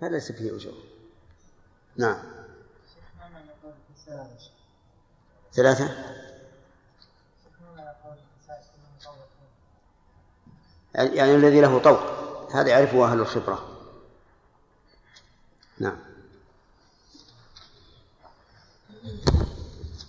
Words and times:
فليس 0.00 0.32
فيه 0.32 0.56
أجور. 0.56 0.74
نعم. 1.96 2.16
ثلاثة؟ 5.52 5.88
يعني 10.94 11.34
الذي 11.34 11.60
له 11.60 11.78
طوق. 11.78 12.00
هذا 12.54 12.68
يعرفه 12.68 13.04
أهل 13.04 13.20
الخبرة. 13.20 13.68
نعم. 15.78 15.98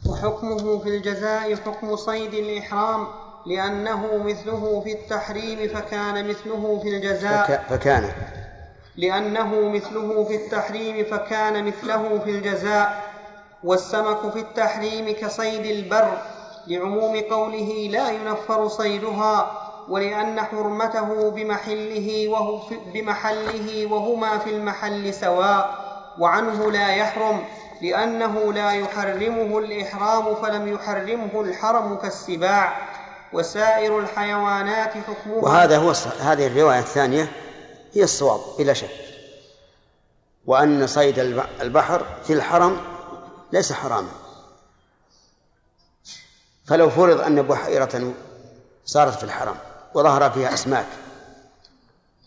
وحكمه 0.05 0.79
في 0.79 0.97
الجزاء 0.97 1.55
حكم 1.55 1.95
صيد 1.95 2.33
الإحرام 2.33 3.07
لأنه 3.45 4.17
مثله 4.17 4.81
في 4.81 4.91
التحريم 4.93 5.67
فكان 5.67 6.29
مثله 6.29 6.79
في 6.83 6.97
الجزاء. 6.97 7.67
فكان. 7.69 8.36
لأنه 8.97 9.69
مثله 9.69 10.23
في 10.23 10.35
التحريم 10.35 11.05
فكان 11.11 11.65
مثله 11.65 12.19
في 12.23 12.29
الجزاء 12.29 13.03
والسمك 13.63 14.29
في 14.33 14.39
التحريم 14.39 15.15
كصيد 15.21 15.65
البر 15.65 16.17
لعموم 16.67 17.19
قوله 17.19 17.89
لا 17.91 18.09
ينفر 18.11 18.67
صيدها 18.67 19.51
ولأن 19.89 20.41
حرمته 20.41 21.29
بمحله 21.29 22.27
وهو 22.27 22.59
بمحله 22.93 23.87
وهما 23.91 24.37
في 24.37 24.49
المحل 24.49 25.13
سواء 25.13 25.75
وعنه 26.19 26.71
لا 26.71 26.87
يحرم 26.95 27.39
لأنه 27.81 28.53
لا 28.53 28.71
يحرمه 28.71 29.59
الإحرام 29.59 30.35
فلم 30.35 30.73
يحرمه 30.73 31.41
الحرم 31.41 31.95
كالسباع 31.95 32.73
وسائر 33.33 33.99
الحيوانات 33.99 34.91
حكمها. 34.91 35.43
وهذا 35.43 35.77
هو 35.77 35.93
هذه 36.21 36.47
الرواية 36.47 36.79
الثانية 36.79 37.31
هي 37.93 38.03
الصواب 38.03 38.39
بلا 38.59 38.73
شك. 38.73 38.89
وأن 40.45 40.87
صيد 40.87 41.19
البحر 41.61 42.05
في 42.23 42.33
الحرم 42.33 42.77
ليس 43.53 43.73
حراما. 43.73 44.11
فلو 46.65 46.89
فرض 46.89 47.21
أن 47.21 47.41
بحيرة 47.41 48.13
صارت 48.85 49.17
في 49.17 49.23
الحرم 49.23 49.55
وظهر 49.93 50.31
فيها 50.31 50.53
أسماك 50.53 50.87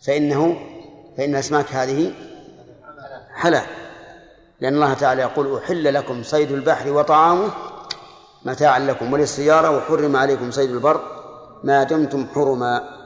فإنه 0.03 0.67
فإن 1.17 1.31
الأسماك 1.31 1.73
هذه 1.73 2.13
حلال. 3.35 3.67
لأن 4.61 4.75
الله 4.75 4.95
تعالى 4.95 5.23
يقول 5.23 5.59
أحل 5.59 5.95
لكم 5.95 6.23
صيد 6.23 6.53
البحر 6.53 6.93
وطعامه 6.93 7.51
متاعا 8.45 8.79
لكم 8.79 9.13
وللسيارة 9.13 9.77
وحرم 9.77 10.17
عليكم 10.17 10.51
صيد 10.51 10.71
البر 10.71 11.01
ما 11.65 11.83
دمتم 11.83 12.27
حرما. 12.35 13.00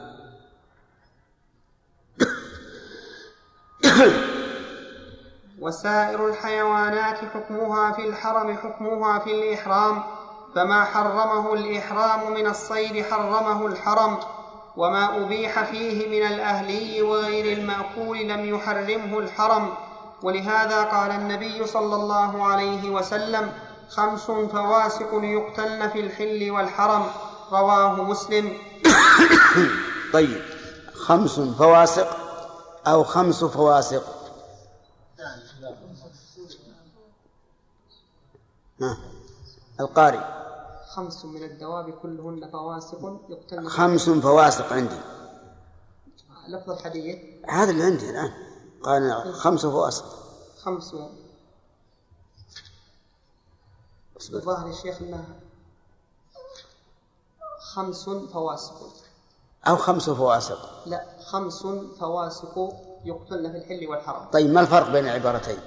وسائر 5.61 6.27
الحيوانات 6.27 7.17
حكمها 7.17 7.91
في 7.91 8.07
الحرم 8.07 8.57
حكمها 8.57 9.19
في 9.19 9.31
الإحرام 9.31 10.03
فما 10.55 10.83
حرمه 10.83 11.53
الإحرام 11.53 12.33
من 12.33 12.47
الصيد 12.47 13.05
حرمه 13.05 13.65
الحرم 13.65 14.17
وما 14.77 15.17
أبيح 15.17 15.63
فيه 15.63 16.07
من 16.07 16.27
الأهلي 16.33 17.01
وغير 17.01 17.57
المأكول 17.57 18.17
لم 18.17 18.55
يحرمه 18.55 19.19
الحرم. 19.19 19.73
ولهذا 20.23 20.83
قال 20.83 21.11
النبي 21.11 21.65
صلى 21.65 21.95
الله 21.95 22.45
عليه 22.47 22.89
وسلم 22.89 23.51
خمس 23.89 24.25
فواسق 24.25 25.09
يقتلن 25.13 25.89
في 25.89 25.99
الحل 25.99 26.51
والحرم. 26.51 27.05
رواه 27.51 28.03
مسلم. 28.03 28.53
طيب 30.13 30.41
خمس 30.93 31.39
فواسق 31.39 32.24
أو 32.87 33.03
خمس 33.03 33.43
فواسق. 33.43 34.03
القارئ. 39.79 40.19
خمس 40.87 41.25
من 41.25 41.43
الدواب 41.43 41.89
كلهن 41.89 42.49
فواسق 42.51 43.21
يقتلن 43.29 43.69
خمس 43.69 44.09
فواسق 44.09 44.73
عندي. 44.73 44.99
لفظ 46.47 46.69
الحديث. 46.69 47.17
هذا 47.49 47.71
اللي 47.71 47.83
عندي 47.83 48.09
الآن. 48.09 48.33
قال 48.83 49.33
خمس 49.33 49.65
فواسق. 49.65 50.05
خمس. 50.63 50.95
الظاهر 54.33 54.67
يا 54.67 54.73
شيخ 54.73 55.01
انها 55.01 55.25
خمس 57.59 58.09
فواسق. 58.09 58.94
أو 59.67 59.75
خمس 59.75 60.09
فواسق. 60.09 60.87
لا 60.87 61.05
خمس 61.25 61.67
فواسق 61.99 62.73
يقتلن 63.05 63.51
في 63.51 63.57
الحل 63.57 63.87
والحرم. 63.87 64.25
طيب 64.25 64.49
ما 64.53 64.61
الفرق 64.61 64.91
بين 64.91 65.05
العبارتين؟ 65.05 65.57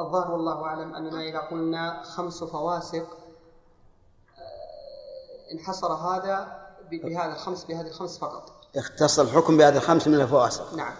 الظاهر 0.00 0.30
والله 0.30 0.64
أعلم 0.64 0.94
أننا 0.94 1.20
إذا 1.20 1.38
قلنا 1.38 2.02
خمس 2.02 2.44
فواسق 2.44 3.06
انحصر 5.52 5.92
هذا 5.92 6.66
بهذا 6.90 7.32
الخمس 7.32 7.64
بهذه 7.64 7.86
الخمس 7.86 8.18
فقط. 8.18 8.52
اختص 8.76 9.18
الحكم 9.18 9.56
بهذه 9.56 9.76
الخمس 9.76 10.08
من 10.08 10.20
الفواسق. 10.20 10.74
نعم. 10.74 10.94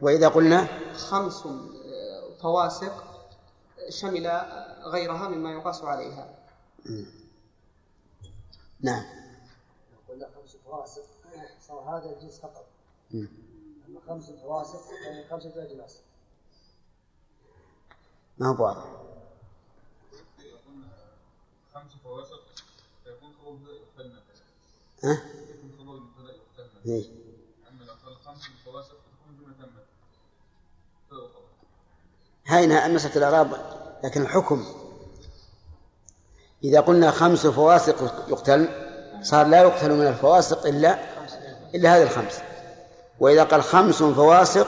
وإذا 0.00 0.28
قلنا؟ 0.28 0.68
خمس 0.94 1.44
فواسق 2.42 3.04
شمل 3.88 4.42
غيرها 4.84 5.28
مما 5.28 5.52
يقاس 5.52 5.84
عليها. 5.84 6.28
نعم. 8.80 9.04
قلنا 10.20 10.34
خمس 10.36 10.56
فواسق 10.56 11.04
صار 11.60 11.80
هذا 11.80 12.16
الجنس 12.16 12.40
فقط. 12.40 12.66
أما 13.14 14.00
خمس 14.08 14.30
فواسق 14.30 14.80
يعني 15.04 15.28
خمسة 15.28 15.62
أجناس 15.62 16.00
ما 18.38 18.48
هو 18.48 18.64
واضح. 18.64 18.84
خمس 21.74 21.92
فواسق 22.04 22.40
فيكون 23.04 23.32
خبر 23.44 23.72
يقتلن 23.72 24.20
ها؟ 25.04 25.22
يكون 25.50 25.72
خبر 25.78 25.94
المبتدا 25.94 26.32
يقتلن 26.32 26.92
إيه؟ 26.92 27.04
أما 27.68 27.84
لو 27.84 27.92
قال 28.04 28.16
خمس 28.16 28.42
فواسق 28.64 28.96
تكون 28.96 29.48
مبتدا 29.48 29.84
وخبر 31.12 31.44
هاي 32.46 32.88
مسألة 32.94 33.16
الإعراب 33.16 33.52
لكن 34.04 34.22
الحكم 34.22 34.64
إذا 36.64 36.80
قلنا 36.80 37.10
خمس 37.10 37.46
فواسق 37.46 38.28
يقتل 38.28 38.89
صار 39.22 39.46
لا 39.46 39.62
يقتل 39.62 39.90
من 39.90 40.06
الفواسق 40.06 40.66
إلا 40.66 40.98
إلا 41.74 41.96
هذه 41.96 42.02
الخمس. 42.02 42.40
وإذا 43.20 43.44
قال 43.44 43.62
خمس 43.62 44.02
فواسق 44.02 44.66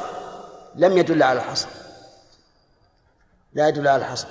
لم 0.75 0.99
يدل 0.99 1.23
على 1.23 1.39
الحصر. 1.39 1.69
لا 3.53 3.69
يدل 3.69 3.89
على 3.89 4.03
الحصر. 4.03 4.29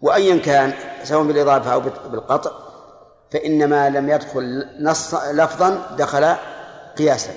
وأيا 0.00 0.40
كان 0.40 0.74
سواء 1.04 1.24
بالإضافة 1.24 1.72
أو 1.72 1.80
بالقطع 1.80 2.52
فإن 3.30 3.68
ما 3.68 3.90
لم 3.90 4.10
يدخل 4.10 4.68
نص 4.80 5.14
لفظا 5.14 5.96
دخل 5.98 6.36
قياسا. 6.98 7.32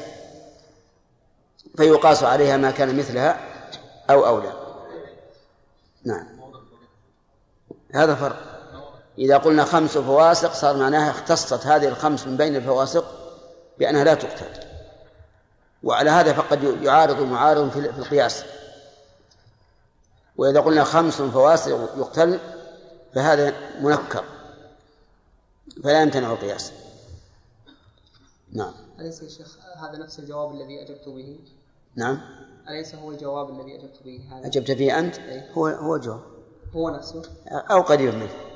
فيقاس 1.78 2.24
عليها 2.24 2.58
ما 2.58 2.72
كان 2.72 2.98
مثلها 2.98 3.40
أو 4.10 4.26
أولى. 4.26 4.54
نعم. 6.06 6.28
هذا 7.94 8.16
فرق. 8.16 8.53
إذا 9.18 9.38
قلنا 9.38 9.66
خمس 9.66 9.98
فواسق 9.98 10.54
صار 10.54 10.78
معناها 10.78 11.12
اختصت 11.12 11.66
هذه 11.66 11.88
الخمس 11.88 12.28
من 12.28 12.38
بين 12.38 12.56
الفواسق 12.56 13.06
بأنها 13.80 14.04
لا 14.04 14.14
تقتل 14.14 14.64
وعلى 15.84 16.10
هذا 16.10 16.34
فقد 16.34 16.64
يعارض 16.64 17.22
معارض 17.22 17.70
في 17.70 17.80
القياس. 17.80 18.44
وإذا 20.38 20.60
قلنا 20.60 20.84
خمس 20.84 21.22
فواسق 21.22 21.72
يقتل 21.98 22.40
فهذا 23.16 23.54
منكر. 23.82 24.24
فلا 25.84 26.02
يمتنع 26.02 26.32
القياس. 26.32 26.72
نعم. 28.52 28.74
أليس 29.00 29.22
يا 29.22 29.30
شيخ 29.30 29.58
هذا 29.78 29.98
نفس 29.98 30.20
الجواب 30.20 30.52
الذي 30.52 30.82
أجبت 30.82 31.10
به؟ 31.10 31.40
نعم. 31.96 32.22
أليس 32.70 32.96
هو 32.96 33.12
الجواب 33.12 33.50
الذي 33.50 33.76
أجبت 33.76 34.04
به؟ 34.06 34.22
هذا؟ 34.32 34.48
أجبت 34.48 34.72
فيه 34.72 35.00
أنت؟ 35.00 35.20
إيه. 35.20 35.52
هو 35.52 35.68
هو 35.68 35.96
الجواب. 35.96 36.22
هو 36.76 36.90
نفسه. 36.90 37.22
أو 37.48 37.82
قريب 37.82 38.14
منه. 38.14 38.53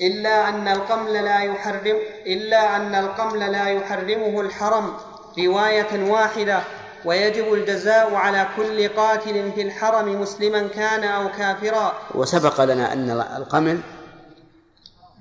إلا 0.00 0.48
أن 0.48 0.68
القمل 0.68 1.12
لا 1.12 1.42
يحرم 1.42 1.96
إلا 2.26 2.76
أن 2.76 2.94
القمل 2.94 3.52
لا 3.52 3.68
يحرمه 3.68 4.40
الحرم. 4.40 4.96
رواية 5.38 6.10
واحدة. 6.10 6.60
ويجب 7.04 7.54
الجزاء 7.54 8.14
على 8.14 8.48
كل 8.56 8.88
قاتل 8.88 9.52
في 9.52 9.62
الحرم 9.62 10.20
مسلما 10.20 10.68
كان 10.68 11.04
أو 11.04 11.28
كافرا. 11.28 11.98
وسبق 12.14 12.60
لنا 12.60 12.92
أن 12.92 13.10
القمل 13.10 13.80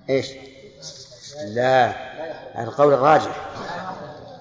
إيش؟ 0.10 0.28
لا 1.48 1.94
القول 2.64 2.94
الراجح. 2.94 3.46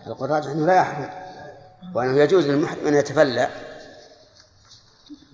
القول 0.07 0.29
الراجح 0.31 0.51
أنه 0.51 0.67
لا 0.67 0.77
يحرم 0.77 1.11
وأنه 1.95 2.19
يجوز 2.19 2.47
للمحرم 2.47 2.87
أن 2.87 2.95
يتفلى. 2.95 3.49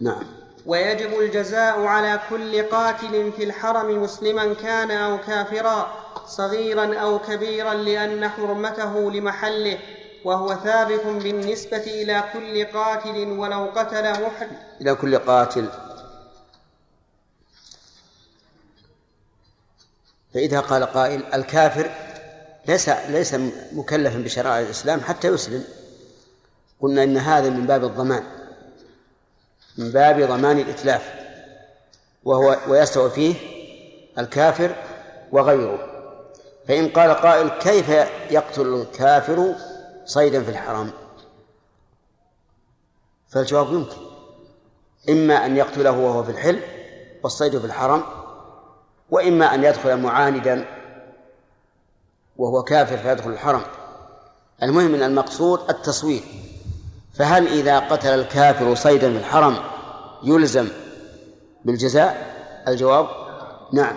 نعم. 0.00 0.40
ويجب 0.71 1.21
الجزاء 1.21 1.85
على 1.85 2.21
كل 2.31 2.63
قاتل 2.63 3.33
في 3.33 3.45
الحرم 3.45 4.03
مسلما 4.03 4.55
كان 4.55 4.91
أو 4.91 5.19
كافرا 5.19 5.93
صغيرا 6.27 6.99
أو 6.99 7.19
كبيرا 7.19 7.75
لأن 7.75 8.29
حرمته 8.29 9.11
لمحله 9.11 9.79
وهو 10.25 10.55
ثابت 10.55 11.07
بالنسبة 11.07 11.77
إلى 11.77 12.25
كل 12.33 12.65
قاتل 12.65 13.31
ولو 13.39 13.71
قتل 13.77 14.13
محرم. 14.13 14.57
إلى 14.81 14.95
كل 14.95 15.19
قاتل. 15.19 15.69
فإذا 20.35 20.61
قال 20.61 20.85
قائل 20.85 21.25
الكافر 21.35 21.91
ليس 22.67 22.89
ليس 22.89 23.35
مكلفا 23.73 24.19
بشرائع 24.19 24.61
الإسلام 24.61 25.01
حتى 25.01 25.29
يسلم. 25.29 25.65
قلنا 26.81 27.05
إن 27.05 27.17
هذا 27.17 27.51
من 27.51 27.67
باب 27.67 27.85
الضمان. 27.85 28.40
من 29.79 29.91
باب 29.91 30.21
ضمان 30.21 30.59
الإتلاف 30.59 31.15
وهو 32.25 32.57
ويستوي 32.69 33.11
فيه 33.11 33.35
الكافر 34.19 34.75
وغيره. 35.33 35.87
فإن 36.69 36.89
قال 36.89 37.11
قائل 37.15 37.49
كيف 37.49 37.89
يقتل 38.31 38.75
الكافر 38.75 39.55
صيدا 40.05 40.43
في 40.43 40.51
الحرم 40.51 40.91
فالجواب 43.29 43.73
يمكن. 43.73 43.97
إما 45.09 45.47
أن 45.47 45.57
يقتله 45.57 45.91
وهو 45.91 46.23
في 46.23 46.31
الحل 46.31 46.61
والصيد 47.23 47.59
في 47.59 47.65
الحرم 47.65 48.03
وإما 49.11 49.55
أن 49.55 49.65
يدخل 49.65 49.97
معاندا 49.97 50.67
وهو 52.37 52.63
كافر 52.63 52.97
فيدخل 52.97 53.31
الحرم. 53.31 53.63
المهم 54.63 54.95
أن 54.95 55.03
المقصود 55.03 55.71
التصوير 55.71 56.23
فهل 57.21 57.47
إذا 57.49 57.79
قتل 57.79 58.09
الكافر 58.09 58.75
صيدا 58.75 59.13
في 59.13 59.19
الحرم 59.19 59.57
يلزم 60.23 60.69
بالجزاء؟ 61.65 62.35
الجواب 62.69 63.09
نعم. 63.73 63.97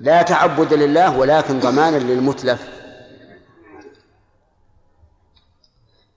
لا 0.00 0.22
تعبد 0.22 0.74
لله 0.74 1.18
ولكن 1.18 1.60
ضمانا 1.60 1.96
للمتلف. 1.96 2.68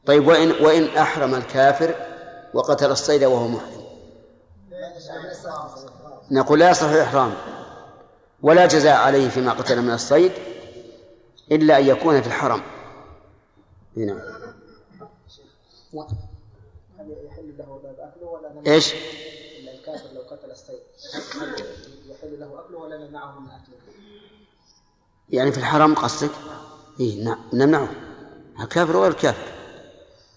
طيب 0.06 0.28
وإن 0.28 0.52
وإن 0.52 0.98
أحرم 0.98 1.36
الكافر 1.36 1.96
وقتل 2.54 2.92
الصيد 2.92 3.24
وهو 3.24 3.48
محرم. 3.48 3.84
نقول 6.32 6.60
لا 6.60 6.70
يصح 6.70 6.88
إحرام. 6.88 7.34
ولا 8.42 8.66
جزاء 8.66 8.98
عليه 8.98 9.30
فيما 9.30 9.52
قتل 9.52 9.82
من 9.82 9.94
الصيد 9.94 10.32
إلا 11.52 11.78
أن 11.78 11.88
يكون 11.88 12.22
في 12.22 12.28
الحرم. 12.28 12.62
هل 16.04 17.16
يحل 17.26 17.58
له 17.58 17.96
أكله 18.00 18.28
ولا 18.28 18.74
إيش؟ 18.74 18.94
الكافر 19.74 20.14
لو 20.14 20.22
قتل 20.22 20.52
الصيد 20.52 20.80
يحل 22.08 22.40
له 22.40 22.60
أكله 22.60 22.78
ولا 22.78 22.98
نمنعه 22.98 23.40
من 23.40 23.48
أكله؟ 23.48 23.76
يعني 25.30 25.52
في 25.52 25.58
الحرم 25.58 25.96
قصدك؟ 25.96 26.32
إيه 27.00 27.24
نعم 27.24 27.40
نمنعه. 27.54 27.90
الكافر 28.60 28.98
وغير 28.98 29.12
الكافر. 29.12 29.52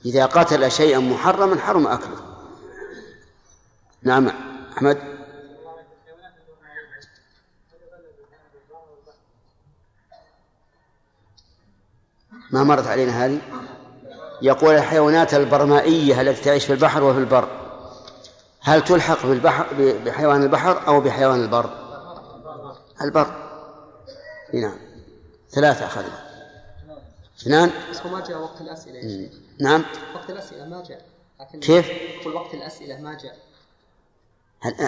إذا 0.05 0.27
قتل 0.27 0.71
شيئا 0.71 0.99
محرما 0.99 1.61
حرم 1.61 1.87
أكله. 1.87 2.47
نعم 4.03 4.29
أحمد. 4.77 5.21
ما 12.51 12.65
مرت 12.65 12.87
علينا 12.87 13.27
هذه؟ 13.27 13.41
يقول 14.43 14.75
الحيوانات 14.75 15.35
البرمائية 15.35 16.21
التي 16.21 16.43
تعيش 16.43 16.65
في 16.65 16.73
البحر 16.73 17.03
وفي 17.03 17.19
البر. 17.19 17.49
هل 18.61 18.85
تلحق 18.85 19.27
بالبحر 19.27 19.67
بحيوان 20.05 20.43
البحر 20.43 20.87
أو 20.87 21.01
بحيوان 21.01 21.43
البر؟ 21.43 21.71
البر. 23.03 23.27
نعم. 24.55 24.77
ثلاثة 25.51 25.87
أخذنا. 25.87 26.31
اثنان. 27.41 27.71
بس 27.91 28.01
هو 28.01 28.11
ما 28.11 28.21
جاء 28.21 28.39
وقت 28.39 28.61
الأسئلة. 28.61 28.97
يا 28.97 29.03
شيخ 29.03 29.39
نعم. 29.61 29.85
وقت 30.15 30.31
الأسئلة 30.31 30.65
ما 30.65 30.83
جاء. 30.89 31.05
لكن 31.41 31.61
كيف؟ 31.61 31.91
قل 32.25 32.35
وقت 32.35 32.55
الأسئلة 32.55 33.01
ما 33.01 33.19
جاء. 33.19 33.37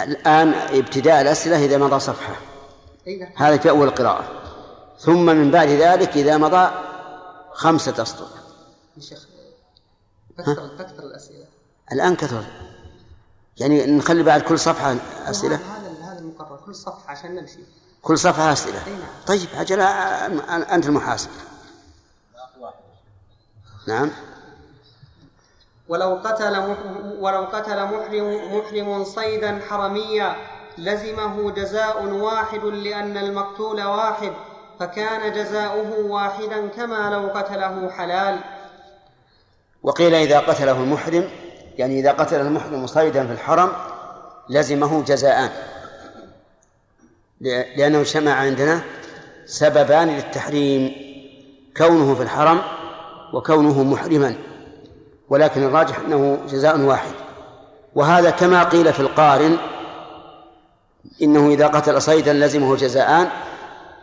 الآن 0.03 0.53
ابتداء 0.53 1.21
الأسئلة 1.21 1.65
إذا 1.65 1.77
مضى 1.77 1.99
صفحة. 1.99 2.35
نعم 3.07 3.29
هذا 3.35 3.57
في 3.57 3.69
أول 3.69 3.87
القراءة 3.87 4.23
ثم 4.99 5.25
من 5.25 5.51
بعد 5.51 5.69
ذلك 5.69 6.09
إذا 6.09 6.37
مضى 6.37 6.71
خمسة 7.53 8.01
أسطر. 8.01 8.27
شيخ. 8.99 9.32
تكثر 10.37 11.03
الأسئلة. 11.03 11.45
الآن 11.91 12.15
كثر. 12.15 12.43
يعني 13.57 13.85
نخلي 13.85 14.23
بعد 14.23 14.41
كل 14.41 14.59
صفحة 14.59 14.95
أسئلة؟ 15.25 15.55
هذا 15.55 16.11
هذا 16.11 16.19
المقرر. 16.19 16.57
كل 16.65 16.75
صفحة 16.75 17.11
عشان 17.11 17.35
نمشي. 17.35 17.59
كل 18.01 18.17
صفحة 18.17 18.53
أسئلة. 18.53 18.85
أي 18.87 18.91
نعم. 18.91 19.09
طيب 19.27 19.47
أجل 19.55 19.81
أنت 20.49 20.85
المحاسب. 20.85 21.29
نعم. 23.87 24.11
ولو 25.87 26.15
قتل 26.23 26.75
ولو 27.19 27.43
قتل 27.45 27.85
محرم 27.85 28.57
محرم 28.57 29.03
صيدا 29.03 29.61
حرميا 29.69 30.35
لزمه 30.77 31.51
جزاء 31.51 32.03
واحد 32.05 32.59
لأن 32.65 33.17
المقتول 33.17 33.83
واحد 33.83 34.33
فكان 34.79 35.33
جزاؤه 35.33 36.05
واحدا 36.05 36.67
كما 36.67 37.09
لو 37.09 37.27
قتله 37.39 37.89
حلال. 37.89 38.39
وقيل 39.83 40.15
إذا 40.15 40.39
قتله 40.39 40.71
المحرم 40.71 41.29
يعني 41.77 41.99
إذا 41.99 42.11
قتل 42.11 42.41
المحرم 42.41 42.87
صيدا 42.87 43.27
في 43.27 43.33
الحرم 43.33 43.71
لزمه 44.49 45.03
جزاءان. 45.03 45.49
لأنه 47.75 48.01
اجتمع 48.01 48.31
عندنا 48.31 48.81
سببان 49.45 50.07
للتحريم 50.07 50.95
كونه 51.77 52.15
في 52.15 52.23
الحرم 52.23 52.61
وكونه 53.33 53.83
محرما. 53.83 54.35
ولكن 55.29 55.63
الراجح 55.63 55.99
أنه 55.99 56.37
جزاء 56.49 56.79
واحد. 56.79 57.13
وهذا 57.95 58.29
كما 58.29 58.63
قيل 58.63 58.93
في 58.93 58.99
القارن 58.99 59.57
إنه 61.21 61.49
إذا 61.49 61.67
قتل 61.67 62.01
صيدا 62.01 62.33
لزمه 62.33 62.75
جزاءان 62.75 63.27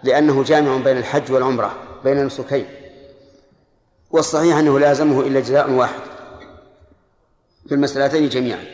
لأنه 0.02 0.42
جامع 0.42 0.76
بين 0.76 0.96
الحج 0.96 1.32
والعمرة 1.32 1.72
بين 2.04 2.18
النسكين 2.18 2.66
والصحيح 4.10 4.56
أنه 4.56 4.78
لا 4.78 4.88
يلزمه 4.88 5.20
إلا 5.20 5.40
جزاء 5.40 5.70
واحد 5.70 6.00
في 7.68 7.74
المسألتين 7.74 8.28
جميعا. 8.28 8.64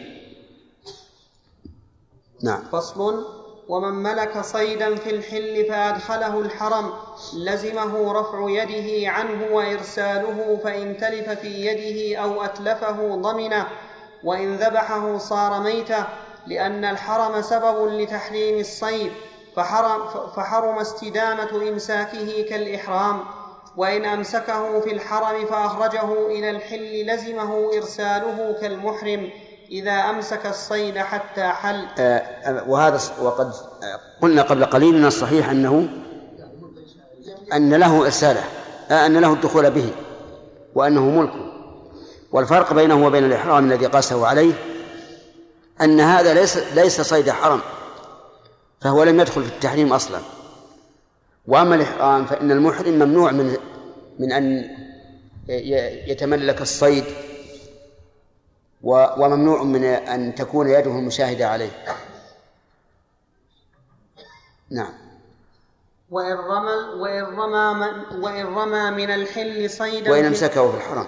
نعم. 2.42 2.62
فصل. 2.72 3.36
ومن 3.68 3.92
ملك 3.92 4.40
صيدا 4.40 4.94
في 4.94 5.10
الحل 5.10 5.66
فأدخله 5.68 6.40
الحرم 6.40 6.92
لزمه 7.36 8.12
رفع 8.12 8.50
يده 8.50 9.10
عنه 9.10 9.46
وإرساله 9.52 10.60
فإن 10.64 10.96
تلف 10.96 11.30
في 11.40 11.66
يده 11.66 12.22
أو 12.22 12.44
أتلفه 12.44 13.16
ضمنه 13.16 13.66
وإن 14.24 14.56
ذبحه 14.56 15.18
صار 15.18 15.60
ميتا 15.60 16.06
لأن 16.46 16.84
الحرم 16.84 17.42
سبب 17.42 17.86
لتحريم 17.86 18.58
الصيد 18.60 19.12
فحرم, 19.56 20.08
فحرم 20.36 20.78
استدامة 20.78 21.68
إمساكه 21.68 22.46
كالإحرام. 22.50 23.20
وإن 23.76 24.04
أمسكه 24.04 24.80
في 24.80 24.92
الحرم 24.92 25.46
فأخرجه 25.46 26.26
إلى 26.26 26.50
الحل 26.50 27.06
لزمه 27.06 27.70
إرساله 27.76 28.56
كالمحرم 28.60 29.30
إذا 29.70 29.92
أمسك 29.92 30.46
الصيد 30.46 30.98
حتى 30.98 31.42
حل. 31.42 31.86
آه، 31.98 32.18
آه، 32.18 32.64
وهذا 32.68 33.00
وقد 33.22 33.46
آه، 33.46 34.00
قلنا 34.22 34.42
قبل 34.42 34.64
قليل 34.64 34.96
إن 34.96 35.04
الصحيح 35.04 35.50
أنه 35.50 35.88
أن 37.52 37.74
له 37.74 38.04
إرساله 38.04 38.44
آه، 38.90 39.06
أن 39.06 39.16
له 39.18 39.32
الدخول 39.32 39.70
به 39.70 39.90
وأنه 40.74 41.10
ملكه. 41.10 41.52
والفرق 42.32 42.72
بينه 42.72 43.06
وبين 43.06 43.24
الإحرام 43.24 43.72
الذي 43.72 43.86
قاسه 43.86 44.26
عليه 44.26 44.52
أن 45.80 46.00
هذا 46.00 46.34
ليس 46.34 46.56
ليس 46.56 47.00
صيد 47.00 47.30
حرم 47.30 47.60
فهو 48.80 49.02
لم 49.02 49.20
يدخل 49.20 49.42
في 49.42 49.48
التحريم 49.48 49.92
أصلا. 49.92 50.18
واما 51.48 51.74
الإحرام 51.74 52.26
فإن 52.26 52.50
المحرم 52.50 52.94
ممنوع 52.94 53.30
من 53.32 53.56
من 54.18 54.32
أن 54.32 54.70
ي- 55.48 56.10
يتملك 56.10 56.60
الصيد 56.60 57.04
وممنوع 58.82 59.62
من 59.62 59.84
أن 59.84 60.34
تكون 60.34 60.68
يده 60.68 60.90
المشاهدة 60.90 61.48
عليه. 61.48 61.70
نعم. 64.70 64.92
وإن 66.10 66.36
رمى 66.36 67.00
وإن 67.00 67.22
رمى 67.24 67.74
من 67.80 68.20
وإن 68.24 68.46
رمى 68.46 68.90
من 68.90 69.10
الحل 69.10 69.70
صيدا 69.70 70.10
وإن 70.10 70.24
أمسكه 70.24 70.70
في 70.70 70.76
الحرم. 70.76 71.06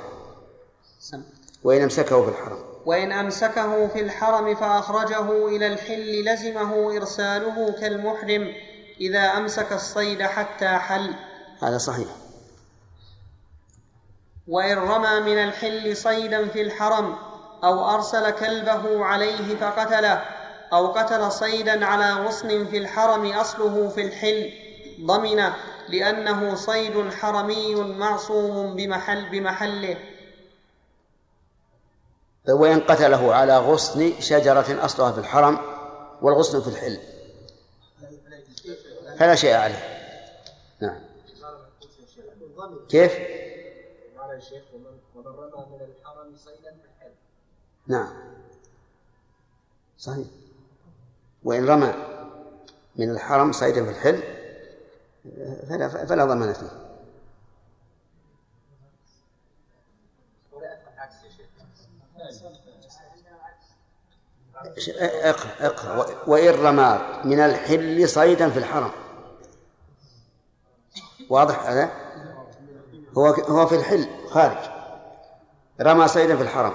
وإن 1.65 1.83
أمسكه 1.83 2.23
في 2.23 2.29
الحرم. 2.29 2.59
وإن 2.87 3.13
أمسكه 3.13 3.87
في 3.89 4.01
الحرم 4.01 4.55
فأخرجه 4.55 5.47
إلى 5.49 5.67
الحل 5.67 6.25
لزمه 6.25 6.97
إرساله 6.97 7.73
كالمحرم. 7.81 8.53
إذا 9.01 9.21
أمسك 9.21 9.73
الصيد 9.73 10.23
حتى 10.23 10.69
حل. 10.69 11.15
هذا 11.63 11.79
صحيح. 11.79 12.09
وإن 14.49 14.79
رمى 14.79 15.21
من 15.21 15.39
الحل 15.39 15.97
صيدا 15.97 16.49
في 16.49 16.63
الحرم 16.63 17.17
أو 17.65 17.95
أرسل 17.95 18.31
كلبه 18.31 19.05
عليه 19.05 19.57
فقتله 19.57 20.25
أو 20.73 20.93
قتل 20.93 21.33
صيدا 21.33 21.87
على 21.87 22.13
غصن 22.13 22.67
في 22.67 22.79
الحرم 22.79 23.27
أصله 23.27 23.89
في 23.89 24.01
الحل 24.07 24.53
ضمنه 25.07 25.55
لأنه 25.89 26.55
صيد 26.55 27.13
حرمي 27.13 27.75
معصوم 27.75 28.77
بمحل 28.77 29.31
بمحله. 29.31 29.97
وإن 32.49 32.81
قتله 32.81 33.35
على 33.35 33.59
غصن 33.59 34.21
شجرة 34.21 34.85
أصلها 34.85 35.13
في 35.13 35.19
الحرم 35.19 35.59
والغصن 36.23 36.61
في 36.61 36.69
الحل. 36.69 36.99
فلا 39.19 39.35
شيء 39.35 39.55
عليه 39.55 39.99
نعم. 40.81 41.01
كيف؟ 42.89 43.13
قال 44.19 44.37
الشيخ 44.37 44.63
ومن 44.75 45.27
رمى 45.27 45.67
من 45.71 45.81
الحرم 45.81 46.37
صيدا 46.37 46.77
نعم. 47.87 48.13
صحيح. 49.99 50.27
وإن 51.45 51.67
رمى 51.67 51.95
من 52.97 53.11
الحرم 53.11 53.53
صيدا 53.53 53.85
في 53.85 53.91
الحل 53.91 54.23
فلا 55.69 55.89
فلا 55.89 56.25
ضمان 56.25 56.53
فيه. 56.53 56.89
اقرأ 65.01 65.67
اقرأ. 65.67 66.25
وإن 66.27 66.55
رمى 66.55 67.21
من 67.25 67.41
الحل 67.41 68.09
صيدا 68.09 68.51
في 68.51 68.59
الحرم. 68.59 68.91
واضح 71.31 71.67
هذا؟ 71.67 71.91
هو 73.19 73.27
هو 73.27 73.67
في 73.67 73.75
الحل 73.75 74.09
خارج. 74.31 74.59
رمى 75.81 76.09
صيدا 76.09 76.37
في 76.37 76.43
الحرم. 76.43 76.75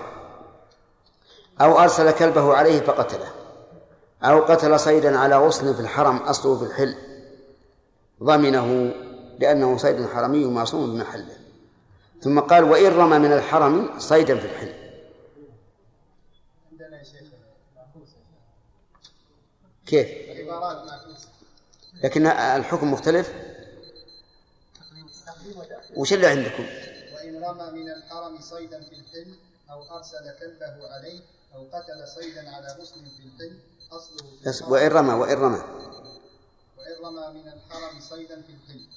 أو 1.62 1.80
أرسل 1.80 2.12
كلبه 2.12 2.54
عليه 2.54 2.82
فقتله. 2.82 3.32
أو 4.24 4.40
قتل 4.40 4.80
صيدا 4.80 5.20
على 5.20 5.38
غصن 5.38 5.74
في 5.74 5.80
الحرم 5.80 6.18
أصله 6.18 6.58
في 6.58 6.66
الحل. 6.66 6.96
ضمنه 8.24 8.94
لأنه 9.40 9.78
صيد 9.78 10.08
حرمي 10.08 10.46
معصوم 10.46 10.94
بمحله 10.94 11.38
ثم 12.22 12.40
قال 12.40 12.64
وإن 12.64 12.98
رمى 12.98 13.20
من 13.20 13.34
الحرم 13.34 14.00
صيدا 14.00 14.38
في 14.38 14.46
الحل. 14.46 14.74
كيف؟ 19.86 20.08
لكن 22.04 22.28
الحكم 22.28 22.94
مختلف؟ 22.94 23.34
وش 25.96 26.14
اللي 26.14 26.28
عندكم؟ 26.28 26.64
وإن 27.16 27.44
رمى 27.44 27.80
من 27.80 27.92
الحرم 27.92 28.42
صيدا 28.42 28.82
في 28.84 28.96
الحل 28.96 29.36
أو 29.72 29.98
أرسل 29.98 30.40
كلبه 30.40 30.94
عليه 30.94 31.22
أو 31.56 31.68
قتل 31.74 32.08
صيدا 32.08 32.50
على 32.50 32.68
غصن 32.80 33.06
في 33.06 33.24
الحل 33.26 33.60
أصله 33.92 34.72
وإن 34.72 34.88
رمى 34.88 35.14
وإن 35.14 35.38
رمى. 35.38 35.64
وإن 36.78 37.06
رمى 37.06 37.42
من 37.42 37.48
الحرم 37.48 38.00
صيدا 38.00 38.42
في 38.42 38.50
الحل 38.52 38.88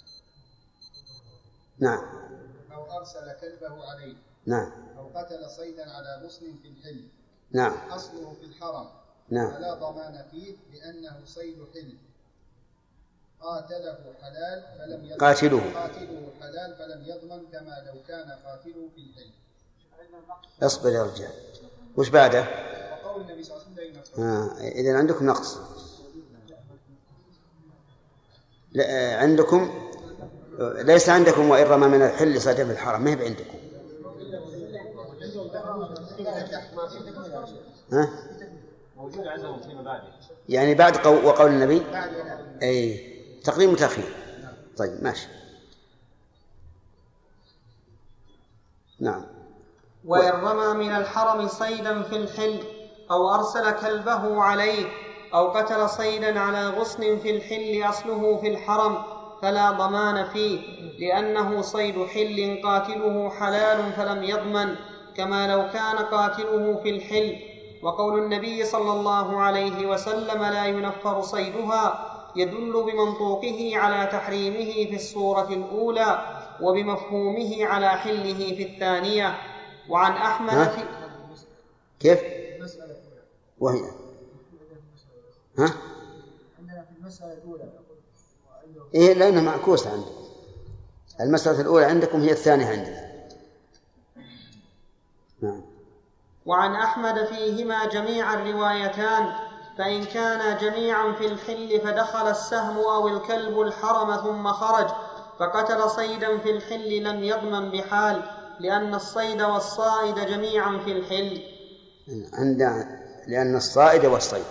نعم. 1.78 2.04
أو 2.72 2.98
أرسل 2.98 3.32
كلبه 3.40 3.90
عليه 3.90 4.14
نعم. 4.46 4.72
أو 4.98 5.08
قتل 5.14 5.50
صيدا 5.50 5.90
على 5.90 6.22
غصن 6.24 6.46
في 6.62 6.68
الحل 6.68 7.08
نعم. 7.52 7.90
أصله 7.90 8.36
في 8.40 8.46
الحرم. 8.46 8.88
نعم. 9.28 9.52
فلا 9.54 9.74
ضمان 9.74 10.24
فيه 10.30 10.56
لأنه 10.72 11.20
صيد 11.26 11.66
حل. 11.74 11.94
قاتله 13.40 13.98
حلال 14.22 14.62
فلم 14.78 15.04
يضمن. 15.04 15.18
قاتله. 15.18 15.72
قاتله 15.74 16.30
حلال 16.40 16.76
فلم 16.78 17.04
يضمن 17.04 17.46
كما 17.52 17.82
لو 17.86 18.02
كان 18.08 18.30
قاتله 18.44 18.88
في 18.94 19.00
الحل 19.00 19.30
اصبر 20.62 20.90
يا 20.90 21.02
رجال. 21.02 21.32
وش 21.96 22.08
بعده؟ 22.08 22.44
وقول 23.04 23.22
النبي 23.22 23.42
صلى 23.42 23.56
الله 23.56 23.66
عليه 23.78 24.00
وسلم 24.00 24.24
آه. 24.24 24.68
إذا 24.68 24.96
عندكم 24.96 25.26
نقص. 25.26 25.58
لا 28.72 28.84
آه، 28.90 29.16
عندكم؟ 29.16 29.90
ليس 30.60 31.08
عندكم 31.08 31.50
وإن 31.50 31.66
رمى 31.66 31.86
من 31.88 32.02
الحل 32.02 32.40
صيدا 32.40 32.64
في 32.64 32.72
الحرم 32.72 33.04
ما 33.04 33.10
هي 33.10 33.24
عندكم 33.24 33.58
ها؟ 37.92 38.08
موجود 38.96 39.26
عندهم 39.26 39.60
في 39.60 39.74
مبادئ 39.74 40.06
يعني 40.48 40.74
بعد 40.74 40.96
قو... 40.96 41.14
وقول 41.14 41.50
النبي؟ 41.50 41.82
بعد 41.92 42.10
أي 42.62 43.15
تقديم 43.46 43.72
وتأخير. 43.72 44.04
طيب 44.78 45.04
ماشي. 45.04 45.28
نعم. 49.00 49.24
وإن 50.04 50.30
رمى 50.30 50.86
من 50.86 50.96
الحرم 50.96 51.48
صيدا 51.48 52.02
في 52.02 52.16
الحل 52.16 52.60
أو 53.10 53.34
أرسل 53.34 53.70
كلبه 53.70 54.42
عليه 54.42 54.86
أو 55.34 55.48
قتل 55.48 55.88
صيدا 55.88 56.40
على 56.40 56.68
غصن 56.68 57.18
في 57.18 57.36
الحل 57.36 57.88
أصله 57.88 58.36
في 58.40 58.48
الحرم 58.48 59.02
فلا 59.42 59.70
ضمان 59.70 60.24
فيه 60.24 60.60
لأنه 60.98 61.62
صيد 61.62 62.06
حل 62.06 62.60
قاتله 62.64 63.30
حلال 63.30 63.92
فلم 63.92 64.22
يضمن 64.22 64.76
كما 65.16 65.46
لو 65.46 65.70
كان 65.72 65.96
قاتله 65.96 66.80
في 66.82 66.90
الحل. 66.90 67.36
وقول 67.82 68.18
النبي 68.18 68.64
صلى 68.64 68.92
الله 68.92 69.40
عليه 69.40 69.86
وسلم 69.86 70.42
لا 70.44 70.66
ينفر 70.66 71.20
صيدها 71.20 72.15
يدل 72.36 72.72
بمنطوقه 72.72 73.72
على 73.76 74.06
تحريمه 74.12 74.72
في 74.72 74.94
الصورة 74.96 75.48
الأولى 75.48 76.42
وبمفهومه 76.60 77.64
على 77.66 77.88
حله 77.88 78.54
في 78.54 78.62
الثانية. 78.62 79.38
وعن 79.88 80.12
أحمد؟ 80.12 80.68
في 80.68 80.80
كيف؟ 82.00 82.20
وهي. 83.58 83.80
ها؟ 85.58 85.74
عندنا 86.58 86.82
في 86.82 86.98
المسألة 87.00 87.32
الأولى 87.32 87.64
إيه 88.94 89.12
لأنها 89.14 89.42
معكوسة 89.42 89.92
عندكم 89.92 90.26
المسألة 91.20 91.60
الأولى 91.60 91.84
عندكم 91.84 92.20
هي 92.20 92.32
الثانية 92.32 92.66
عندنا 92.66 93.06
نعم. 95.42 95.62
وعن 96.46 96.74
أحمد 96.74 97.24
فيهما 97.24 97.88
جميع 97.88 98.34
الروايتان. 98.34 99.45
فإن 99.78 100.04
كانا 100.04 100.58
جميعا 100.58 101.12
في 101.12 101.26
الحل 101.26 101.80
فدخل 101.84 102.30
السهم 102.30 102.78
أو 102.78 103.08
الكلب 103.08 103.60
الحرم 103.60 104.16
ثم 104.16 104.52
خرج 104.52 104.88
فقتل 105.38 105.90
صيدا 105.90 106.38
في 106.38 106.50
الحل 106.50 107.02
لم 107.02 107.24
يضمن 107.24 107.70
بحال 107.70 108.22
لأن 108.60 108.94
الصيد 108.94 109.42
والصائد 109.42 110.14
جميعا 110.14 110.78
في 110.84 110.92
الحل. 110.92 111.42
عند 112.32 112.60
لأن 113.26 113.56
الصائد 113.56 114.04
والصيد. 114.04 114.44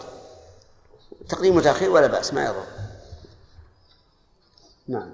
تقديم 1.30 1.58
وتأخير 1.58 1.92
ولا 1.92 2.08
بأس 2.08 2.34
ما 2.34 2.46
يضر. 2.46 2.66
نعم. 4.88 5.14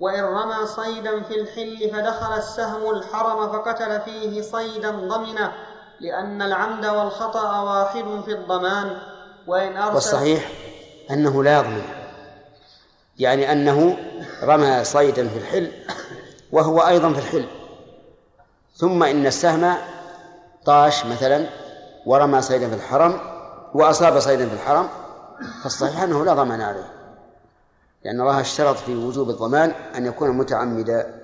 وإن 0.00 0.24
رمى 0.24 0.66
صيدا 0.66 1.22
في 1.22 1.40
الحل 1.40 1.90
فدخل 1.90 2.38
السهم 2.38 2.90
الحرم 2.90 3.52
فقتل 3.52 4.00
فيه 4.00 4.42
صيدا 4.42 4.90
ضمنه 4.90 5.52
لأن 6.00 6.42
العمد 6.42 6.86
والخطأ 6.86 7.60
واحد 7.60 8.22
في 8.24 8.32
الضمان. 8.32 9.15
وإن 9.46 9.76
أرسل 9.76 9.94
والصحيح 9.94 10.48
أنه 11.10 11.44
لا 11.44 11.58
يضمن 11.58 11.82
يعني 13.18 13.52
أنه 13.52 13.98
رمى 14.42 14.84
صيدا 14.84 15.28
في 15.28 15.38
الحل 15.38 15.72
وهو 16.52 16.80
أيضا 16.80 17.12
في 17.12 17.18
الحل. 17.18 17.48
ثم 18.76 19.02
إن 19.02 19.26
السهم 19.26 19.74
طاش 20.64 21.06
مثلا 21.06 21.46
ورمى 22.06 22.42
صيدا 22.42 22.68
في 22.68 22.74
الحرم 22.74 23.20
وأصاب 23.74 24.18
صيدا 24.20 24.48
في 24.48 24.54
الحرم 24.54 24.88
فالصحيح 25.62 26.02
أنه 26.02 26.24
لا 26.24 26.34
ضمان 26.34 26.60
عليه. 26.60 26.92
لأن 28.04 28.20
الله 28.20 28.40
اشترط 28.40 28.76
في 28.76 28.94
وجوب 28.94 29.30
الضمان 29.30 29.70
أن 29.70 30.06
يكون 30.06 30.30
متعمدا. 30.30 31.22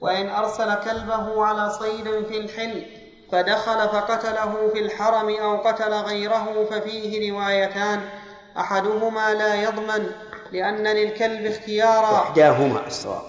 وإن 0.00 0.28
أرسل 0.28 0.74
كلبه 0.74 1.44
على 1.44 1.70
صيد 1.70 2.04
في 2.04 2.38
الحل 2.38 3.01
فدخل 3.32 3.88
فقتله 3.88 4.70
في 4.72 4.78
الحرم 4.78 5.28
أو 5.28 5.56
قتل 5.56 5.92
غيره 5.92 6.64
ففيه 6.70 7.32
روايتان. 7.32 8.10
أحدهما 8.58 9.34
لا 9.34 9.62
يضمن 9.62 10.12
لأن 10.52 10.86
للكلب 10.86 11.46
اختيارا. 11.46 12.22
إحداهما 12.22 12.86
الصواب. 12.86 13.22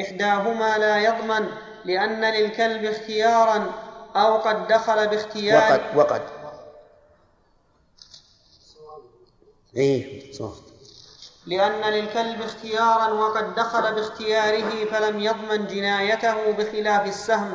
إحداهما 0.00 0.78
لا 0.78 0.98
يضمن 0.98 1.48
لأن 1.84 2.24
للكلب 2.24 2.84
اختيارا 2.84 3.72
أو 4.16 4.36
قد 4.36 4.68
دخل 4.68 5.08
باختيار. 5.08 5.72
وقد 5.72 5.96
وقد. 5.96 6.22
إيه 9.76 10.32
صواب. 10.32 10.69
لأن 11.50 11.92
للكلب 11.92 12.42
اختيارا 12.42 13.12
وقد 13.12 13.54
دخل 13.54 13.94
باختياره 13.94 14.84
فلم 14.84 15.20
يضمن 15.20 15.66
جنايته 15.66 16.52
بخلاف 16.52 17.06
السهم. 17.06 17.54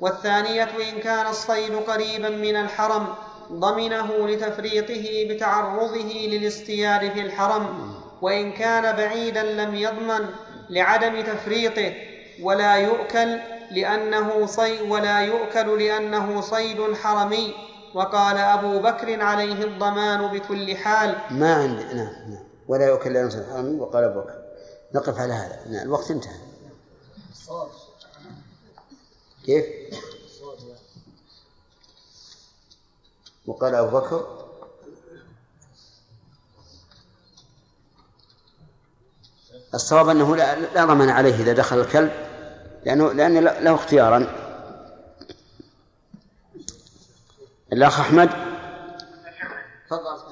والثانية 0.00 0.64
إن 0.64 1.00
كان 1.00 1.26
الصيد 1.26 1.74
قريبا 1.74 2.28
من 2.28 2.56
الحرم 2.56 3.06
ضمنه 3.52 4.28
لتفريطه 4.28 5.34
بتعرضه 5.34 5.96
للاصطياد 6.26 7.12
في 7.12 7.22
الحرم. 7.22 7.94
وإن 8.22 8.52
كان 8.52 8.96
بعيدا 8.96 9.42
لم 9.42 9.74
يضمن 9.74 10.26
لعدم 10.70 11.20
تفريطه 11.20 11.92
ولا 12.42 12.74
يؤكل 12.74 13.38
لأنه 13.70 14.46
صيد 14.46 14.80
ولا 14.90 15.20
يؤكل 15.20 15.78
لأنه 15.84 16.40
صيد 16.40 16.94
حرمي. 17.02 17.54
وقال 17.94 18.38
أبو 18.38 18.78
بكر 18.78 19.22
عليه 19.22 19.64
الضمان 19.64 20.26
بكل 20.26 20.76
حال. 20.76 21.14
ما 21.30 21.54
عندي 21.54 21.84
نعم 21.84 22.14
نعم. 22.30 22.49
ولا 22.70 22.86
يؤكل 22.86 23.10
إلا 23.10 23.26
نصف 23.26 23.48
وقال 23.80 24.04
أبو 24.04 24.20
بكر 24.20 24.42
نقف 24.94 25.18
على 25.18 25.32
هذا. 25.32 25.68
نعم 25.68 25.82
الوقت 25.82 26.10
انتهى. 26.10 26.40
كيف؟ 29.44 29.64
وقال 33.46 33.74
أبو 33.74 33.98
بكر 33.98 34.46
الصواب 39.74 40.08
أنه 40.08 40.36
لا, 40.36 40.60
لا 40.60 40.84
ضمان 40.84 41.08
عليه 41.08 41.34
إذا 41.34 41.52
دخل 41.52 41.80
الكلب 41.80 42.12
لأنه 42.84 43.12
لأن 43.12 43.44
له 43.44 43.74
اختيارا. 43.74 44.18
الأخ 47.72 48.00
أحمد. 48.00 48.30
تفضل. 49.86 50.29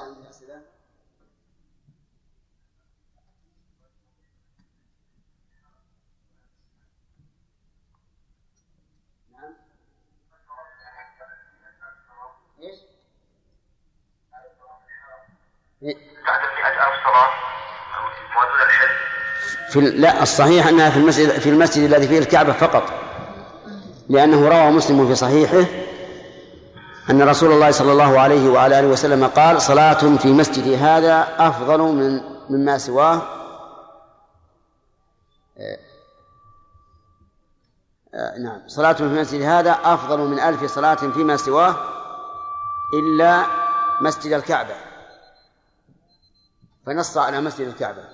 بعد 15.82 16.40
المئة 16.50 16.88
ألف 16.88 17.04
صلاة 17.04 17.30
ودون 18.38 18.66
الحل 18.66 18.88
في 19.70 19.80
لا 19.80 20.23
الصحيح 20.23 20.66
أنها 20.66 20.90
في 20.90 20.97
المسجد 20.97 21.30
في 21.30 21.49
المسجد 21.49 21.82
الذي 21.85 22.08
فيه 22.08 22.18
الكعبة 22.18 22.52
فقط. 22.52 22.92
لأنه 24.08 24.49
روى 24.49 24.70
مسلم 24.70 25.08
في 25.08 25.14
صحيحه 25.14 25.64
أن 27.11 27.23
رسول 27.23 27.52
الله 27.52 27.70
صلى 27.70 27.92
الله 27.92 28.20
عليه 28.20 28.49
وعلى 28.49 28.78
آله 28.78 28.88
وسلم 28.88 29.26
قال 29.26 29.62
صلاة 29.62 30.16
في 30.16 30.28
مسجد 30.28 30.82
هذا 30.82 31.28
أفضل 31.38 31.80
من 31.80 32.20
مما 32.50 32.78
سواه. 32.78 33.23
آه، 35.58 35.78
آه، 38.14 38.38
نعم. 38.38 38.68
صلاة 38.68 38.92
في 38.92 39.00
المسجد 39.00 39.42
هذا 39.42 39.78
أفضل 39.85 40.18
من 40.18 40.40
ألف 40.40 40.64
صلاة 40.64 40.94
فيما 40.94 41.37
سواه 41.37 41.76
إلا 42.94 43.47
مسجد 44.00 44.32
الكعبة. 44.32 44.88
فنص 46.88 47.16
على 47.16 47.40
مسجد 47.40 47.66
الكعبة. 47.66 48.04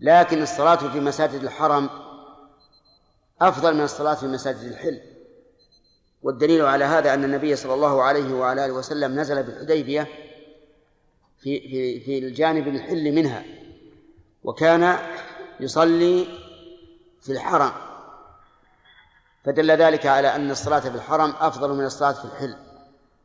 لكن 0.00 0.42
الصلاة 0.42 0.76
في 0.76 1.00
مساجد 1.00 1.42
الحرم 1.42 1.90
أفضل 3.40 3.74
من 3.74 3.80
الصلاة 3.80 4.14
في 4.14 4.26
مساجد 4.26 4.62
الحل. 4.62 5.00
والدليل 6.22 6.64
على 6.64 6.84
هذا 6.84 7.14
أن 7.14 7.24
النبي 7.24 7.56
صلى 7.56 7.74
الله 7.74 8.02
عليه 8.02 8.34
وعلى 8.34 8.64
آله 8.64 8.72
وسلم 8.72 9.20
نزل 9.20 9.42
بالحديبية 9.42 10.08
في 11.38 11.60
في 11.60 12.00
في 12.00 12.18
الجانب 12.18 12.68
الحل 12.68 13.12
منها 13.12 13.44
وكان 14.44 14.98
يصلي 15.60 16.28
في 17.20 17.32
الحرم. 17.32 17.72
فدل 19.44 19.70
ذلك 19.70 20.06
على 20.06 20.34
أن 20.36 20.50
الصلاة 20.50 20.80
في 20.80 20.88
الحرم 20.88 21.34
أفضل 21.40 21.72
من 21.72 21.84
الصلاة 21.84 22.12
في 22.12 22.24
الحل. 22.24 22.56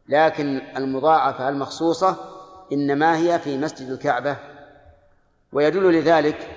لكن 0.09 0.61
المضاعفة 0.77 1.49
المخصوصة 1.49 2.34
إنما 2.71 3.17
هي 3.17 3.39
في 3.39 3.57
مسجد 3.57 3.89
الكعبة. 3.89 4.37
ويدل 5.51 5.93
لذلك 5.99 6.49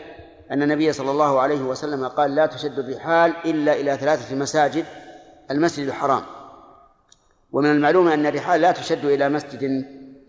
أن 0.51 0.63
النبي 0.63 0.93
صلى 0.93 1.11
الله 1.11 1.41
عليه 1.41 1.61
وسلم 1.61 2.09
قال 2.09 2.35
لا 2.35 2.47
تشد 2.47 2.79
الرحال 2.79 3.37
إلا 3.45 3.73
إلى 3.73 3.97
ثلاثة 3.97 4.37
مساجد 4.37 4.87
المسجد 5.51 5.87
الحرام. 5.89 6.23
ومن 7.53 7.71
المعلوم 7.71 8.09
أن 8.09 8.27
الرحال 8.27 8.61
لا 8.61 8.73
تشد 8.73 9.05
إلى 9.05 9.29
مسجد 9.29 9.61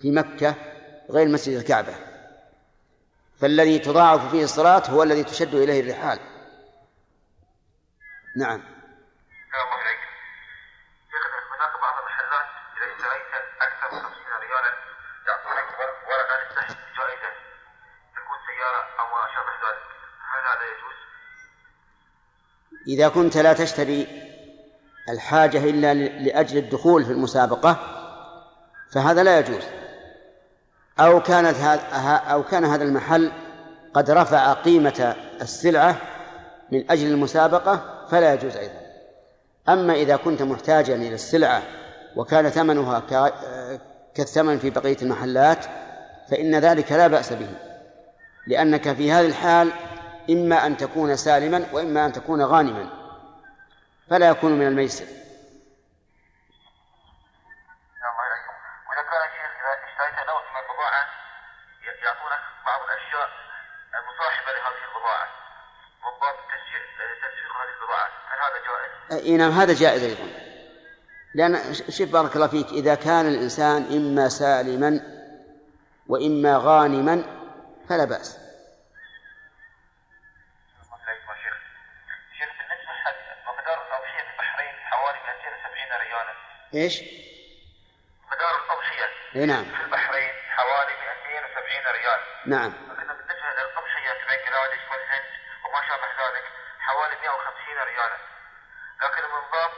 في 0.02 0.12
مكة 0.12 0.56
غير 1.10 1.28
مسجد 1.28 1.58
الكعبة. 1.58 1.94
فالذي 3.40 3.80
تضاعف 3.80 4.32
فيه 4.32 4.44
الصلاة 4.44 4.90
هو 4.90 5.04
الذي 5.04 5.24
تشد 5.24 5.56
إليه 5.56 5.82
الرحال. 5.82 6.20
نعم 8.38 8.60
الله 8.60 9.82
إليك 9.82 10.00
شيخنا 11.12 11.38
هناك 11.56 11.74
بعض 11.82 11.96
المحلات 12.00 12.48
إذا 12.78 12.86
اشتريت 12.92 13.26
أكثر 13.62 13.96
من 13.96 14.02
50 14.02 14.40
ريالا 14.42 14.72
يعطونك 15.28 15.68
ورقة 16.08 16.36
للسحب 16.42 16.78
جائزة 16.98 17.32
تكون 18.16 18.38
سيارة 18.48 18.82
أو 19.00 19.06
ما 19.14 19.28
شابه 19.34 19.54
ذلك 19.66 19.84
هل 20.32 20.42
هذا 20.50 20.66
يجوز؟ 20.72 21.00
إذا 22.90 23.08
كنت 23.08 23.38
لا 23.38 23.54
تشتري 23.54 24.08
الحاجة 25.10 25.58
إلا 25.58 25.94
لأجل 25.94 26.58
الدخول 26.58 27.06
في 27.06 27.12
المسابقة 27.12 27.78
فهذا 28.92 29.24
لا 29.24 29.40
يجوز. 29.40 29.64
أو 31.00 31.24
كانت 31.24 31.56
أو 32.32 32.44
كان 32.44 32.66
هذا 32.66 32.84
المحل 32.84 33.32
قد 33.94 34.12
رفع 34.12 34.54
قيمة 34.54 35.16
السلعة 35.42 35.98
من 36.72 36.92
أجل 36.92 37.08
المسابقة 37.08 38.06
فلا 38.12 38.34
يجوز 38.34 38.58
أيضا. 38.58 38.80
أما 39.70 39.94
إذا 39.94 40.16
كنت 40.16 40.42
محتاجا 40.42 40.96
إلى 40.96 41.14
السلعة 41.14 41.64
وكان 42.16 42.50
ثمنها 42.50 43.04
كالثمن 44.16 44.60
في 44.60 44.70
بقية 44.70 44.98
المحلات 45.02 45.66
فإن 46.32 46.56
ذلك 46.56 46.92
لا 46.92 47.08
بأس 47.08 47.34
به 47.34 47.50
لأنك 48.48 48.94
في 48.94 49.12
هذه 49.12 49.26
الحال 49.26 49.72
إما 50.30 50.66
أن 50.66 50.78
تكون 50.78 51.16
سالما 51.16 51.68
وإما 51.74 52.06
أن 52.06 52.14
تكون 52.14 52.42
غانما 52.42 52.90
فلا 54.10 54.30
يكون 54.30 54.52
من 54.60 54.68
الميسر؟ 54.68 55.06
إي 69.12 69.38
نعم 69.38 69.52
هذا 69.52 69.74
جائز 69.74 70.04
أيضا. 70.04 70.50
لأن 71.34 71.74
شوف 71.74 72.10
بارك 72.10 72.36
الله 72.36 72.48
فيك 72.48 72.68
إذا 72.68 72.96
كان 72.96 73.26
الإنسان 73.26 73.84
إما 73.84 74.30
سالما 74.30 75.02
وإما 76.08 76.58
غانما 76.58 77.24
فلا 77.90 78.06
بأس 78.06 78.38
الله 80.84 80.98
إليكم 81.12 81.32
يا 81.32 81.36
شيخ 81.44 81.56
شيخ 82.38 82.50
بالنسبة 82.58 82.94
حق 83.04 83.16
مقدار 83.48 83.88
الأضحية 83.88 84.24
في 84.24 84.32
البحرين 84.34 84.74
حوالي 84.90 85.18
270 85.18 86.02
ريالا 86.02 86.34
إيش؟ 86.74 87.02
مقدار 88.32 88.56
الأضحية 88.66 89.10
إي 89.36 89.46
نعم. 89.46 89.66
في 89.66 89.82
البحرين 89.84 90.32
حوالي 90.50 90.94
270 91.26 91.94
ريال. 91.96 92.20
نعم. 92.46 92.72
لكن 92.72 93.08
بالنسبة 93.08 93.34
للأضحية 93.34 94.12
في 94.14 94.26
بنغلاديش 94.28 94.82
والهند 94.92 95.26
وما 95.66 95.82
شابه 95.88 96.08
ذلك 96.22 96.44
حوالي 96.80 97.16
150 97.22 97.78
ريالا. 97.88 98.18
لكن 99.04 99.24
من 99.24 99.44
باب 99.54 99.72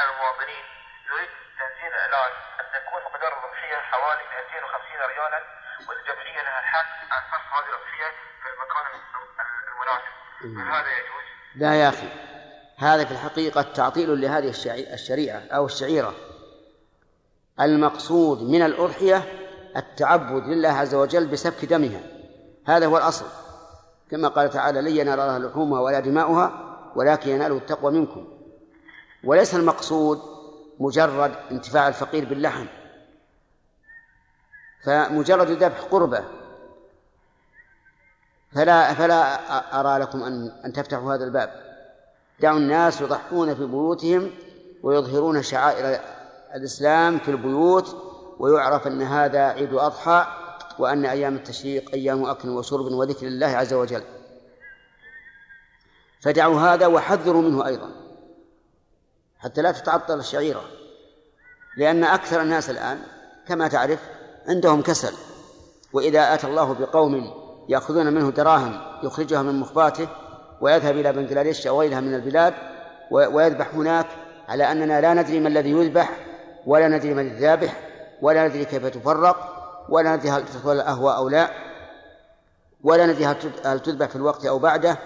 على 0.00 0.10
المواطنين 0.10 0.64
يريد 1.10 1.30
تنزيل 1.58 1.92
إعلان 1.94 2.32
أن 2.60 2.66
تكون 2.74 3.02
مقدار 3.02 3.32
الأضحية 3.38 3.76
حوالي 3.76 4.22
250 4.22 5.00
ريالا 5.12 5.40
والجمعية 5.88 6.42
لها 6.42 6.60
الحق 6.60 6.88
أن 7.16 7.22
تصرف 7.30 7.52
هذه 7.54 7.68
الأضحية 7.68 8.10
في 8.42 8.48
المكان 8.52 8.86
الم- 8.86 9.36
المناسب. 9.68 10.14
هل 10.60 10.68
هذا 10.74 10.92
يجوز؟ 10.98 11.24
لا 11.56 11.74
يا 11.82 11.88
أخي. 11.88 12.08
هذا 12.80 13.04
في 13.04 13.12
الحقيقة 13.12 13.62
تعطيل 13.62 14.20
لهذه 14.20 14.48
الشعي- 14.48 14.94
الشريعة 14.94 15.38
أو 15.38 15.66
الشعيرة. 15.66 16.14
المقصود 17.60 18.42
من 18.42 18.62
الأضحية 18.62 19.24
التعبد 19.76 20.48
لله 20.48 20.68
عز 20.68 20.94
وجل 20.94 21.26
بسفك 21.26 21.64
دمها. 21.64 22.00
هذا 22.66 22.86
هو 22.86 22.98
الأصل. 22.98 23.24
كما 24.10 24.28
قال 24.28 24.50
تعالى 24.50 24.80
لن 24.80 24.96
ينال 24.96 25.20
الله 25.20 25.38
لحومها 25.38 25.80
ولا 25.80 26.00
دماؤها 26.00 26.76
ولكن 26.96 27.30
يناله 27.30 27.56
التقوى 27.56 27.92
منكم. 27.92 28.28
وليس 29.24 29.54
المقصود 29.54 30.22
مجرد 30.78 31.32
انتفاع 31.50 31.88
الفقير 31.88 32.24
باللحم. 32.24 32.66
فمجرد 34.84 35.50
الذبح 35.50 35.80
قربة. 35.80 36.24
فلا 38.54 38.94
فلا 38.94 39.80
أرى 39.80 40.02
لكم 40.02 40.22
أن 40.22 40.48
أن 40.64 40.72
تفتحوا 40.72 41.14
هذا 41.14 41.24
الباب. 41.24 41.69
دعوا 42.40 42.58
الناس 42.58 43.00
يضحون 43.00 43.54
في 43.54 43.66
بيوتهم 43.66 44.30
ويظهرون 44.82 45.42
شعائر 45.42 46.00
الإسلام 46.54 47.18
في 47.18 47.30
البيوت 47.30 47.96
ويعرف 48.38 48.86
أن 48.86 49.02
هذا 49.02 49.40
عيد 49.40 49.74
أضحى 49.74 50.26
وأن 50.78 51.06
أيام 51.06 51.36
التشريق 51.36 51.90
أيام 51.94 52.24
أكل 52.24 52.48
وشرب 52.48 52.84
وذكر 52.84 53.26
الله 53.26 53.46
عز 53.46 53.74
وجل. 53.74 54.02
فدعوا 56.20 56.60
هذا 56.60 56.86
وحذروا 56.86 57.42
منه 57.42 57.66
أيضا. 57.66 57.90
حتى 59.38 59.62
لا 59.62 59.72
تتعطل 59.72 60.18
الشعيرة. 60.18 60.62
لأن 61.76 62.04
أكثر 62.04 62.42
الناس 62.42 62.70
الآن 62.70 62.98
كما 63.48 63.68
تعرف 63.68 64.00
عندهم 64.48 64.82
كسل. 64.82 65.14
وإذا 65.92 66.34
أتى 66.34 66.46
الله 66.46 66.72
بقوم 66.74 67.34
يأخذون 67.68 68.12
منه 68.12 68.30
دراهم 68.30 68.80
يخرجها 69.02 69.42
من 69.42 69.60
مخباته 69.60 70.08
ويذهب 70.60 70.96
إلى 70.96 71.12
بنغلاديش 71.12 71.66
أو 71.66 71.80
غيرها 71.80 72.00
من 72.00 72.14
البلاد 72.14 72.54
ويذبح 73.10 73.74
هناك 73.74 74.06
على 74.48 74.72
أننا 74.72 75.00
لا 75.00 75.14
ندري 75.14 75.40
ما 75.40 75.48
الذي 75.48 75.70
يذبح 75.70 76.10
ولا 76.66 76.88
ندري 76.88 77.14
من 77.14 77.26
الذابح 77.26 77.76
ولا 78.22 78.48
ندري 78.48 78.64
كيف 78.64 78.86
تفرق 78.86 79.60
ولا 79.88 80.16
ندري 80.16 80.30
هل 80.30 80.44
تدخل 80.44 80.72
الأهواء 80.72 81.16
أو 81.16 81.28
لا 81.28 81.50
ولا 82.84 83.06
ندري 83.06 83.26
هل 83.64 83.80
تذبح 83.80 84.06
في 84.06 84.16
الوقت 84.16 84.46
أو 84.46 84.58
بعده. 84.58 84.98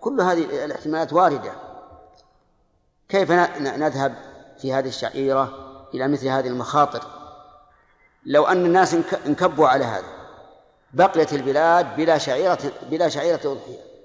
كل 0.00 0.20
هذه 0.20 0.64
الاحتمالات 0.64 1.12
واردة. 1.12 1.52
كيف 3.08 3.32
نذهب 3.60 4.14
في 4.58 4.72
هذه 4.72 4.88
الشعيرة 4.88 5.52
إلى 5.94 6.08
مثل 6.08 6.28
هذه 6.28 6.46
المخاطر؟ 6.46 7.04
لو 8.26 8.44
أن 8.44 8.64
الناس 8.64 8.96
انكبوا 9.26 9.68
على 9.68 9.84
هذا. 9.84 10.06
بقيت 10.92 11.32
البلاد 11.32 11.96
بلا 11.96 12.18
شعيرة 12.18 12.58
بلا 12.90 13.08
شعيرة 13.08 13.40
أضحية. 13.44 13.95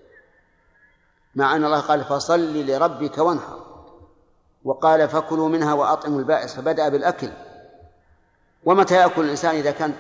مع 1.36 1.56
أن 1.56 1.66
الله 1.66 1.80
قال 1.80 2.04
فصل 2.04 2.66
لربك 2.66 3.18
وانحر. 3.18 3.62
وقال 4.64 5.10
فكلوا 5.10 5.50
منها 5.50 5.74
وأطعموا 5.74 6.20
البائس 6.20 6.56
فبدأ 6.56 6.90
بالأكل. 6.90 7.30
ومتى 8.66 8.96
يأكل 8.96 9.22
الإنسان 9.26 9.56
إذا 9.56 9.72
كان 9.72 9.94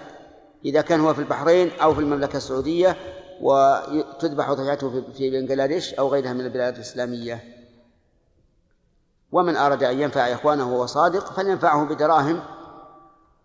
إذا 0.66 0.82
كان 0.82 1.00
هو 1.00 1.14
في 1.14 1.20
البحرين 1.20 1.72
أو 1.80 1.94
في 1.94 2.00
المملكة 2.00 2.38
السعودية 2.38 2.96
وتذبح 3.42 4.52
ضحيته 4.52 5.04
في 5.14 5.30
بنغلاديش 5.30 5.94
أو 5.94 6.08
غيرها 6.08 6.34
من 6.34 6.42
البلاد 6.42 6.76
الإسلامية. 6.76 7.44
ومن 9.32 9.56
أراد 9.56 9.84
أن 9.84 10.00
ينفع 10.00 10.34
إخوانه 10.34 10.74
وهو 10.74 10.86
صادق 10.86 11.34
فلينفعه 11.34 11.86
بدراهم 11.86 12.44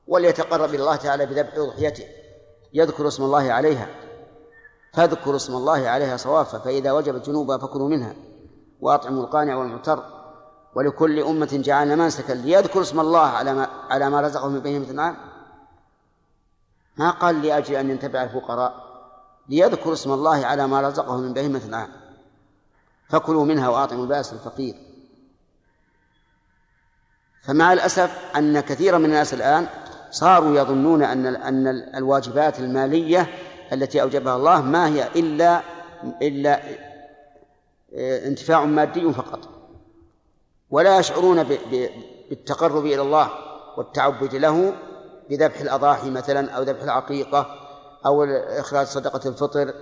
وليتقرب 0.09 0.69
إلى 0.69 0.79
الله 0.79 0.97
تعالى 0.97 1.27
بذبح 1.27 1.55
أضحيته 1.55 2.05
يذكر 2.73 3.09
اسم 3.09 3.23
الله 3.23 3.53
عليها. 3.53 4.06
فاذكروا 4.97 5.37
اسم 5.37 5.57
الله 5.57 5.89
عليها 5.89 6.17
صوافا 6.17 6.59
فإذا 6.59 6.93
وجبت 6.93 7.27
جنوبها 7.27 7.59
فكلوا 7.59 7.89
منها 7.89 8.15
وأطعموا 8.81 9.25
القانع 9.25 9.57
والمعتر 9.57 10.05
ولكل 10.75 11.21
أمة 11.21 11.49
جعلنا 11.53 11.97
منسكا 11.97 12.33
ليذكروا 12.33 12.83
اسم 12.83 13.01
الله 13.01 13.21
على 13.21 13.55
ما 13.55 13.69
على 13.91 14.11
ما 14.11 14.21
رزقهم 14.21 14.53
من 14.53 14.61
بهيمة 14.61 14.85
الأنعام 14.85 15.17
ما 16.97 17.11
قال 17.11 17.43
لأجل 17.43 17.75
أن 17.75 17.91
ينتفع 17.91 18.23
الفقراء؟ 18.23 18.87
ليذكروا 19.49 19.95
اسم 19.95 20.13
الله 20.13 20.47
على 20.47 20.67
ما 20.67 20.81
رزقهم 20.81 21.21
من 21.21 21.33
بهيمة 21.33 21.59
الأنعام 21.59 21.89
فكلوا 23.09 23.45
منها 23.45 23.69
وأطعموا 23.69 24.05
البائس 24.05 24.33
الفقير. 24.33 24.75
فمع 27.43 27.73
الأسف 27.73 28.37
أن 28.37 28.61
كثيرا 28.61 28.99
من 28.99 29.05
الناس 29.05 29.35
الآن 29.35 29.67
صاروا 30.11 30.57
يظنون 30.57 31.03
أن 31.03 31.27
أن 31.27 31.67
الواجبات 31.97 32.61
المالية 32.61 33.29
التي 33.73 34.03
أوجبها 34.03 34.37
الله 34.37 34.63
ما 34.63 34.89
هي 34.89 35.09
إلا 35.17 35.63
إلا 36.23 36.61
آه، 37.95 38.27
انتفاع 38.27 38.65
مادي 38.65 39.13
فقط. 39.13 39.49
ولا 40.71 40.99
يشعرون 40.99 41.43
بالتقرب 41.43 42.87
إلى 42.87 43.03
الله 43.03 43.31
والتعبد 43.77 44.35
له 44.35 44.75
بذبح 45.31 45.61
الأضاحي 45.61 46.11
مثلا 46.11 46.51
أو 46.51 46.63
ذبح 46.63 46.83
العقيقة 46.83 47.47
أو 48.07 48.25
إخراج 48.61 48.87
صدقة 48.87 49.29
الفطر 49.29 49.75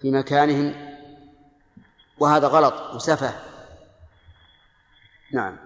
في 0.00 0.10
مكانهم. 0.10 0.74
وهذا 2.18 2.46
غلط 2.46 2.94
وسفه. 2.94 3.32
نعم. 5.32 5.56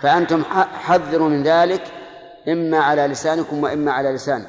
فأنتم 0.00 0.44
حذروا 0.74 1.28
من 1.28 1.42
ذلك؟ 1.42 1.97
إما 2.48 2.78
على 2.78 3.06
لسانكم 3.06 3.62
وإما 3.62 3.92
على 3.92 4.12
لسان. 4.12 4.46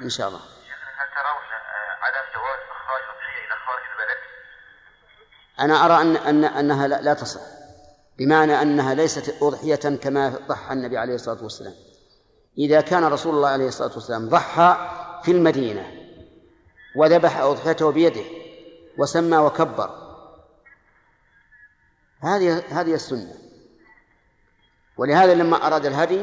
إن 0.00 0.08
شاء 0.08 0.28
الله؟ 0.28 0.40
أنا 5.60 5.84
أرى 5.84 6.02
أن 6.02 6.16
أن 6.16 6.44
أنها 6.44 6.86
لا 6.86 7.14
تصح. 7.14 7.40
بمعنى 8.18 8.62
أنها 8.62 8.94
ليست 8.94 9.42
أضحية 9.42 9.96
كما 9.96 10.28
ضحى 10.28 10.72
النبي 10.72 10.98
عليه 10.98 11.14
الصلاة 11.14 11.42
والسلام. 11.42 11.74
إذا 12.58 12.80
كان 12.80 13.04
رسول 13.04 13.34
الله 13.34 13.48
عليه 13.48 13.68
الصلاة 13.68 13.94
والسلام 13.94 14.28
ضحى 14.28 14.90
في 15.22 15.30
المدينة 15.30 15.92
وذبح 16.96 17.38
أضحيته 17.38 17.92
بيده 17.92 18.24
وسمى 18.98 19.36
وكبر. 19.36 19.90
هذه 22.20 22.62
هذه 22.80 22.94
السنة. 22.94 23.43
ولهذا 24.96 25.34
لما 25.34 25.66
أراد 25.66 25.86
الهدي 25.86 26.22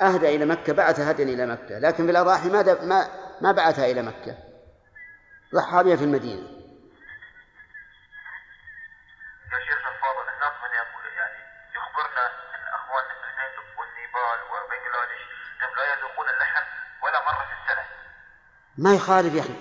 أهدى 0.00 0.36
إلى 0.36 0.44
مكة 0.44 0.72
بعث 0.72 1.00
هديا 1.00 1.24
إلى 1.24 1.46
مكة 1.46 1.78
لكن 1.78 2.04
في 2.04 2.10
الأضاحي 2.10 2.48
ما 2.48 2.62
ما 2.84 3.08
ما 3.40 3.52
بعثها 3.52 3.90
إلى 3.90 4.02
مكة. 4.02 4.36
ضحى 5.54 5.84
بها 5.84 5.96
في 5.96 6.04
المدينة 6.04 6.62
ما 18.78 18.94
يخالف 18.94 19.34
يا 19.34 19.40
أخي. 19.40 19.54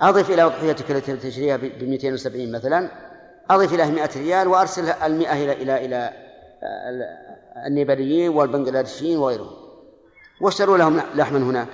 أضف 0.00 0.30
إلى 0.30 0.42
أضحيتك 0.42 0.90
التي 0.90 1.16
تشتريها 1.16 1.56
ب 1.56 1.82
270 1.82 2.52
مثلا. 2.52 2.90
أضف 3.50 3.74
إليه 3.74 3.90
100 3.90 4.10
ريال 4.16 4.48
وأرسل 4.48 4.88
المئة 4.88 5.32
إلى 5.32 5.52
إلى 5.52 5.84
إلى 5.84 6.21
النيباليين 7.66 8.28
والبنغلاديشيين 8.30 9.18
وغيرهم. 9.18 9.56
واشتروا 10.40 10.78
لهم 10.78 11.02
لحما 11.14 11.38
هناك؟ 11.38 11.68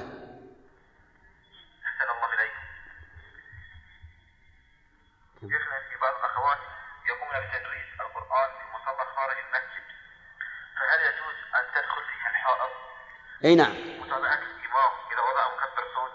أي 13.45 13.55
نعم. 13.55 13.71
متابعة 13.71 14.39
الإمام 14.39 14.91
إذا 15.13 15.21
وضع 15.31 15.45
مكبر 15.55 15.85
صوت. 15.95 16.11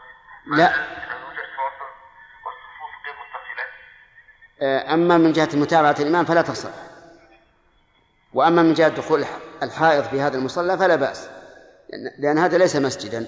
لا. 0.57 0.65
يوجد 0.65 1.47
فاصل 1.57 1.89
والصفوف 2.45 2.91
غير 3.05 3.15
متصلة. 3.23 4.93
أما 4.93 5.17
من 5.17 5.31
جهة 5.31 5.49
متابعة 5.53 5.95
الإمام 5.99 6.25
فلا 6.25 6.41
تصح 6.41 6.92
وأما 8.33 8.61
من 8.61 8.73
جهة 8.73 8.89
دخول 8.89 9.25
الحائض 9.63 10.03
في 10.03 10.21
هذا 10.21 10.37
المصلى 10.37 10.77
فلا 10.77 10.95
بأس 10.95 11.27
لأن 12.19 12.37
هذا 12.37 12.57
ليس 12.57 12.75
مسجدا. 12.75 13.27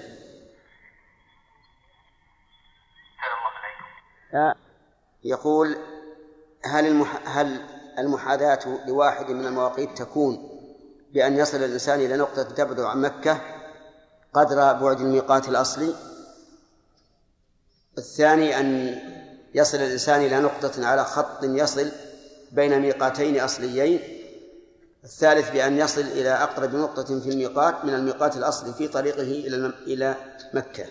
يقول 5.24 5.76
هل 6.64 6.86
المح... 6.86 7.38
هل 7.38 7.60
المحاذاة 7.98 8.58
لواحد 8.86 9.30
من 9.30 9.46
المواقيت 9.46 9.98
تكون 9.98 10.48
بأن 11.12 11.36
يصل 11.36 11.56
الإنسان 11.56 12.00
إلى 12.00 12.16
نقطة 12.16 12.42
تبعد 12.42 12.80
عن 12.80 13.00
مكة 13.00 13.40
قدر 14.34 14.72
بعد 14.72 15.00
الميقات 15.00 15.48
الأصلي؟ 15.48 15.94
الثاني 17.98 18.60
أن 18.60 19.00
يصل 19.54 19.78
الإنسان 19.78 20.20
إلى 20.20 20.40
نقطة 20.40 20.86
على 20.86 21.04
خط 21.04 21.44
يصل 21.44 21.92
بين 22.52 22.80
ميقاتين 22.80 23.40
أصليين 23.40 24.15
الثالث 25.06 25.50
بأن 25.50 25.78
يصل 25.78 26.00
إلى 26.00 26.30
أقرب 26.30 26.74
نقطة 26.74 27.20
في 27.20 27.28
الميقات 27.28 27.84
من 27.84 27.94
الميقات 27.94 28.36
الأصلي 28.36 28.72
في 28.72 28.88
طريقه 28.88 29.22
إلى 29.22 29.56
إلى 29.66 30.16
مكة. 30.54 30.86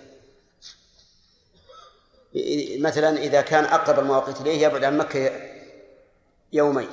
مثلا 2.79 3.17
إذا 3.17 3.41
كان 3.41 3.63
أقرب 3.63 3.99
المواقيت 3.99 4.41
إليه 4.41 4.65
يبعد 4.67 4.83
عن 4.83 4.97
مكة 4.97 5.31
يومين 6.53 6.87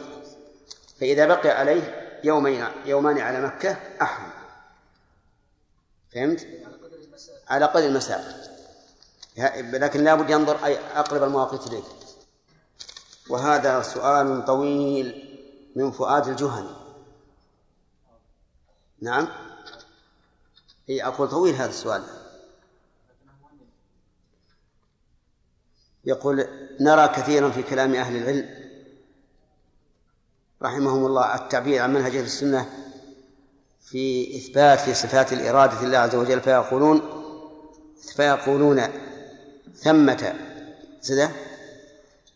فإذا 1.00 1.26
بقي 1.26 1.50
عليه 1.50 2.10
يومين 2.24 2.66
يومان 2.86 3.18
على 3.18 3.40
مكة 3.40 3.76
أحرم. 4.02 4.32
فهمت؟ 6.14 6.46
على 7.48 7.64
قدر 7.66 7.84
المسافة. 7.86 8.34
لكن 9.56 10.04
لابد 10.04 10.30
ينظر 10.30 10.64
أي 10.64 10.78
أقرب 10.94 11.22
المواقيت 11.22 11.66
إليه. 11.66 11.82
وهذا 13.30 13.82
سؤال 13.82 14.44
طويل 14.44 15.38
من 15.76 15.90
فؤاد 15.90 16.28
الجهني. 16.28 16.81
نعم. 19.02 19.28
اي 20.88 21.04
أقول 21.04 21.28
طويل 21.28 21.54
هذا 21.54 21.70
السؤال. 21.70 22.02
يقول 26.04 26.46
نرى 26.80 27.08
كثيرا 27.08 27.50
في 27.50 27.62
كلام 27.62 27.94
أهل 27.94 28.16
العلم 28.16 28.48
رحمهم 30.62 31.06
الله 31.06 31.34
التعبير 31.34 31.82
عن 31.82 31.94
منهج 31.94 32.16
السنة 32.16 32.68
في 33.80 34.36
إثبات 34.36 34.96
صفات 34.96 35.32
الإرادة 35.32 35.82
لله 35.82 35.98
عز 35.98 36.14
وجل 36.14 36.40
فيقولون 36.40 37.02
فيقولون 38.16 38.82
ثمة 39.74 40.34
سده 41.00 41.30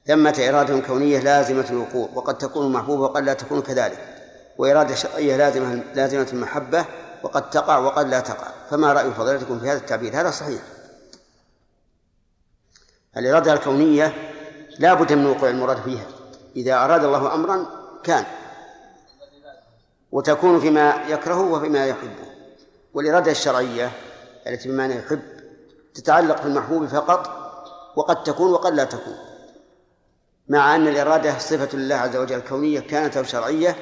ثمة 0.06 0.36
إرادة 0.48 0.80
كونية 0.80 1.18
لازمة 1.18 1.70
الوقوع 1.70 2.08
وقد 2.14 2.38
تكون 2.38 2.72
محبوبة 2.72 3.02
وقد 3.02 3.22
لا 3.22 3.34
تكون 3.34 3.62
كذلك. 3.62 4.15
وإرادة 4.58 4.94
شرعية 4.94 5.36
لازمة 5.36 5.84
لازمة 5.94 6.28
المحبة 6.32 6.84
وقد 7.22 7.50
تقع 7.50 7.78
وقد 7.78 8.08
لا 8.08 8.20
تقع. 8.20 8.48
فما 8.70 8.92
رأي 8.92 9.10
فضيلتكم 9.10 9.60
في 9.60 9.70
هذا 9.70 9.78
التعبير؟ 9.78 10.20
هذا 10.20 10.30
صحيح. 10.30 10.62
الإرادة 13.16 13.52
الكونية 13.52 14.32
لا 14.78 14.94
بد 14.94 15.12
من 15.12 15.26
وقوع 15.26 15.50
المراد 15.50 15.82
فيها. 15.82 16.06
إذا 16.56 16.74
أراد 16.74 17.04
الله 17.04 17.34
أمرا 17.34 17.66
كان. 18.04 18.24
وتكون 20.12 20.60
فيما 20.60 21.02
يكره 21.08 21.40
وفيما 21.40 21.86
يحبه. 21.86 22.26
والإرادة 22.94 23.30
الشرعية 23.30 23.90
التي 24.46 24.68
بمعنى 24.68 24.96
يحب 24.96 25.22
تتعلق 25.94 26.42
بالمحبوب 26.42 26.86
فقط 26.86 27.30
وقد 27.96 28.22
تكون 28.22 28.52
وقد 28.52 28.74
لا 28.74 28.84
تكون. 28.84 29.16
مع 30.48 30.76
أن 30.76 30.88
الإرادة 30.88 31.38
صفة 31.38 31.78
لله 31.78 31.94
عز 31.94 32.16
وجل 32.16 32.40
كونية 32.40 32.80
كانت 32.80 33.16
أو 33.16 33.24
شرعية 33.24 33.76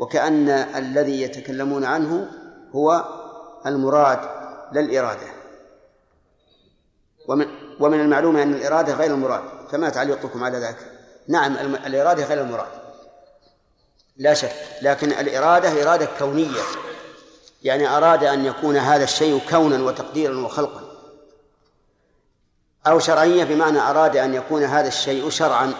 وكأن 0.00 0.48
الذي 0.48 1.22
يتكلمون 1.22 1.84
عنه 1.84 2.30
هو 2.74 3.04
المراد 3.66 4.18
لا 4.72 4.80
الإرادة. 4.80 5.26
ومن 7.28 7.46
ومن 7.80 8.00
المعلوم 8.00 8.36
أن 8.36 8.54
الإرادة 8.54 8.94
غير 8.94 9.10
المراد 9.10 9.42
فما 9.70 9.88
تعليقكم 9.88 10.44
على 10.44 10.58
ذلك؟ 10.58 10.76
نعم 11.28 11.56
الإرادة 11.56 12.24
غير 12.24 12.40
المراد. 12.40 12.68
لا 14.16 14.34
شك 14.34 14.52
لكن 14.82 15.12
الإرادة 15.12 15.82
إرادة 15.82 16.08
كونية. 16.18 16.60
يعني 17.62 17.88
أراد 17.88 18.24
أن 18.24 18.44
يكون 18.44 18.76
هذا 18.76 19.04
الشيء 19.04 19.40
كونا 19.50 19.84
وتقديرا 19.84 20.44
وخلقا. 20.44 20.82
أو 22.86 22.98
شرعية 22.98 23.44
بمعنى 23.44 23.78
أراد 23.78 24.16
أن 24.16 24.34
يكون 24.34 24.62
هذا 24.64 24.88
الشيء 24.88 25.30
شرعا 25.30 25.72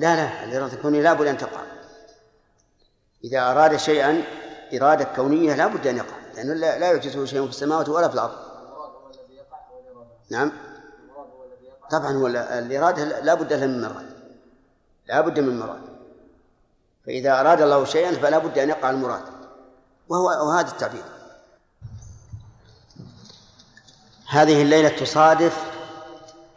لا 0.00 0.16
لا 0.16 0.44
الإرادة 0.44 0.72
الكونية 0.72 1.02
لا 1.02 1.12
بد 1.12 1.26
أن 1.26 1.38
تقع. 1.38 1.60
إذا 3.24 3.50
أراد 3.50 3.76
شيئا 3.76 4.22
إرادة 4.74 5.04
كونية 5.04 5.54
لا 5.54 5.66
بد 5.66 5.86
أن 5.86 5.96
يقع 5.96 6.16
لأنه 6.34 6.54
لا 6.54 6.90
يعجزه 6.90 7.24
شيء 7.24 7.44
في 7.44 7.50
السماوات 7.50 7.88
ولا 7.88 8.08
في 8.08 8.14
الأرض. 8.14 8.38
نعم. 10.30 10.52
طبعا 11.90 12.12
هو 12.12 12.26
الإرادة 12.26 13.20
لا 13.20 13.34
بد 13.34 13.52
لها 13.52 13.66
من 13.66 13.80
مراد. 13.80 14.10
لا 15.06 15.20
بد 15.20 15.40
من 15.40 15.58
مراد. 15.58 15.80
فإذا 17.06 17.40
أراد 17.40 17.62
الله 17.62 17.84
شيئا 17.84 18.12
فلا 18.12 18.38
بد 18.38 18.58
أن 18.58 18.68
يقع 18.68 18.90
المراد. 18.90 19.22
وهو 20.08 20.24
وهذا 20.24 20.68
التعبير. 20.68 21.04
هذه 24.28 24.62
الليلة 24.62 24.88
تصادف 24.88 25.64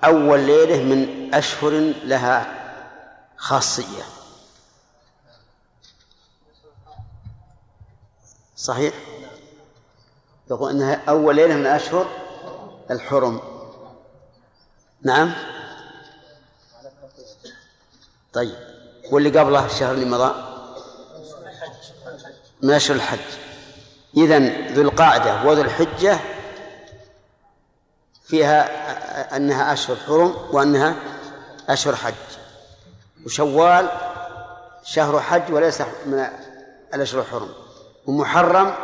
أول 0.04 0.40
ليلة 0.40 0.84
من 0.84 1.34
أشهر 1.34 1.94
لها 2.04 2.63
خاصية. 3.44 4.04
صحيح؟ 8.56 8.94
يقول 10.52 10.72
أنها 10.72 11.02
أول 11.10 11.36
ليلة 11.36 11.56
من 11.56 11.66
أشهر 11.66 12.08
الحرم. 12.92 13.42
نعم. 15.02 15.34
طيب. 18.34 18.56
واللي 19.12 19.40
قبله 19.40 19.66
الشهر 19.66 19.94
اللي 19.94 20.06
مضى؟ 20.06 20.34
من 22.62 22.72
أشهر 22.72 22.96
الحج. 22.96 23.20
إذن 24.18 24.74
ذو 24.74 24.82
القعدة 24.82 25.44
وذو 25.44 25.62
الحجة 25.62 26.20
فيها 28.24 29.38
أنها 29.38 29.74
أشهر 29.74 29.96
حرم 29.96 30.36
وأنها 30.52 30.96
أشهر 31.70 31.96
حج. 31.96 32.43
وشوال 33.26 33.90
شهر 34.84 35.20
حج 35.20 35.54
وليس 35.54 35.82
من 35.82 36.28
الأشهر 36.94 37.22
الحرم 37.22 37.50
ومحرم 38.06 38.76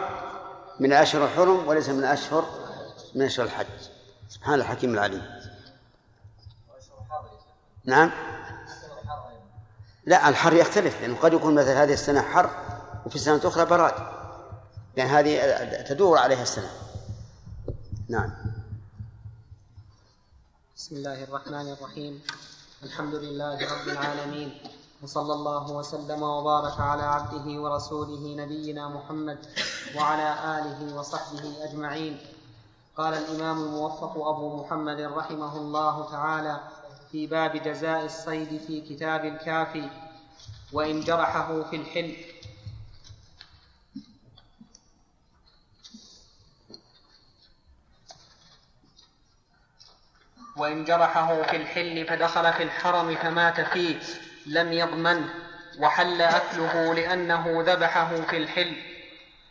من 0.79 0.93
الأشهر 0.93 1.25
الحرم 1.25 1.67
وليس 1.67 1.89
من 1.89 2.03
أشهر 2.03 2.45
من 3.15 3.25
أشهر 3.25 3.45
الحج. 3.45 3.67
سبحان 4.29 4.59
الحكيم 4.59 4.93
العليم. 4.93 5.21
نعم؟ 7.85 8.11
لا 10.05 10.29
الحر 10.29 10.53
يختلف 10.53 11.01
لأنه 11.01 11.17
قد 11.17 11.33
يكون 11.33 11.55
مثل 11.55 11.69
هذه 11.69 11.93
السنة 11.93 12.21
حر 12.21 12.49
وفي 13.05 13.15
السنة 13.15 13.35
الأخرى 13.35 13.65
براد 13.65 13.93
لأن 14.97 15.07
هذه 15.07 15.83
تدور 15.89 16.17
عليها 16.17 16.41
السنة. 16.41 16.69
نعم. 18.09 18.31
بسم 20.75 20.95
الله 20.95 21.23
الرحمن 21.23 21.71
الرحيم. 21.71 22.21
الحمد 22.83 23.15
لله 23.15 23.55
رب 23.55 23.87
العالمين 23.87 24.51
وصلى 25.03 25.33
الله 25.33 25.71
وسلم 25.71 26.23
وبارك 26.23 26.79
على 26.79 27.03
عبده 27.03 27.61
ورسوله 27.61 28.35
نبينا 28.43 28.87
محمد 28.87 29.37
وعلى 29.95 30.29
آله 30.59 30.95
وصحبه 30.95 31.63
أجمعين. 31.63 32.17
قال 32.97 33.13
الإمام 33.13 33.57
الموفق 33.63 34.27
أبو 34.27 34.63
محمد 34.63 34.99
رحمه 35.01 35.57
الله 35.57 36.11
تعالى 36.11 36.59
في 37.11 37.27
باب 37.27 37.51
جزاء 37.63 38.05
الصيد 38.05 38.61
في 38.67 38.81
كتاب 38.81 39.25
الكافي 39.25 39.89
وإن 40.73 41.01
جرحه 41.01 41.63
في 41.63 41.75
الحل 41.75 42.15
وإن 50.59 50.83
جرحه 50.83 51.43
في 51.43 51.55
الحل 51.55 52.05
فدخل 52.09 52.53
في 52.53 52.63
الحرم 52.63 53.15
فمات 53.15 53.61
فيه 53.61 53.95
لم 54.45 54.73
يضمنه 54.73 55.29
وحل 55.79 56.21
أكله 56.21 56.93
لأنه 56.93 57.63
ذبحه 57.67 58.21
في 58.21 58.37
الحل. 58.37 58.73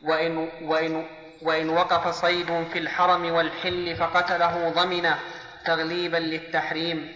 وإن, 0.04 0.48
وإن, 0.62 1.06
وإن 1.42 1.68
وقف 1.68 2.14
صيد 2.14 2.46
في 2.72 2.78
الحرم 2.78 3.32
والحل 3.32 3.96
فقتله 3.96 4.68
ضمنه 4.68 5.18
تغليبا 5.66 6.16
للتحريم. 6.16 7.14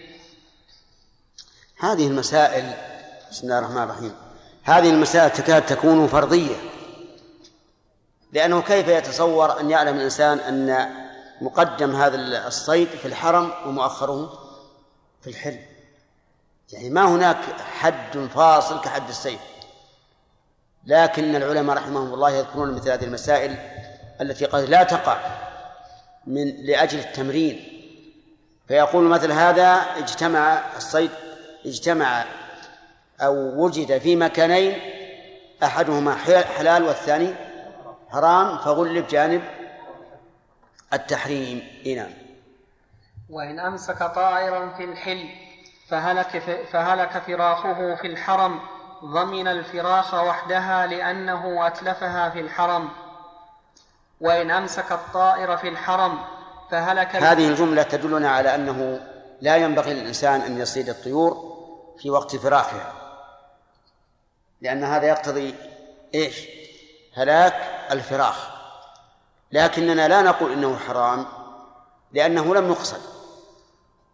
هذه 1.79 2.07
المسائل 2.07 2.73
بسم 3.31 3.43
الله 3.43 3.59
الرحمن 3.59 3.83
الرحيم 3.83 4.15
هذه 4.63 4.89
المسائل 4.89 5.29
تكاد 5.29 5.65
تكون 5.65 6.07
فرضية 6.07 6.55
لأنه 8.33 8.61
كيف 8.61 8.87
يتصور 8.87 9.59
أن 9.59 9.69
يعلم 9.69 9.97
الإنسان 9.97 10.39
أن 10.39 11.02
مقدم 11.41 11.95
هذا 11.95 12.47
الصيد 12.47 12.87
في 12.87 13.05
الحرم 13.07 13.51
ومؤخره 13.65 14.39
في 15.21 15.29
الحل. 15.29 15.59
يعني 16.73 16.89
ما 16.89 17.05
هناك 17.05 17.37
حد 17.79 18.17
فاصل 18.35 18.81
كحد 18.81 19.09
السيف. 19.09 19.39
لكن 20.85 21.35
العلماء 21.35 21.77
رحمهم 21.77 22.13
الله 22.13 22.31
يذكرون 22.31 22.73
مثل 22.73 22.91
هذه 22.91 23.03
المسائل 23.03 23.55
التي 24.21 24.45
قد 24.45 24.63
لا 24.63 24.83
تقع 24.83 25.17
من 26.27 26.65
لأجل 26.65 26.99
التمرين. 26.99 27.69
فيقول 28.67 29.03
مثل 29.03 29.31
هذا 29.31 29.73
اجتمع 29.97 30.61
الصيد 30.77 31.11
اجتمع 31.65 32.25
أو 33.21 33.63
وجد 33.63 33.97
في 33.97 34.15
مكانين 34.15 34.79
أحدهما 35.63 36.15
حلال 36.57 36.83
والثاني 36.83 37.33
حرام 38.09 38.57
فغلب 38.57 39.07
جانب 39.07 39.41
التحريم. 40.93 41.67
نعم. 41.95 42.11
وإن 43.29 43.59
أمسك 43.59 44.03
طائرا 44.03 44.69
في 44.77 44.83
الحل 44.83 45.29
فهلك, 45.89 46.43
فهلك 46.71 47.17
فراخه 47.17 47.95
في 47.95 48.07
الحرم 48.07 48.59
ضمن 49.05 49.47
الفراخ 49.47 50.13
وحدها 50.13 50.87
لأنه 50.87 51.67
أتلفها 51.67 52.29
في 52.29 52.39
الحرم. 52.39 52.89
وإن 54.21 54.51
أمسك 54.51 54.91
الطائر 54.91 55.57
في 55.57 55.69
الحرم 55.69 56.19
فهلك 56.71 57.15
هذه 57.15 57.47
الجملة 57.47 57.83
تدلنا 57.83 58.29
على 58.29 58.55
أنه 58.55 58.99
لا 59.41 59.57
ينبغي 59.57 59.93
للإنسان 59.93 60.41
أن 60.41 60.57
يصيد 60.57 60.89
الطيور 60.89 61.53
في 61.99 62.09
وقت 62.09 62.35
فراخها 62.35 62.93
لأن 64.61 64.83
هذا 64.83 65.07
يقتضي 65.07 65.55
إيش؟ 66.15 66.47
هلاك 67.15 67.53
الفراخ 67.91 68.52
لكننا 69.53 70.07
لا 70.07 70.21
نقول 70.21 70.51
إنه 70.51 70.77
حرام 70.77 71.25
لأنه 72.11 72.55
لم 72.55 72.71
يقصد 72.71 73.01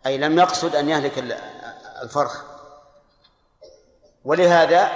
أي 0.06 0.18
لم 0.18 0.40
يقصد 0.40 0.76
أن 0.76 0.90
يهلك 0.90 1.38
الفرخ. 2.04 2.44
ولهذا 4.26 4.92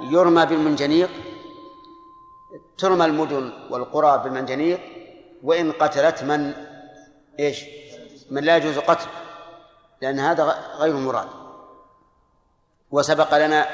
يرمى 0.00 0.46
بالمنجنيق 0.46 1.10
ترمى 2.78 3.04
المدن 3.04 3.52
والقرى 3.70 4.18
بالمنجنيق 4.18 4.80
وإن 5.42 5.72
قتلت 5.72 6.22
من؟ 6.22 6.54
إيش؟ 7.40 7.64
من 8.30 8.44
لا 8.44 8.56
يجوز 8.56 8.78
قتل 8.78 9.08
لأن 10.02 10.20
هذا 10.20 10.44
غير 10.76 10.96
مراد. 10.96 11.28
وسبق 12.90 13.46
لنا 13.46 13.66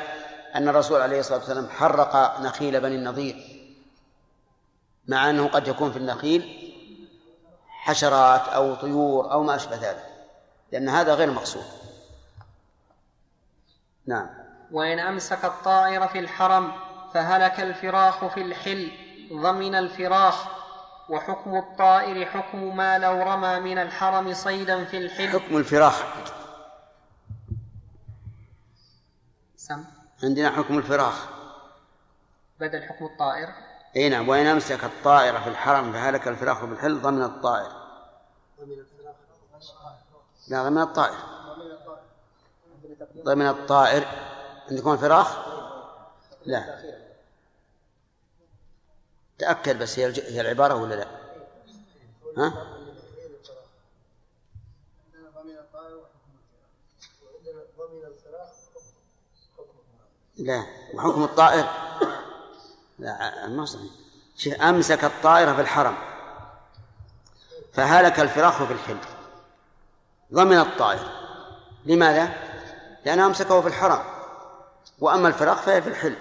أن 0.55 0.69
الرسول 0.69 1.01
عليه 1.01 1.21
الصلاة 1.21 1.39
والسلام 1.39 1.69
حرق 1.69 2.41
نخيل 2.41 2.81
بني 2.81 2.95
النضير. 2.95 3.60
مع 5.11 5.31
أنه 5.31 5.49
قد 5.49 5.69
يكون 5.69 5.93
في 5.93 5.99
النخيل 5.99 6.73
حشرات 7.69 8.49
أو 8.49 8.75
طيور 8.75 9.33
أو 9.33 9.43
ما 9.43 9.55
أشبه 9.57 9.77
ذلك 9.77 10.07
لأن 10.73 10.89
هذا 10.89 11.15
غير 11.15 11.31
مقصود. 11.31 11.65
نعم. 14.07 14.29
وإن 14.73 14.99
أمسك 14.99 15.45
الطائر 15.45 16.09
في 16.09 16.19
الحرم 16.19 16.73
فهلك 17.15 17.61
الفراخ 17.61 18.27
في 18.27 18.43
الحل 18.43 18.91
ضمن 19.33 19.75
الفراخ 19.75 20.47
وحكم 21.09 21.57
الطائر 21.57 22.27
حكم 22.27 22.77
ما 22.77 22.99
لو 22.99 23.23
رمى 23.23 23.61
من 23.61 23.79
الحرم 23.79 24.35
صيدا 24.35 24.85
في 24.85 24.99
الحل. 24.99 25.29
حكم 25.29 25.57
الفراخ. 25.57 26.05
سم. 29.57 29.85
عندنا 30.23 30.51
حكم 30.51 30.79
الفراخ. 30.79 31.29
بدل 32.61 32.83
حكم 32.83 33.05
الطائر. 33.05 33.70
إي 33.97 34.09
نعم 34.09 34.29
وإن 34.29 34.47
أمسك 34.47 34.85
الطائر 34.85 35.41
في 35.41 35.49
الحرم 35.49 35.93
فهلك 35.93 36.29
الفراخ 36.29 36.59
في 36.59 36.73
الحل 36.73 37.01
ضمن 37.03 37.23
الطائر. 37.23 37.73
لا 40.49 40.63
ضمن 40.63 40.83
الطائر. 40.83 41.19
ضمن 43.17 43.49
الطائر. 43.49 44.05
عندكم 44.71 44.93
الفراخ 44.93 45.37
لا. 46.47 46.81
تأكد 49.39 49.79
بس 49.79 49.99
هي 49.99 50.13
هي 50.35 50.41
العبارة 50.41 50.75
ولا 50.75 50.95
لا؟ 50.95 51.07
ها؟ 52.37 52.77
لا. 60.37 60.67
وحكم 60.95 61.25
الطائر؟ 61.25 61.67
لا 63.01 63.47
ما 63.49 63.65
صحيح. 63.65 63.91
شوف 64.37 64.55
أمسك 64.55 65.05
الطائر 65.05 65.55
في 65.55 65.61
الحرم 65.61 65.97
فهلك 67.73 68.21
الفراخ 68.21 68.65
في 68.65 68.73
الحل 68.73 68.99
ضمن 70.33 70.59
الطائر 70.59 71.07
لماذا؟ 71.87 72.33
لأنه 73.05 73.27
أمسكه 73.27 73.61
في 73.61 73.69
الحرم. 73.69 74.05
وأما 74.99 75.29
الفراخ 75.29 75.63
فهي 75.63 75.83
في 75.83 75.89
الحل 75.89 76.17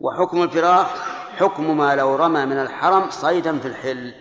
وحكم 0.00 0.42
الفراخ 0.42 0.88
حكم 1.36 1.76
ما 1.76 1.94
لو 1.96 2.16
رمى 2.16 2.46
من 2.46 2.58
الحرم 2.58 3.10
صيدا 3.10 3.58
في 3.58 3.68
الحل. 3.68 4.14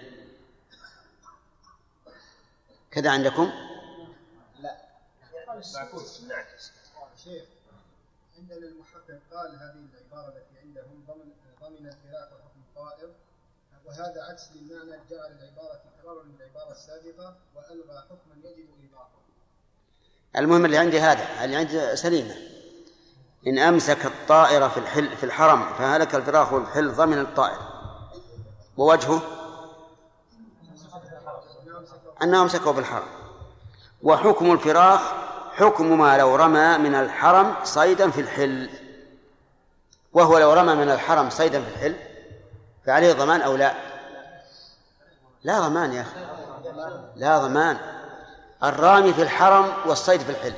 كذا 2.91 3.11
عندكم؟ 3.11 3.51
شيخ 7.23 7.43
عندنا 8.37 8.57
المحقق 8.57 9.19
قال 9.31 9.51
هذه 9.55 9.85
العبارة 9.93 10.27
التي 10.27 10.56
عندهم 10.67 11.03
ضمن 11.07 11.31
ضمن 11.61 11.87
الفراق 11.87 12.29
وحكم 12.33 12.59
الطائر 12.69 13.09
وهذا 13.85 14.23
عكس 14.29 14.43
للمعنى 14.55 15.01
جعل 15.09 15.31
العبارة 15.31 15.79
تكرارا 15.85 16.23
للعبارة 16.23 16.71
السابقة 16.71 17.35
وألغى 17.55 18.03
حكما 18.09 18.35
يجب 18.43 18.67
إيضاحه 18.83 19.09
المهم 20.37 20.65
اللي 20.65 20.77
عندي 20.77 20.99
هذا 20.99 21.43
اللي 21.43 21.55
عندي 21.55 21.95
سليمة. 21.95 22.35
إن 23.47 23.59
أمسك 23.59 24.05
الطائر 24.05 24.69
في 24.69 24.77
الحل 24.77 25.17
في 25.17 25.23
الحرم 25.23 25.73
فهلك 25.73 26.15
الفراخ 26.15 26.53
والحل 26.53 26.91
ضمن 26.91 27.19
الطائر. 27.19 27.59
ووجهه 28.77 29.21
أنه 32.21 32.41
أمسكه 32.41 32.73
في 32.73 32.79
الحرم. 32.79 33.07
وحكم 34.03 34.51
الفراخ 34.51 35.01
حكم 35.53 35.99
ما 35.99 36.17
لو 36.17 36.35
رمى 36.35 36.77
من 36.77 36.95
الحرم 36.95 37.55
صيدا 37.63 38.11
في 38.11 38.21
الحل. 38.21 38.86
وهو 40.17 40.37
لو 40.37 40.53
رمى 40.53 40.75
من 40.75 40.89
الحرم 40.89 41.29
صيدا 41.29 41.61
في 41.61 41.69
الحل 41.69 41.95
فعليه 42.85 43.13
ضمان 43.13 43.41
أو 43.41 43.55
لا؟ 43.55 43.73
لا 45.43 45.59
ضمان 45.59 45.93
يا 45.93 46.01
أخي. 46.01 46.19
لا 47.15 47.37
ضمان. 47.37 47.77
الرامي 48.63 49.13
في 49.13 49.21
الحرم 49.21 49.73
والصيد 49.85 50.21
في 50.21 50.29
الحل. 50.29 50.53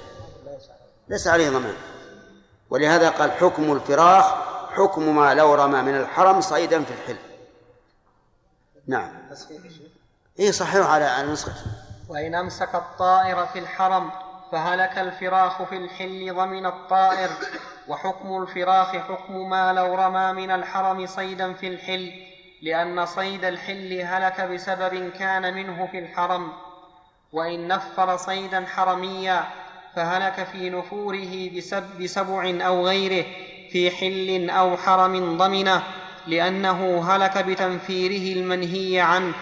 ليس 1.10 1.28
عليه 1.28 1.50
ضمان. 1.50 1.76
ولهذا 2.70 3.10
قال 3.10 3.32
حكم 3.32 3.72
الفراخ 3.72 4.26
حكم 4.72 5.16
ما 5.16 5.34
لو 5.34 5.56
رمى 5.56 5.82
من 5.82 5.96
الحرم 5.96 6.42
صيدا 6.42 6.84
في 6.84 6.92
الحل. 6.92 7.18
نعم. 8.88 9.12
اي 10.40 10.52
صحيح 10.52 10.88
على 10.88 11.06
على 11.06 11.36
وإن 12.10 12.36
أمسك 12.36 12.76
الطائر 12.76 13.46
في 13.46 13.60
الحرم 13.60 14.12
فهلك 14.52 14.98
الفراخ 14.98 15.64
في 15.64 15.78
الحل 15.78 16.36
ضمن 16.36 16.66
الطائر. 16.66 17.30
وحكم 17.90 18.42
الفراخ 18.42 18.96
حكم 18.96 19.50
ما 19.50 19.74
لو 19.74 19.96
رمى 19.96 20.34
من 20.34 20.52
الحرم 20.52 21.06
صيدا 21.06 21.54
في 21.54 21.68
الحل 21.68 22.12
لأن 22.62 23.06
صيد 23.06 23.46
الحل 23.46 24.02
هلك 24.06 24.42
بسبب 24.42 25.10
كان 25.10 25.54
منه 25.54 25.88
في 25.92 26.00
الحرم. 26.00 26.52
وإن 27.34 27.68
نفر 27.68 28.18
صيدا 28.18 28.66
حرميا 28.66 29.44
فهلك 29.96 30.48
في 30.52 30.70
نفوره 30.70 31.50
بسب 31.58 31.84
بسبع 32.02 32.68
أو 32.68 32.88
غيره 32.88 33.26
في 33.72 33.92
حل 33.92 34.50
أو 34.50 34.78
حرم 34.78 35.38
ضمنه 35.38 35.84
لأنه 36.28 37.12
هلك 37.12 37.38
بتنفيره 37.38 38.40
المنهي 38.40 39.00
عنه. 39.00 39.34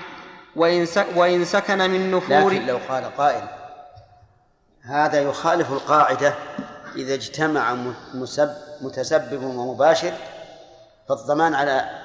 وإن, 0.55 0.88
وإن 1.15 1.45
سكن 1.45 1.77
من 1.77 2.12
نفور 2.12 2.51
لكن 2.51 2.65
لو 2.65 2.79
قال 2.89 3.17
قائل 3.17 3.47
هذا 4.81 5.21
يخالف 5.21 5.71
القاعدة 5.71 6.33
إذا 6.97 7.13
اجتمع 7.13 7.73
مسب 8.13 8.55
متسبب 8.81 9.43
ومباشر 9.43 10.13
فالضمان 11.10 11.53
على 11.53 12.01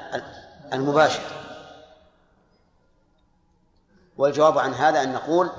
المباشر. 0.73 1.23
والجواب 4.17 4.59
عن 4.59 4.75
هذا 4.75 5.03
أن 5.03 5.13
نقول 5.13 5.51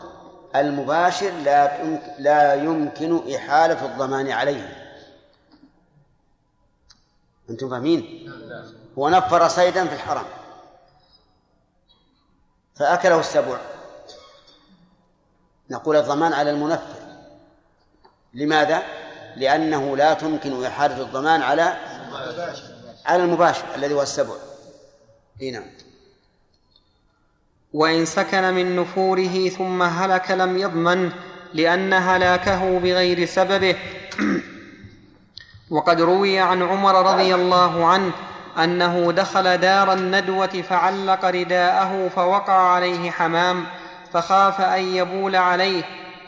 المباشر 0.56 1.32
لا 1.32 1.84
لا 2.20 2.54
يمكن 2.54 3.36
إحالة 3.36 3.86
الضمان 3.86 4.32
عليه. 4.32 4.90
أنتم 7.50 7.70
فاهمين؟ 7.70 8.32
هو 8.98 9.10
نفر 9.10 9.48
صيدا 9.48 9.88
في 9.88 9.94
الحرم. 9.94 10.26
فأكله 12.76 13.20
السبع. 13.20 13.58
نقول 15.70 15.96
الضمان 15.96 16.34
على 16.34 16.50
المنفر. 16.50 17.04
لماذا؟ 18.34 19.03
لأنه 19.36 19.98
لا 19.98 20.14
تمكن 20.14 20.66
إحالة 20.66 21.02
الضمان 21.02 21.42
على 21.42 21.78
على 23.06 23.24
المباشر 23.24 23.64
الذي 23.76 23.94
هو 23.94 24.02
السبع. 24.02 24.34
إي 25.42 25.52
نعم. 25.52 25.66
وإن 27.74 28.06
سكن 28.06 28.54
من 28.54 28.76
نفوره 28.76 29.50
ثم 29.50 29.82
هلك 29.82 30.32
لم 30.32 30.58
يضمن 30.58 31.12
لأن 31.54 31.94
هلاكه 31.94 32.80
بغير 32.80 33.26
سببه. 33.26 33.76
وقد 35.72 36.02
روي 36.02 36.40
عن 36.40 36.62
عمر 36.62 37.14
رضي 37.14 37.36
الله 37.36 37.86
عنه 37.86 38.12
أنه 38.58 39.12
دخل 39.12 39.58
دار 39.58 39.94
الندوة 39.94 40.62
فعلق 40.70 41.26
رداءه 41.26 42.10
فوقع 42.16 42.54
عليه 42.54 43.12
حمام 43.12 43.66
فخاف 44.14 44.62
أن 44.62 44.96
يبول 44.96 45.36
عليه. 45.36 45.84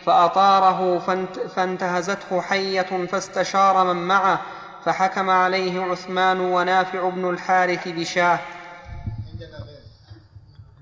فأطاره 0.06 1.00
فانت 1.00 1.40
فانتهزته 1.40 2.42
حية 2.42 3.06
فاستشار 3.06 3.94
من 3.94 4.08
معه 4.08 4.42
فحكم 4.86 5.30
عليه 5.30 5.82
عثمان 5.82 6.40
ونافع 6.40 7.10
بن 7.10 7.30
الحارث 7.30 7.88
بشاه. 7.88 8.40
عندنا 9.32 9.58
غير 9.58 9.82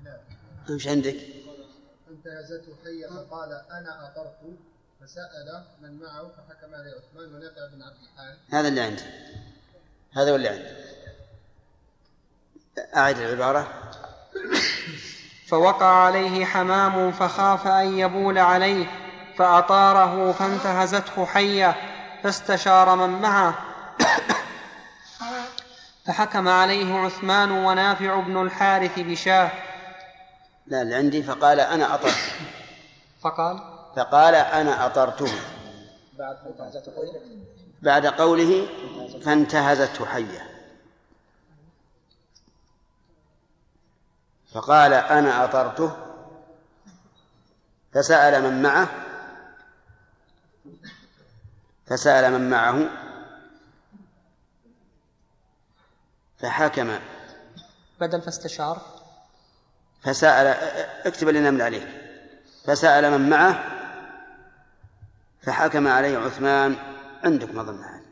لا 0.04 0.20
إيش 0.70 0.88
عندك؟ 0.88 1.16
انتهزته 2.10 2.72
حية 2.84 3.06
فقال 3.06 3.62
أنا 3.70 4.06
أطرت 4.06 4.38
فسأل 5.00 5.64
من 5.82 5.98
معه 5.98 6.22
فحكم 6.22 6.74
عليه 6.74 6.90
عثمان 6.90 7.34
ونافع 7.34 7.66
بن 7.74 7.82
عبد 7.82 7.96
الحارث. 8.02 8.38
هذا 8.50 8.68
اللي 8.68 8.80
عندي. 8.80 9.02
هذا 10.12 10.30
هو 10.30 10.36
اللي 10.36 10.48
عندي. 10.48 10.68
أعد 12.96 13.18
العبارة. 13.18 13.68
فوقع 15.46 15.86
عليه 15.86 16.44
حمام 16.44 17.12
فخاف 17.12 17.66
أن 17.66 17.98
يبول 17.98 18.38
عليه 18.38 19.03
فأطاره 19.38 20.32
فانتهزته 20.32 21.26
حية 21.26 21.76
فاستشار 22.22 22.94
من 22.96 23.20
معه. 23.22 23.54
فحكم 26.06 26.48
عليه 26.48 26.94
عثمان 26.94 27.50
ونافع 27.50 28.20
بن 28.20 28.42
الحارث 28.42 28.98
بشاه. 28.98 29.50
لا 30.66 30.82
اللي 30.82 30.94
عندي 30.94 31.22
فقال 31.22 31.60
أنا 31.60 31.94
أطرت 31.94 32.14
فقال؟ 33.22 33.58
فقال 33.96 34.34
أنا 34.34 34.86
أطرته. 34.86 35.32
بعد 36.18 36.36
حية؟ 36.96 37.20
بعد 37.82 38.06
قوله 38.06 38.66
فانتهزته 39.24 40.06
حية. 40.06 40.50
فقال 44.54 44.92
أنا 44.92 45.44
أطرته. 45.44 45.96
فسأل 47.94 48.42
من 48.42 48.62
معه. 48.62 49.03
فسأل 51.86 52.32
من 52.32 52.50
معه 52.50 52.90
فحكم. 56.38 56.98
بدل 58.00 58.22
فاستشار. 58.22 58.82
فسأل 60.02 60.46
اكتب 61.06 61.28
لنا 61.28 61.50
من 61.50 61.60
عليك. 61.60 61.88
فسأل 62.66 63.18
من 63.18 63.30
معه 63.30 63.64
فحكم 65.42 65.88
عليه 65.88 66.18
عثمان 66.18 66.76
عندك 67.24 67.54
ما 67.54 67.62
ظن 67.62 67.84
هذا 67.84 68.04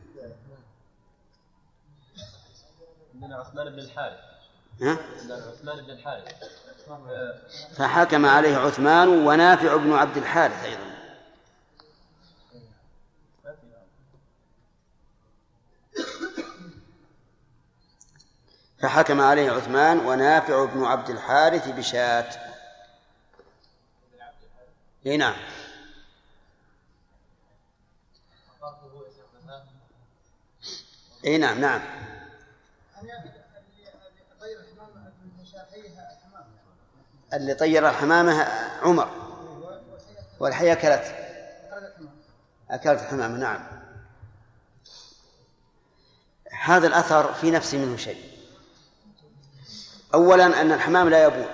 عندنا 3.13 3.35
عثمان 3.37 3.69
بن 3.69 3.79
الحارث. 3.79 4.19
ها؟ 4.81 4.97
عثمان 5.31 5.85
بن 5.85 5.89
الحارث. 5.89 6.33
فحكم 7.77 8.25
عليه 8.25 8.57
عثمان 8.57 9.07
ونافع 9.07 9.75
بن 9.75 9.93
عبد 9.93 10.17
الحارث 10.17 10.63
أيضا. 10.63 10.92
فحكم 18.83 19.21
عليه 19.21 19.51
عثمان 19.51 19.99
ونافع 19.99 20.65
بن 20.65 20.85
عبد 20.85 21.09
الحارث 21.09 21.67
بشاة. 21.67 22.29
إي 25.05 25.17
نعم. 25.17 25.35
إي 31.25 31.37
نعم 31.37 31.61
نعم. 31.61 31.81
اللي 37.33 37.53
طير 37.53 37.89
الحمامة 37.89 38.47
عمر. 38.81 39.09
والحية 40.39 40.71
أكلت. 40.73 41.15
أكلت 42.69 43.01
الحمامة 43.01 43.37
نعم. 43.37 43.67
هذا 46.51 46.87
الأثر 46.87 47.33
في 47.33 47.51
نفسي 47.51 47.77
منه 47.77 47.97
شيء. 47.97 48.32
أولا 50.13 50.61
أن 50.61 50.71
الحمام 50.71 51.09
لا 51.09 51.23
يبول 51.23 51.45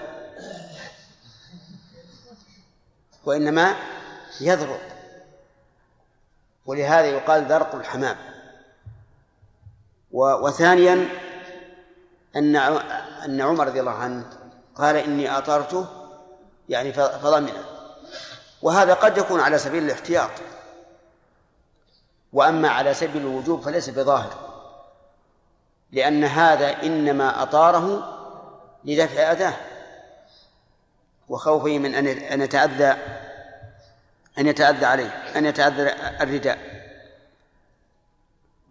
وإنما 3.26 3.76
يذرق 4.42 4.82
ولهذا 6.66 7.06
يقال 7.06 7.46
ذرق 7.46 7.76
الحمام. 7.76 8.18
وثانيا 10.12 11.08
أن 12.36 12.56
أن 13.26 13.42
عمر 13.42 13.68
رضي 13.68 13.80
الله 13.80 13.92
عنه 13.92 14.30
قال 14.76 14.96
إني 14.96 15.38
أطرته 15.38 15.86
يعني 16.70 16.94
فضمنه. 16.94 17.64
وهذا 18.62 18.94
قد 18.94 19.18
يكون 19.18 19.40
على 19.40 19.58
سبيل 19.58 19.84
الاحتياط. 19.84 20.32
وأما 22.34 22.70
على 22.70 22.94
سبيل 22.94 23.22
الوجوب 23.22 23.62
فليس 23.62 23.90
بظاهر 23.90 24.50
لأن 25.92 26.24
هذا 26.24 26.84
إنما 26.84 27.44
أطاره 27.44 28.19
لدفع 28.86 29.32
أذاه. 29.32 29.54
وخوفه 31.30 31.80
من 31.80 31.96
أن 31.96 32.08
أن 32.08 32.42
يتأذى 32.42 32.98
أن 34.38 34.48
يتأذى 34.48 34.86
عليه 34.86 35.10
أن 35.36 35.46
يتأذى 35.46 35.82
الرداء. 36.22 36.80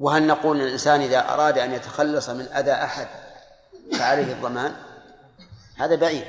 وهل 0.00 0.26
نقول 0.26 0.60
الإنسان 0.60 1.00
إذا 1.00 1.34
أراد 1.34 1.58
أن 1.58 1.72
يتخلص 1.72 2.28
من 2.28 2.44
أذى 2.44 2.72
أحد 2.72 3.08
فعليه 3.98 4.32
الضمان؟ 4.32 4.76
هذا 5.76 5.96
بعيد. 5.96 6.26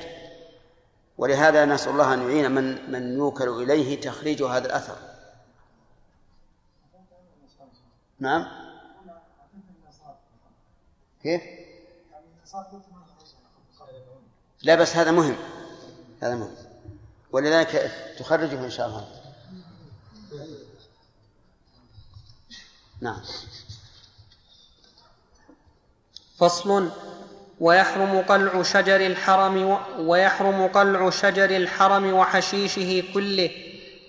ولهذا 1.18 1.66
نسأل 1.66 1.92
الله 1.92 2.14
أن 2.14 2.30
يعين 2.30 2.52
من 2.52 2.92
من 2.92 3.18
يوكل 3.18 3.50
إليه 3.50 4.02
تخريج 4.02 4.44
هذا 4.44 4.66
الأثر. 4.66 4.96
نعم. 8.20 8.48
كيف؟ 11.24 11.42
لا 14.64 14.76
بس 14.76 14.96
هذا 14.96 15.12
مهم. 15.12 15.36
هذا 16.24 16.36
مهم. 16.36 16.56
ولذلك 17.32 17.92
تخرجه 18.20 18.66
إن 18.66 18.72
شاء 18.72 18.88
الله. 18.88 19.08
نعم. 23.02 23.22
فصل 26.40 26.90
ويحرم 27.60 28.22
قلع 28.22 28.64
شجر 28.64 29.06
الحرم 29.06 29.66
و... 29.66 29.78
ويحرم 30.00 30.68
قلع 30.68 31.10
شجر 31.10 31.56
الحرم 31.56 32.14
وحشيشه 32.14 33.04
كله 33.14 33.50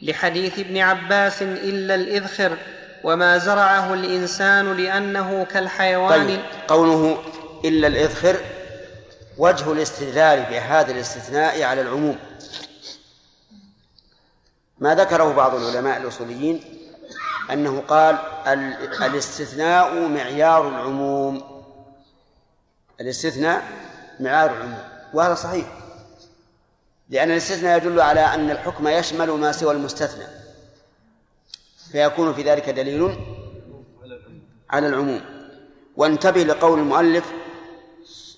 لحديث 0.02 0.58
ابن 0.58 0.78
عباس 0.78 1.42
إلا 1.42 1.94
الإذخر 1.94 2.58
وما 3.04 3.38
زرعه 3.38 3.94
الإنسان 3.94 4.76
لأنه 4.76 5.44
كالحيوان 5.44 6.26
طيب 6.26 6.40
قوله 6.68 7.22
إلا 7.64 7.86
الإذخر 7.86 8.40
وجه 9.40 9.72
الاستدلال 9.72 10.42
بهذا 10.50 10.92
الاستثناء 10.92 11.62
على 11.62 11.80
العموم. 11.80 12.18
ما 14.78 14.94
ذكره 14.94 15.32
بعض 15.32 15.54
العلماء 15.54 16.00
الأصوليين 16.00 16.64
أنه 17.52 17.80
قال 17.80 18.18
الاستثناء 19.02 20.08
معيار 20.08 20.68
العموم. 20.68 21.64
الاستثناء 23.00 23.62
معيار 24.20 24.50
العموم. 24.50 24.78
وهذا 25.14 25.34
صحيح. 25.34 25.66
لأن 27.08 27.30
الاستثناء 27.30 27.76
يدل 27.76 28.00
على 28.00 28.20
أن 28.20 28.50
الحكم 28.50 28.88
يشمل 28.88 29.30
ما 29.30 29.52
سوى 29.52 29.72
المستثنى. 29.74 30.26
فيكون 31.92 32.34
في 32.34 32.42
ذلك 32.42 32.70
دليل 32.70 33.16
على 34.70 34.86
العموم. 34.86 35.20
وانتبه 35.96 36.42
لقول 36.42 36.78
المؤلف 36.78 37.39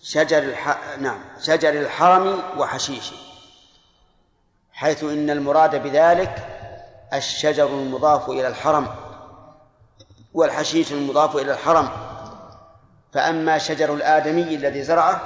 شجر 0.03 0.38
الح... 0.38 0.78
نعم 0.98 1.20
شجر 1.40 1.70
الحرم 1.70 2.42
وحشيشه 2.59 3.16
حيث 4.72 5.05
إن 5.05 5.30
المراد 5.30 5.82
بذلك 5.82 6.48
الشجر 7.12 7.66
المضاف 7.66 8.30
إلى 8.30 8.48
الحرم 8.48 8.88
والحشيش 10.34 10.92
المضاف 10.92 11.36
إلى 11.36 11.53
الحرم. 11.53 11.88
فأما 13.12 13.59
شجر 13.59 13.94
الآدمي 13.94 14.55
الذي 14.55 14.82
زرعه 14.82 15.20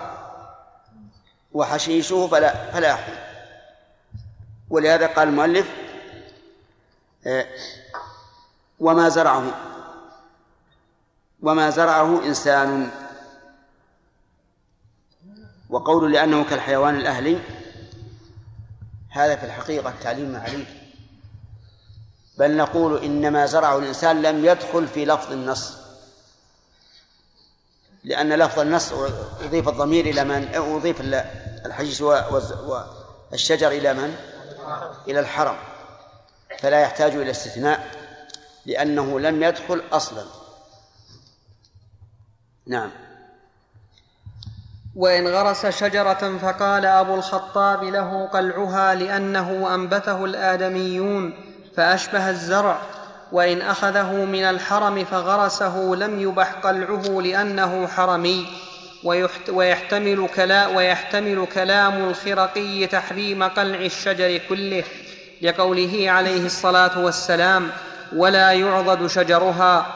وحشيشه 1.52 2.26
فلا 2.26 2.70
فلا 2.70 2.88
يحرم 2.88 3.18
ولهذا 4.70 5.06
قال 5.06 5.28
المؤلف 5.28 5.70
آه، 7.26 7.46
وما 8.80 9.08
زرعه 9.08 9.44
وما 11.42 11.70
زرعه 11.70 12.22
إنسان. 12.24 12.90
وقول 15.70 16.12
لأنه 16.12 16.44
كالحيوان 16.44 16.96
الأهلي 16.96 17.38
هذا 19.10 19.36
في 19.36 19.46
الحقيقة 19.46 19.94
تعليم 20.02 20.36
عليه. 20.36 20.64
بل 22.38 22.56
نقول 22.56 23.04
إنما 23.04 23.46
زرعه 23.46 23.78
الإنسان 23.78 24.22
لم 24.22 24.44
يدخل 24.44 24.88
في 24.88 25.04
لفظ 25.04 25.32
النص. 25.32 25.72
لأن 28.04 28.32
لفظ 28.32 28.58
النص 28.58 28.92
أضيف 29.42 29.68
الضمير 29.68 30.06
إلى 30.06 30.24
من؟ 30.24 30.54
أضيف 30.54 31.00
الحجيج 31.66 32.02
والشجر 32.02 33.68
إلى 33.68 33.94
من؟ 33.94 34.16
إلى 35.08 35.20
الحرم. 35.20 35.56
فلا 36.58 36.80
يحتاج 36.80 37.12
إلى 37.12 37.30
استثناء 37.30 37.90
لأنه 38.66 39.20
لم 39.20 39.42
يدخل 39.42 39.82
أصلا. 39.92 40.24
نعم. 42.66 43.05
وإن 44.96 45.28
غرس 45.28 45.66
شجرة 45.66 46.38
فقال 46.42 46.86
أبو 46.86 47.14
الخطاب 47.14 47.84
له 47.84 48.28
قلعها 48.32 48.94
لأنه 48.94 49.74
أنبته 49.74 50.24
الآدميون 50.24 51.34
فأشبه 51.76 52.30
الزرع 52.30 52.78
وإن 53.32 53.62
أخذه 53.62 54.12
من 54.12 54.44
الحرم 54.44 55.04
فغرسه 55.04 55.76
لم 55.78 56.20
يبح 56.20 56.52
قلعه 56.52 57.20
لأنه 57.22 57.86
حرمي 57.86 58.46
ويحتمل, 59.52 60.28
كلا 60.36 60.66
ويحتمل 60.66 61.46
كلام 61.54 62.08
الخرقي 62.08 62.86
تحريم 62.86 63.42
قلع 63.42 63.78
الشجر 63.78 64.40
كله 64.48 64.84
لقوله 65.42 66.10
عليه 66.10 66.46
الصلاة 66.46 66.98
والسلام 66.98 67.70
ولا 68.16 68.52
يعضد 68.52 69.06
شجرها 69.06 69.86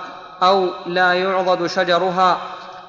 أو 0.43 0.71
لا 0.87 1.13
يعضد 1.13 1.67
شجرها 1.67 2.41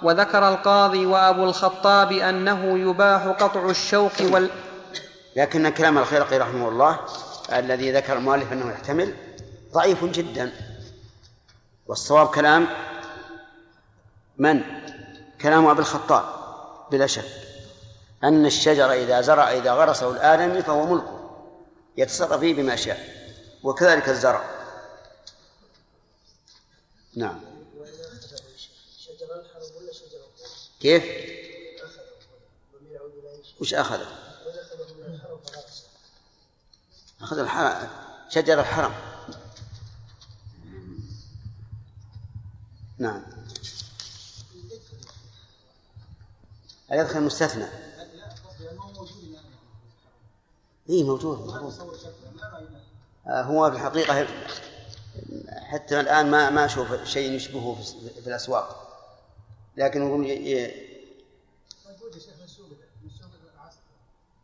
وذكر 0.03 0.49
القاضي 0.49 1.05
وأبو 1.05 1.43
الخطاب 1.43 2.11
أنه 2.11 2.79
يباح 2.79 3.27
قطع 3.27 3.69
الشوك 3.69 4.11
وال 4.21 4.49
لكن 5.35 5.69
كلام 5.69 5.97
الخيرقي 5.97 6.37
رحمه 6.37 6.69
الله 6.69 6.99
الذي 7.53 7.91
ذكر 7.91 8.17
المؤلف 8.17 8.53
أنه 8.53 8.71
يحتمل 8.71 9.13
ضعيف 9.73 10.05
جدا. 10.05 10.51
والصواب 11.87 12.27
كلام 12.27 12.67
من؟ 14.37 14.63
كلام 15.41 15.67
أبي 15.67 15.79
الخطاب 15.79 16.23
بلا 16.91 17.07
شك. 17.07 17.25
أن 18.23 18.45
الشجر 18.45 18.91
إذا 18.91 19.21
زرع 19.21 19.51
إذا 19.51 19.73
غرسه 19.73 20.11
الآدمي 20.11 20.61
فهو 20.61 20.85
ملكه 20.85 21.31
يتصرف 21.97 22.39
فيه 22.39 22.53
بما 22.53 22.75
شاء 22.75 22.99
وكذلك 23.63 24.09
الزرع. 24.09 24.41
نعم. 27.15 27.50
كيف؟ 30.81 31.03
وش 33.61 33.73
أخذ؟ 33.73 34.01
أخذ 37.21 37.39
الحرم 37.39 37.89
شجر 38.29 38.59
الحرم. 38.59 38.93
نعم. 42.97 43.23
الإدخر 46.91 47.19
مستثنى 47.19 47.65
اي 50.89 51.03
موجود 51.03 51.39
موجود. 51.39 51.73
آه، 53.27 53.41
هو 53.41 53.71
في 53.71 53.77
الحقيقة 53.77 54.27
حتى 55.49 55.99
الآن 55.99 56.31
ما 56.31 56.49
ما 56.49 56.65
أشوف 56.65 57.03
شيء 57.03 57.31
يشبهه 57.31 57.83
في 58.21 58.27
الأسواق. 58.27 58.90
لكن 59.77 60.01
يقول 60.01 60.25
ي... 60.25 60.29
ي... 60.29 60.91
موجود 61.85 62.15
يا 62.15 62.19
شيخ 62.19 62.33
في 62.33 62.43
السوق 62.43 62.67
السوق 63.05 63.29
العصر. 63.55 63.79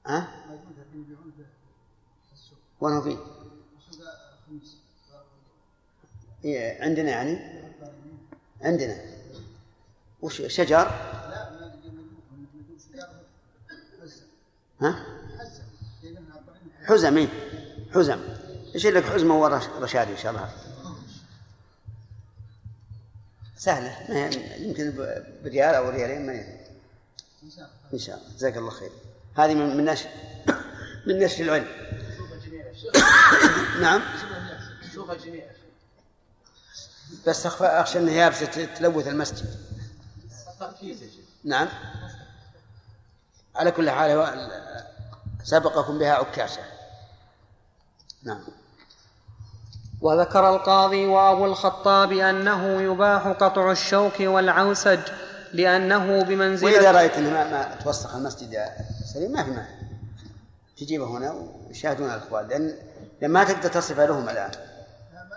ها؟ 0.05 0.45
موجود 0.49 0.77
يبيعون 0.93 1.31
في 2.27 2.33
السوق. 2.33 2.57
وين 2.81 2.93
هو 2.93 3.01
فيه؟ 3.01 3.17
إيه، 6.45 6.83
عندنا 6.83 7.09
يعني؟ 7.09 7.63
عندنا. 8.61 9.01
وش 10.21 10.41
شجر؟ 10.47 10.83
لا 10.83 11.47
ها؟ 14.81 15.05
حزة 15.39 15.63
جايبين 16.03 16.31
40 16.31 16.57
حزم. 16.85 17.17
إيه. 17.17 17.27
حزم. 17.93 18.19
إيش 18.75 18.87
لك 18.87 19.03
حزمه 19.03 19.41
ورا 19.41 19.61
رشادي 19.79 20.11
إن 20.11 20.17
شاء 20.17 20.31
الله؟ 20.31 20.49
هي- 24.07 24.61
يمكن 24.67 24.93
بريال 25.43 25.75
أو 25.75 25.89
ريالين 25.89 26.25
ما 26.25 26.33
هي. 26.33 26.57
إن 27.93 27.99
شاء 27.99 28.17
الله. 28.17 28.29
جزاك 28.37 28.57
الله 28.57 28.69
خير. 28.69 28.91
هذه 29.37 29.53
من 29.53 29.85
نشر 29.85 30.09
من 31.07 31.19
نشر 31.19 31.43
العلم. 31.43 31.67
نعم. 33.81 34.01
شوف 34.93 35.11
الجميع 35.11 35.45
بس 37.27 37.45
أخفى 37.45 37.65
أخشى 37.65 37.99
انها 37.99 38.13
يابسه 38.13 38.65
تلوث 38.65 39.07
المسجد. 39.07 39.55
نعم. 41.43 41.67
على 43.55 43.71
كل 43.71 43.89
حال 43.89 44.49
سبقكم 45.43 45.99
بها 45.99 46.13
عكاشة. 46.13 46.61
نعم. 48.23 48.43
وذكر 50.01 50.55
القاضي 50.55 51.05
وابو 51.05 51.45
الخطاب 51.45 52.11
أنه 52.11 52.81
يباح 52.81 53.27
قطع 53.27 53.71
الشوك 53.71 54.19
والعوسج 54.19 54.99
لأنه 55.53 56.11
وإذا 56.11 56.23
بمنزله 56.23 56.91
رأيت 56.91 57.13
أنه 57.13 57.29
ما, 57.29 57.51
ما 57.51 57.75
توسخ 57.75 58.15
المسجد 58.15 58.65
سليم 59.13 59.31
ما 59.31 59.43
في 59.43 59.49
مانع. 59.49 59.67
تجيبه 60.77 61.05
هنا 61.05 61.31
ويشاهدون 61.67 62.09
الإخوان 62.09 62.47
لأن 62.47 62.75
لأن 63.21 63.31
ما 63.31 63.43
تقدر 63.43 63.69
تصفها 63.69 64.05
لهم 64.07 64.29
الآن. 64.29 64.51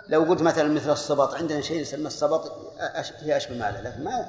لو 0.08 0.22
قلت 0.22 0.42
مثلا 0.42 0.68
مثل 0.68 0.90
الصبط 0.90 1.34
عندنا 1.34 1.60
شيء 1.60 1.80
يسمى 1.80 2.06
الصبط. 2.06 2.52
هي 3.20 3.36
أشبه 3.36 3.58
ماله 3.58 3.80
لكن 3.80 4.04
ما 4.04 4.28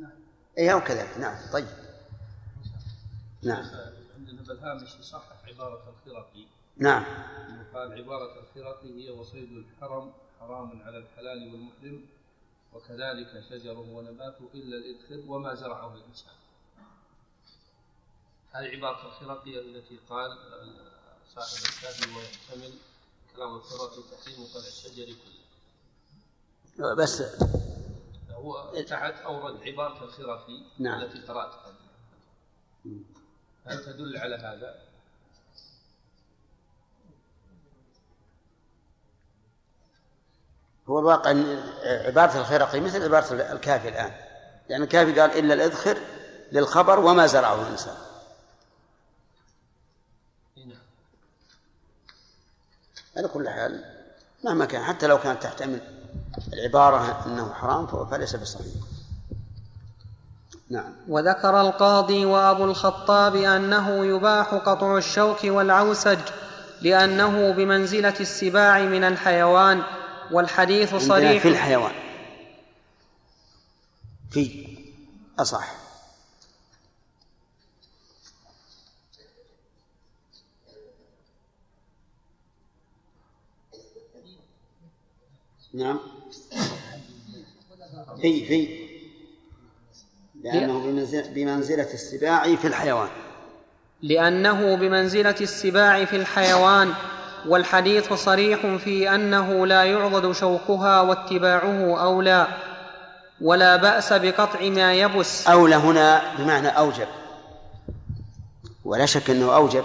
نعم 0.00 0.10
إيه 0.58 0.72
أو 0.72 0.80
كذلك. 0.80 1.18
نعم 1.18 1.36
طيب. 1.52 1.66
نعم. 3.42 3.64
عندنا 4.18 4.42
بالهامش 4.48 4.96
يصحح 5.00 5.36
عبارة 5.48 5.82
الخرقي. 6.06 6.46
نعم. 6.76 7.04
قال 7.76 7.92
عبارة 7.92 8.40
الخرقي 8.40 9.04
هي 9.04 9.10
وصيد 9.10 9.52
الحرم 9.52 10.12
حرام 10.40 10.82
على 10.82 10.98
الحلال 10.98 11.52
والمحرم 11.52 12.06
وكذلك 12.72 13.44
شجره 13.50 13.90
ونباته 13.90 14.48
إلا 14.54 14.76
الإدخر 14.76 15.30
وما 15.32 15.54
زرعه 15.54 15.94
الإنسان 15.94 16.34
هذه 18.52 18.76
عبارة 18.76 19.06
الخرقي 19.06 19.60
التي 19.60 19.98
قال 20.08 20.38
صاحب 21.34 21.58
الكافي 21.58 22.16
ويحتمل 22.16 22.74
كلام 23.36 23.54
الخرقي 23.54 24.02
تحريم 24.02 24.46
قلع 24.54 24.66
الشجر 24.66 25.06
كله 25.06 26.94
بس 26.94 27.22
هو 28.30 28.82
تحت 28.88 29.14
أورد 29.14 29.62
عبارة 29.62 30.04
الخرقي 30.04 30.62
نعم. 30.78 31.02
التي 31.02 31.20
قرأتها 31.20 31.74
هل 33.64 33.84
تدل 33.84 34.16
على 34.16 34.36
هذا؟ 34.36 34.85
هو 40.88 40.98
الواقع 40.98 41.30
أن 41.30 41.62
عبارة 41.84 42.40
الخرقي 42.40 42.80
مثل 42.80 43.02
عبارة 43.02 43.32
الكافي 43.32 43.88
الآن. 43.88 44.12
يعني 44.68 44.84
الكافي 44.84 45.20
قال 45.20 45.38
إلا 45.38 45.54
الإذخر 45.54 45.98
للخبر 46.52 46.98
وما 46.98 47.26
زرعه 47.26 47.62
الإنسان. 47.62 47.94
على 53.16 53.28
كل 53.28 53.48
حال 53.48 53.84
مهما 54.44 54.64
كان 54.64 54.82
حتى 54.82 55.06
لو 55.06 55.18
كانت 55.18 55.42
تحتمل 55.42 55.80
العبارة 56.52 57.26
أنه 57.26 57.52
حرام 57.52 58.06
فليس 58.06 58.36
بصحيح. 58.36 58.66
نعم. 60.70 60.92
وذكر 61.08 61.60
القاضي 61.60 62.24
وأبو 62.24 62.64
الخطاب 62.64 63.36
أنه 63.36 64.06
يباح 64.06 64.54
قطع 64.54 64.96
الشوك 64.96 65.38
والعوسج 65.44 66.18
لأنه 66.82 67.52
بمنزلة 67.52 68.14
السباع 68.20 68.80
من 68.80 69.04
الحيوان 69.04 69.82
والحديث 70.30 70.94
صريح. 70.94 71.42
في 71.42 71.48
الحيوان. 71.48 71.92
في 74.30 74.66
أصح. 75.38 75.86
نعم. 85.74 86.00
في 88.20 88.46
في. 88.46 88.86
لأنه 90.42 90.78
بمنزلة, 90.78 91.28
بمنزلة 91.28 91.92
السباع 91.94 92.56
في 92.56 92.66
الحيوان. 92.66 93.08
لأنه 94.02 94.76
بمنزلة 94.76 95.36
السباع 95.40 96.04
في 96.04 96.16
الحيوان. 96.16 96.94
والحديث 97.48 98.12
صريح 98.12 98.76
في 98.76 99.14
أنه 99.14 99.66
لا 99.66 99.84
يعضد 99.84 100.32
شوكها 100.32 101.00
واتباعه 101.00 102.02
أولى 102.02 102.46
ولا 103.40 103.76
بأس 103.76 104.12
بقطع 104.12 104.60
ما 104.60 104.94
يبس. 104.94 105.48
أولى 105.48 105.74
هنا 105.74 106.22
بمعنى 106.38 106.68
أوجب. 106.68 107.08
ولا 108.84 109.06
شك 109.06 109.30
أنه 109.30 109.56
أوجب. 109.56 109.84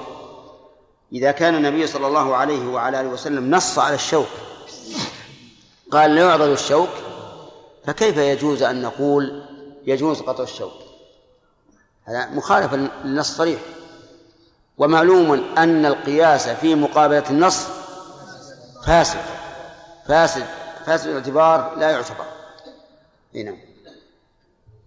إذا 1.14 1.32
كان 1.32 1.56
النبي 1.56 1.88
صلى 1.88 2.08
الله 2.08 2.36
عليه 2.36 2.68
وعلى 2.68 3.02
آله 3.02 3.10
وسلم 3.10 3.56
نص 3.56 3.80
على 3.80 3.96
الشوك 3.96 4.28
قال 5.92 6.16
لا 6.16 6.22
يعضد 6.22 6.50
الشوك 6.50 6.90
فكيف 7.86 8.18
يجوز 8.18 8.64
أن 8.64 8.82
نقول 8.82 9.44
يجوز 9.88 10.22
قطع 10.22 10.44
الشوك؟ 10.44 10.74
هذا 12.06 12.30
مخالف 12.30 12.74
للنص 12.74 13.30
الصريح 13.30 13.60
ومعلوم 14.82 15.44
أن 15.58 15.86
القياس 15.86 16.50
في 16.50 16.76
مقابلة 16.76 17.24
النص 17.30 17.68
فاسد. 18.86 19.20
فاسد 20.08 20.46
فاسد 20.86 21.10
الاعتبار 21.10 21.76
لا 21.78 21.90
يعتبر. 21.90 22.26
إيه 23.36 23.44
نعم. 23.44 23.58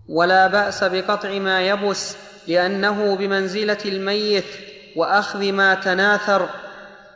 ولا 0.08 0.46
بأس 0.46 0.84
بقطع 0.84 1.28
ما 1.38 1.62
يبس 1.62 2.16
لأنه 2.48 3.16
بمنزلة 3.16 3.78
الميت 3.84 4.44
وأخذ 4.96 5.52
ما 5.52 5.74
تناثر 5.74 6.48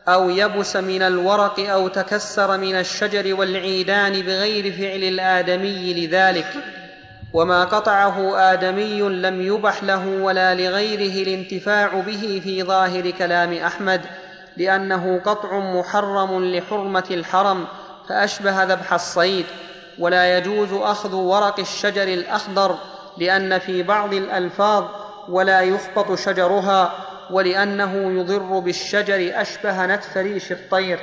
أو 0.08 0.30
يبس 0.30 0.76
من 0.76 1.02
الورق 1.02 1.70
أو 1.70 1.88
تكسر 1.88 2.58
من 2.58 2.74
الشجر 2.74 3.34
والعيدان 3.34 4.22
بغير 4.22 4.72
فعل 4.72 5.02
الآدمي 5.02 6.06
لذلك. 6.06 6.52
وما 7.32 7.64
قطعه 7.64 8.38
آدمي 8.52 9.00
لم 9.00 9.42
يبح 9.42 9.82
له 9.82 10.22
ولا 10.22 10.54
لغيره 10.54 11.22
الانتفاع 11.22 12.00
به 12.00 12.40
في 12.44 12.62
ظاهر 12.62 13.10
كلام 13.10 13.52
أحمد 13.52 14.00
لأنه 14.56 15.20
قطع 15.24 15.58
محرم 15.58 16.44
لحرمة 16.44 17.04
الحرم 17.10 17.66
فأشبه 18.08 18.64
ذبح 18.64 18.92
الصيد 18.92 19.46
ولا 19.98 20.38
يجوز 20.38 20.72
أخذ 20.72 21.14
ورق 21.14 21.60
الشجر 21.60 22.02
الأخضر 22.02 22.78
لأن 23.18 23.58
في 23.58 23.82
بعض 23.82 24.14
الألفاظ 24.14 24.84
ولا 25.28 25.60
يخبط 25.60 26.18
شجرها 26.18 26.92
ولأنه 27.30 28.20
يضر 28.20 28.58
بالشجر 28.58 29.40
أشبه 29.40 29.86
نتف 29.86 30.16
ريش 30.16 30.52
الطير. 30.52 31.00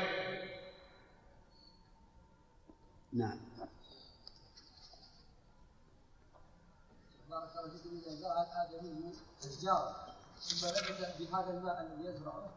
نعم 3.14 3.40
بارك 7.30 7.50
الله 7.58 7.70
فيكم 7.70 7.90
اذا 8.06 8.16
زرع 8.16 8.42
الادمي 8.44 9.14
اشجار 9.46 9.96
ثم 10.66 10.94
نبت 10.94 11.16
بهذا 11.20 11.50
الماء 11.50 11.82
الذي 11.82 12.10
يزرعه 12.10 12.50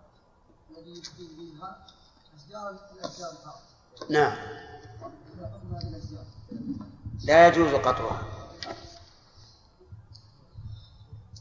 الذي 0.70 0.90
يسقي 0.90 1.28
منها 1.38 1.86
أشجار 2.36 2.72
من 2.72 3.04
أشجار 3.04 3.30
الأرض 3.30 3.60
نعم. 4.10 4.38
هذه 5.72 5.88
الأشجار؟ 5.88 6.24
لا 7.24 7.48
يجوز 7.48 7.74
قطعها. 7.74 8.38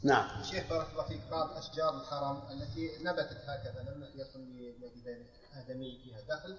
نعم. 0.02 0.42
شيخ 0.42 0.68
بارك 0.70 0.86
الله 0.92 1.04
فيك 1.04 1.20
بعض 1.30 1.50
أشجار 1.56 2.00
الحرم 2.00 2.42
التي 2.50 2.90
نبتت 3.02 3.38
هكذا 3.46 3.82
لم 3.82 4.10
يكن 4.14 4.56
لجد 4.80 5.26
آدمي 5.54 5.98
فيها 6.04 6.20
دخل 6.36 6.56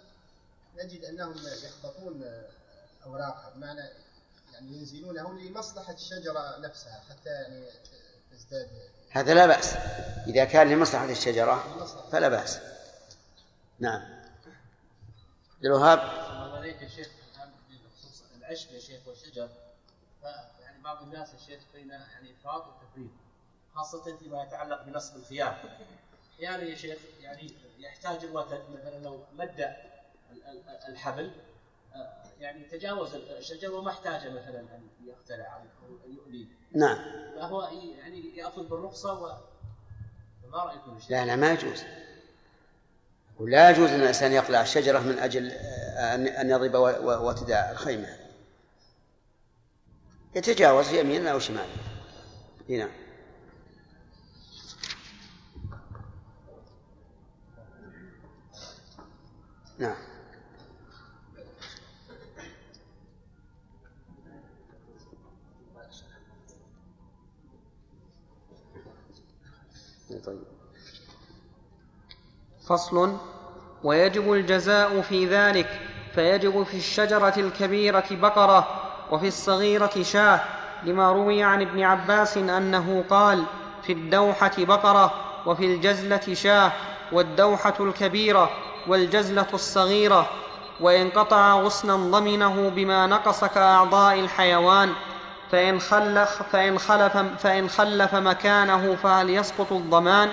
نجد 0.78 1.04
أنهم 1.04 1.36
يخبطون 1.64 2.24
أوراقها 3.06 3.50
بمعنى 3.56 3.90
يعني 4.54 4.78
ينزلونه 4.78 5.34
لمصلحة 5.34 5.94
الشجرة 5.94 6.58
نفسها 6.58 7.04
حتى 7.10 7.30
يعني 7.30 7.66
تزداد 8.32 8.70
هذا 9.12 9.34
لا 9.34 9.46
بأس. 9.46 9.74
إذا 10.28 10.46
كان 10.46 10.70
لمصلحة 10.70 11.06
الشجرة 11.06 11.64
فلا 12.12 12.30
بأس. 12.30 12.60
نعم. 13.80 14.20
الوهاب؟ 15.64 16.00
عليك 16.58 16.82
يا 16.82 16.88
شيخ. 16.88 17.08
بخصوص 17.70 18.24
العشب 18.38 18.72
يا 18.74 18.80
شيخ 18.80 19.08
والشجر. 19.08 19.50
يعني 20.62 20.82
بعض 20.84 21.02
الناس 21.04 21.34
يا 21.34 21.40
شيخ 21.40 21.60
بين 21.74 21.90
يعني 21.90 22.32
إفراط 22.42 22.66
وتفريط 22.68 23.10
خاصة 23.76 24.18
فيما 24.18 24.44
يتعلق 24.44 24.84
بنصب 24.84 25.16
الخيام 25.16 25.58
أحيانا 26.36 26.64
يا 26.64 26.76
شيخ 26.76 26.98
يعني 27.22 27.54
يحتاج 27.80 28.24
الوتد 28.24 28.64
مثلا 28.70 29.04
لو 29.04 29.24
مد 29.38 29.60
ال- 30.32 30.44
ال- 30.48 30.80
الحبل 30.88 31.32
يعني 32.40 32.64
تجاوز 32.64 33.16
الشجر 33.16 33.72
وما 33.74 33.92
احتاج 33.92 34.28
مثلا 34.28 34.60
أن 34.60 34.88
يقتلع 35.06 35.56
أو 35.56 36.12
يؤذيه 36.12 36.46
نعم. 36.76 36.98
فهو 37.36 37.62
يعني 37.98 38.38
يأخذ 38.38 38.68
بالرخصة 38.70 39.14
و 39.14 39.32
فما 40.44 40.64
رايكم؟ 40.64 41.00
لا 41.10 41.26
لا 41.26 41.36
ما 41.36 41.52
يجوز. 41.52 41.84
ولا 43.40 43.70
يجوز 43.70 43.90
أن 43.90 44.02
الإنسان 44.02 44.32
يقلع 44.32 44.62
الشجرة 44.62 45.00
من 45.00 45.20
أجل 45.20 45.52
آه، 45.52 46.16
أن 46.16 46.50
يضرب 46.50 46.74
و- 46.74 46.78
و- 47.12 47.28
وتداء 47.30 47.72
الخيمة. 47.72 48.18
يتجاوز 50.36 50.94
يمينا 50.94 51.32
أو 51.32 51.40
شمالا 51.40 51.66
نعم. 52.70 52.90
نعم. 59.80 59.96
طيب. 70.10 70.44
فصل. 72.68 73.18
ويجب 73.84 74.34
الجزاء 74.34 75.02
في 75.02 75.26
ذلك 75.26 75.80
فيجب 76.16 76.64
في 76.64 76.78
الشجرة 76.78 77.34
الكبيرة 77.38 78.04
بقرة 78.12 78.68
وفي 79.12 79.28
الصغيرة 79.28 80.02
شاة 80.02 80.42
لما 80.84 81.12
روي 81.12 81.44
عن 81.44 81.62
ابن 81.62 81.84
عباس 81.84 82.38
أنه 82.38 83.04
قال 83.10 83.44
في 83.84 83.94
الدوحة 83.94 84.52
بقرة 84.58 85.14
وفي 85.46 85.66
الجزلة 85.66 86.34
شاة 86.34 86.72
والدوحة 87.12 87.74
الكبيرة 87.80 88.50
والجزلة 88.88 89.48
الصغيرة 89.54 90.30
وإن 90.80 91.10
قطع 91.10 91.54
غصنا 91.54 91.96
ضمنه 91.96 92.70
بما 92.70 93.08
نقص 93.08 93.46
كاعضاء 93.46 94.20
الحيوان 94.20 94.94
فإن 95.52 95.80
خلف, 95.80 96.44
فإن, 96.52 96.80
خلف 96.80 97.18
فإن 97.18 97.70
خلف 97.70 98.16
مكانه 98.16 98.96
فهل 98.96 99.30
يسقط 99.30 99.72
الضمان 99.72 100.30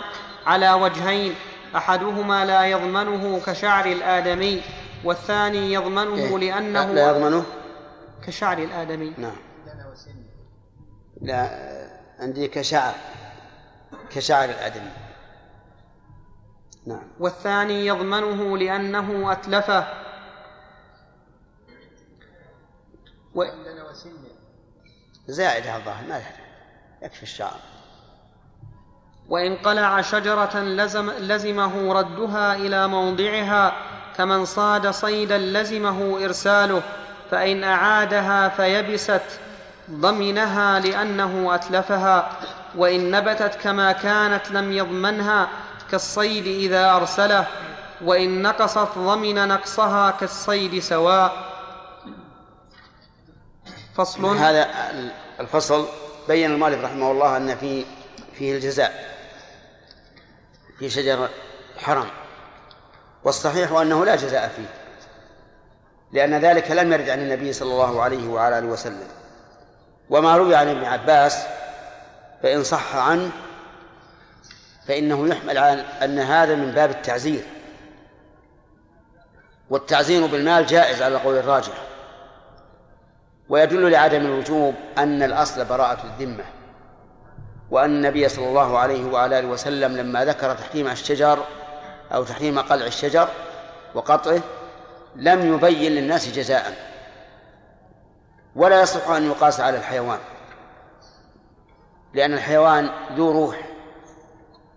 على 0.47 0.73
وجهين؟ 0.73 1.35
أحدهما 1.77 2.45
لا 2.45 2.65
يضمنه 2.65 3.41
كشعر 3.47 3.87
الآدمي 3.87 4.63
والثاني 5.05 5.73
يضمنه 5.73 6.15
إيه. 6.15 6.39
لأنه 6.39 6.93
لا 6.93 7.11
يضمنه؟ 7.11 7.45
كشعر 8.27 8.59
الآدمي. 8.59 9.15
نعم. 9.19 9.37
لا 11.21 11.51
عندي 12.19 12.49
كشعر 12.49 12.95
كشعر 14.11 14.45
الآدمي. 14.45 14.91
نعم. 16.87 17.03
والثاني 17.21 17.87
يضمنه 17.87 18.59
لأنه 18.59 19.33
أتلفه. 19.33 19.87
و... 23.35 23.45
لنا 25.29 25.35
وسن 25.35 25.35
زائد 25.35 25.67
على 25.67 25.77
الظاهر 25.77 26.05
ما 26.09 26.21
يكفي 27.03 27.23
الشعر. 27.23 27.61
وإن 29.29 29.57
قلع 29.57 30.01
شجرة 30.01 30.61
لزم 30.61 31.11
لزمه 31.11 31.93
ردها 31.93 32.55
إلى 32.55 32.89
موضعها 32.89 33.73
كمن 34.17 34.45
صاد 34.45 34.91
صيدا 34.91 35.39
لزمه 35.39 36.25
إرساله 36.25 36.83
فإن 37.31 37.65
أعادها 37.65 38.49
فيبست 38.49 39.41
ضمنها 39.91 40.81
لأنه 40.81 41.55
أتلفها 41.55 42.31
وإن 42.77 43.11
نبتت 43.11 43.55
كما 43.55 43.93
كانت 43.93 44.51
لم 44.51 44.73
يضمنها 44.73 45.49
كالصيد 45.91 46.47
إذا 46.47 46.91
أرسله 46.91 47.47
وإن 48.05 48.43
نقصت 48.43 48.99
ضمن 48.99 49.49
نقصها 49.49 50.11
كالصيد 50.11 50.79
سواء. 50.79 51.46
فصل. 53.97 54.37
هذا 54.37 54.69
الفصل 55.41 55.87
بين 56.29 56.51
المؤلف 56.51 56.85
رحمه 56.85 57.11
الله 57.11 57.37
أن 57.37 57.57
في 57.57 57.85
فيه 58.39 58.55
الجزاء 58.55 59.17
في 60.79 60.91
شجر 60.91 61.29
الحرم 61.77 62.07
والصحيح 63.25 63.73
أنه 63.73 64.05
لا 64.05 64.17
جزاء 64.17 64.49
فيه 64.49 64.67
لأن 66.13 66.35
ذلك 66.35 66.71
لم 66.71 66.93
يرد 66.93 67.09
عن 67.09 67.19
النبي 67.19 67.53
صلى 67.53 67.73
الله 67.73 68.03
عليه 68.03 68.29
وعلى 68.29 68.59
آله 68.59 68.67
وسلم. 68.67 69.09
وما 70.11 70.37
روي 70.37 70.55
عن 70.55 70.69
ابن 70.69 70.85
عباس 70.85 71.39
فإن 72.43 72.65
صح 72.65 72.97
عنه 72.97 73.31
فإنه 74.89 75.29
يحمل 75.29 75.59
على 75.59 75.81
أن 75.81 76.19
هذا 76.19 76.55
من 76.55 76.73
باب 76.73 76.91
التعزير 76.91 77.43
والتعزير 79.71 80.27
بالمال 80.27 80.67
جائز 80.67 81.03
على 81.03 81.17
القول 81.17 81.37
الراجح. 81.37 81.96
ويدل 83.49 83.91
لعدم 83.91 84.27
الوجوب 84.27 84.75
أن 84.99 85.23
الأصل 85.23 85.65
براءة 85.65 86.05
الذمة 86.05 86.45
وأن 87.71 87.91
النبي 87.91 88.29
صلى 88.29 88.49
الله 88.49 88.79
عليه 88.79 89.05
وعلى 89.05 89.39
آله 89.39 89.49
وسلم 89.49 89.97
لما 89.97 90.25
ذكر 90.25 90.55
تحريم 90.55 90.87
الشجر 90.89 91.45
أو 92.15 92.25
تحريم 92.25 92.59
قلع 92.59 92.87
الشجر 92.87 93.29
وقطعه 93.95 94.41
لم 95.17 95.55
يبين 95.55 95.93
للناس 95.93 96.29
جزاء 96.29 96.77
ولا 98.57 98.81
يصح 98.81 99.09
أن 99.09 99.27
يقاس 99.27 99.61
على 99.61 99.79
الحيوان 99.79 100.19
لأن 102.15 102.33
الحيوان 102.33 102.91
ذو 103.17 103.33
روح 103.33 103.61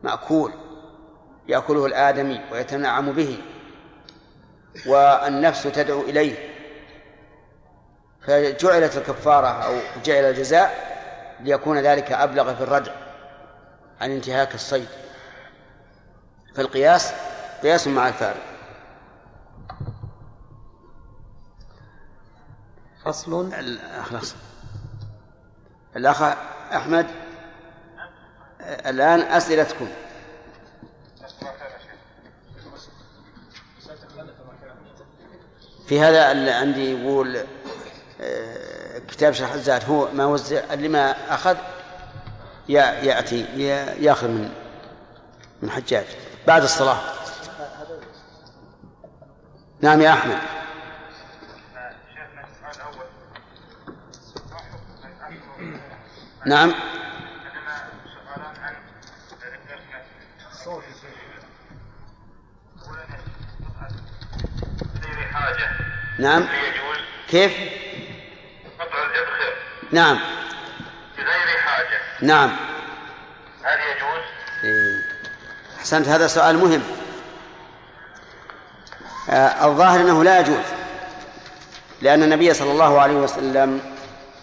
مأكول 0.03 0.53
يأكله 1.47 1.86
الآدمي 1.86 2.41
ويتنعم 2.51 3.11
به 3.11 3.38
والنفس 4.88 5.63
تدعو 5.63 6.01
إليه. 6.01 6.49
فجعلت 8.30 8.97
الكفارة 8.97 9.47
أو 9.47 9.80
جعل 10.05 10.23
الجزاء 10.23 10.89
ليكون 11.39 11.77
ذلك 11.77 12.11
أبلغ 12.11 12.55
في 12.55 12.61
الردع 12.61 12.91
عن 14.01 14.11
انتهاك 14.11 14.55
الصيد. 14.55 14.88
فالقياس 16.55 17.13
قياس 17.63 17.88
مع 17.88 18.07
الفارق 18.07 18.43
فصل. 23.05 23.51
خلاص. 24.03 24.36
الأخ 25.95 26.21
أحمد 26.73 27.07
الآن 28.61 29.19
أسئلتكم. 29.19 29.88
في 35.88 35.99
هذا 36.01 36.32
اللي 36.32 36.51
عندي 36.51 37.01
يقول 37.01 37.45
كتاب 39.12 39.34
شرح 39.34 39.53
الزاد 39.53 39.89
هو 39.89 40.12
ما 40.14 40.26
وزع 40.26 40.62
اللي 40.74 40.88
ما 40.88 41.34
أخذ 41.34 41.57
يأتي 42.70 43.45
يا- 43.55 43.93
يأخذ 43.99 44.28
من 44.28 44.51
من 45.62 45.72
حجاج. 45.72 46.05
بعد 46.47 46.64
الصلاة. 46.64 46.97
نعم 49.82 50.01
يا 50.01 50.14
أحمد. 50.14 50.38
نعم. 56.45 56.74
عندنا 56.74 57.89
سؤالان 58.05 58.55
عن 58.64 58.76
الدرس 59.32 60.51
الصوت 60.51 60.84
أولا 62.88 63.05
غير 65.03 65.28
حاجة 65.34 65.70
نعم 66.20 66.41
هل 66.43 66.66
يجوز 66.66 66.97
كيف 67.30 67.51
قطع 68.80 69.05
الإبخر 69.05 69.53
نعم. 69.92 70.20
بغير 71.18 71.58
حاجة. 71.58 72.00
نعم. 72.22 72.56
هل 73.64 73.80
يجوز؟ 73.80 74.24
إيه. 74.64 75.20
أحسنت 75.80 76.08
هذا 76.08 76.28
سؤال 76.28 76.58
مهم. 76.58 76.84
آه 79.30 79.66
الظاهر 79.66 80.00
أنه 80.00 80.24
لا 80.24 80.40
يجوز. 80.40 80.66
لأن 82.02 82.24
النبي 82.24 82.54
صلى 82.54 82.72
الله 82.72 83.02
عليه 83.02 83.16
وسلم 83.16 83.96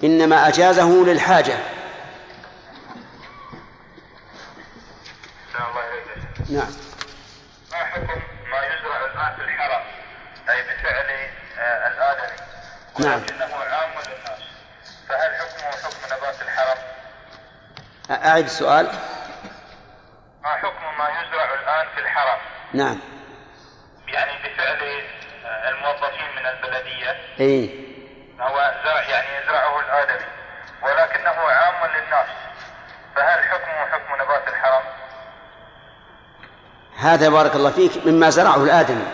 إنما 0.04 0.48
أجازه 0.48 1.04
للحاجة. 1.04 1.58
نعم. 6.50 6.68
ما 7.72 7.78
حكم 7.78 8.20
ما 8.50 8.58
يزرع 8.66 9.04
الآن 9.04 9.36
في 9.36 9.42
الحرم؟ 9.42 9.82
أي 10.48 10.62
بفعل 10.62 11.06
آه، 11.58 11.88
الآدمي. 11.88 12.36
نعم. 12.98 13.20
ولكنه 13.20 13.54
عام 13.56 13.90
للناس 13.90 14.36
أعد 18.10 18.44
السؤال 18.44 18.86
ما 20.42 20.48
حكم 20.48 20.98
ما 20.98 21.08
يزرع 21.08 21.54
الآن 21.54 21.86
في 21.94 22.00
الحرم؟ 22.00 22.38
نعم. 22.72 22.98
يعني 24.08 24.30
بفعل 24.38 25.02
الموظفين 25.68 26.28
من 26.36 26.46
البلدية. 26.46 27.16
إيه 27.40 27.70
هو 28.40 28.74
زرع 28.84 29.02
يعني 29.08 29.26
يزرعه 29.44 29.80
الآدمي. 29.80 30.26
ولكنه 30.82 31.30
عام 31.30 31.90
للناس. 31.90 32.26
فهل 33.16 33.44
حكمه 33.44 33.86
حكم 33.92 34.22
نبات 34.22 34.48
الحرم؟ 34.48 34.82
هذا 36.98 37.28
بارك 37.28 37.54
الله 37.54 37.70
فيك 37.70 38.06
مما 38.06 38.30
زرعه 38.30 38.64
الآدمي. 38.64 39.06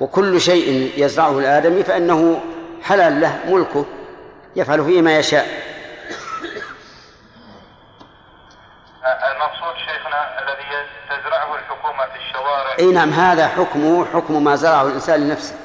وكل 0.00 0.40
شيء 0.40 0.92
يزرعه 0.96 1.38
الآدمي 1.38 1.84
فإنه 1.84 2.40
حلال 2.84 3.20
له 3.20 3.40
ملكه 3.46 3.86
يفعل 4.56 4.84
فيه 4.84 5.02
ما 5.02 5.18
يشاء. 5.18 5.69
المقصود 9.04 9.76
شيخنا 9.76 10.38
الذي 10.42 10.86
تزرعه 11.10 11.54
الحكومة 11.54 12.06
في 12.06 12.16
الشوارع. 12.16 12.74
أي 12.78 12.92
نعم 12.92 13.10
هذا 13.10 13.48
حكمه 13.48 14.06
حكم 14.14 14.44
ما 14.44 14.56
زرعه 14.56 14.82
الإنسان 14.82 15.20
لنفسه. 15.28 15.56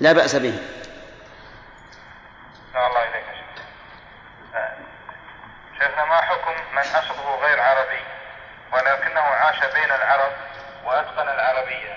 لا 0.00 0.12
بأس 0.12 0.36
به. 0.36 0.58
أحسن 2.74 2.86
الله 2.86 3.02
إليك 3.02 3.24
شيخنا 5.78 6.04
ما 6.04 6.16
حكم 6.20 6.52
من 6.72 6.78
أصله 6.78 7.36
غير 7.42 7.60
عربي؟ 7.60 8.00
ولكنه 8.72 9.20
عاش 9.20 9.58
بين 9.58 9.90
العرب 9.92 10.32
وأتقن 10.84 11.28
العربية. 11.28 11.96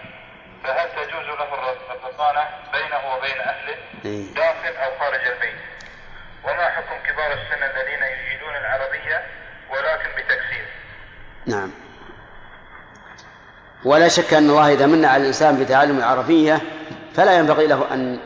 فهل 0.63 0.89
تجوز 0.95 1.25
له 1.25 1.53
الر- 1.53 1.77
الرضانة 1.91 2.47
بينه 2.73 3.15
وبين 3.15 3.39
أهله 3.41 3.75
إيه. 4.05 4.33
داخل 4.33 4.75
أو 4.77 4.99
خارج 4.99 5.27
البيت؟ 5.27 5.55
وما 6.43 6.69
حكم 6.69 6.95
كبار 7.07 7.31
السن 7.31 7.63
الذين 7.63 8.03
يجيدون 8.03 8.55
العربية 8.55 9.25
ولكن 9.69 10.09
بتكسير 10.17 10.67
نعم. 11.45 11.71
ولا 13.85 14.07
شك 14.07 14.33
أن 14.33 14.49
الله 14.49 14.73
إذا 14.73 14.85
من 14.85 15.05
على 15.05 15.21
الإنسان 15.21 15.63
بتعلم 15.63 15.97
العربيه 15.97 16.61
فلا 17.13 17.37
ينبغي 17.37 17.67
له 17.67 17.93
أن 17.93 18.19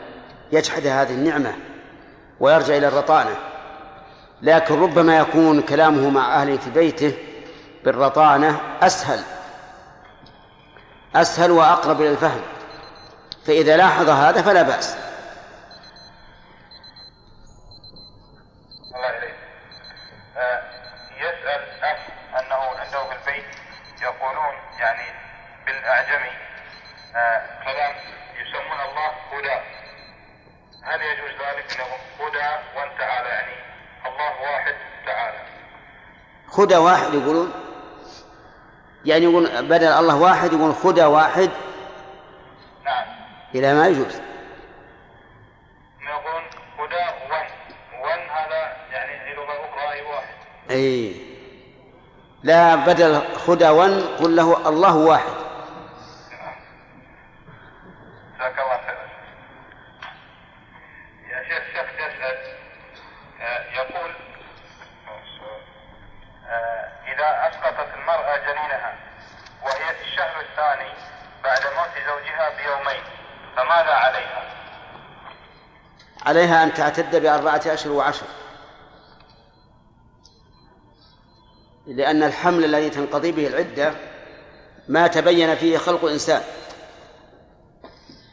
يجحد 0.52 0.86
هذه 0.86 1.10
النعمة 1.10 1.52
ويرجع 2.40 2.76
إلى 2.76 2.88
الرطانة. 2.88 3.36
لكن 4.42 4.82
ربما 4.82 5.18
يكون 5.18 5.62
كلامه 5.62 6.10
مع 6.10 6.40
اهله 6.40 6.56
في 6.56 6.70
بيته 6.70 7.14
بالرطانة 7.84 8.60
أسهل. 8.82 9.20
أسهل 11.16 11.50
وأقرب 11.50 12.00
إلى 12.00 12.10
الفهم. 12.10 12.40
فإذا 13.46 13.76
لاحظ 13.76 14.08
هذا 14.08 14.42
فلا 14.42 14.62
بأس 14.62 14.96
الله 18.94 19.18
إليك 19.18 19.34
آه، 20.36 20.62
يسأل 21.16 21.82
أخ 21.82 21.98
أنه 22.40 22.54
عنده 22.54 23.04
في 23.04 23.12
البيت 23.12 23.44
يقولون 24.02 24.54
يعني 24.78 25.04
بالأعجمي 25.66 26.32
آه، 27.16 27.64
كلام 27.64 27.94
يسمون 28.36 28.80
الله 28.80 29.10
هدى 29.32 29.60
هل 30.82 31.02
يجوز 31.02 31.30
ذلك 31.30 31.76
لهم 31.78 31.98
هدى 32.20 32.76
وانت 32.76 33.00
على 33.00 33.28
يعني 33.28 33.54
الله 34.06 34.40
واحد 34.42 34.74
تعالى 35.06 35.38
خدى 36.60 36.76
واحد 36.76 37.14
يقولون 37.14 37.52
يعني 39.04 39.24
يقول 39.24 39.62
بدل 39.62 39.86
الله 39.86 40.16
واحد 40.16 40.52
يقول 40.52 40.74
خدى 40.74 41.04
واحد. 41.04 41.50
نعم. 42.84 43.06
إلى 43.54 43.74
ما 43.74 43.86
يجوز. 43.86 44.20
يقولون 46.00 46.42
هدى 46.78 47.04
ون 47.30 47.46
ون 48.02 48.28
هذا 48.28 48.76
يعني 48.92 49.34
لغة 49.34 49.52
أخرى 49.52 49.92
أي 49.92 50.02
واحد. 50.02 50.34
أي 50.70 51.14
لا 52.42 52.74
بدل 52.74 53.22
خدى 53.46 53.68
ون 53.68 54.00
قل 54.00 54.36
له 54.36 54.68
الله 54.68 54.96
واحد 54.96 55.34
جزاك 58.38 58.58
الله 58.58 58.80
خيرا 58.86 59.06
يا 61.30 61.42
شيخ 61.48 61.62
شخص 61.74 61.94
يسأل 61.94 62.38
آه، 63.40 63.72
يقول 63.74 64.10
آه، 66.50 66.90
إذا 67.12 67.48
أسقطت 67.48 67.94
المرأة 67.94 68.36
جنينها 68.36 68.94
وهي 69.62 69.94
في 69.94 70.04
الشهر 70.04 70.40
الثاني 70.40 70.90
بعد 71.44 71.60
موت 71.76 71.94
زوجها 72.06 72.48
بيومين 72.56 73.02
فماذا 73.56 73.94
عليها؟ 73.94 74.42
عليها 76.40 76.64
أن 76.64 76.74
تعتد 76.74 77.16
بأربعة 77.16 77.62
أشهر 77.66 77.92
وعشر. 77.92 78.26
لأن 81.86 82.22
الحمل 82.22 82.64
الذي 82.64 82.90
تنقضي 82.90 83.32
به 83.32 83.46
العدة 83.46 83.92
ما 84.88 85.06
تبين 85.06 85.54
فيه 85.54 85.78
خلق 85.78 86.04
الإنسان 86.04 86.42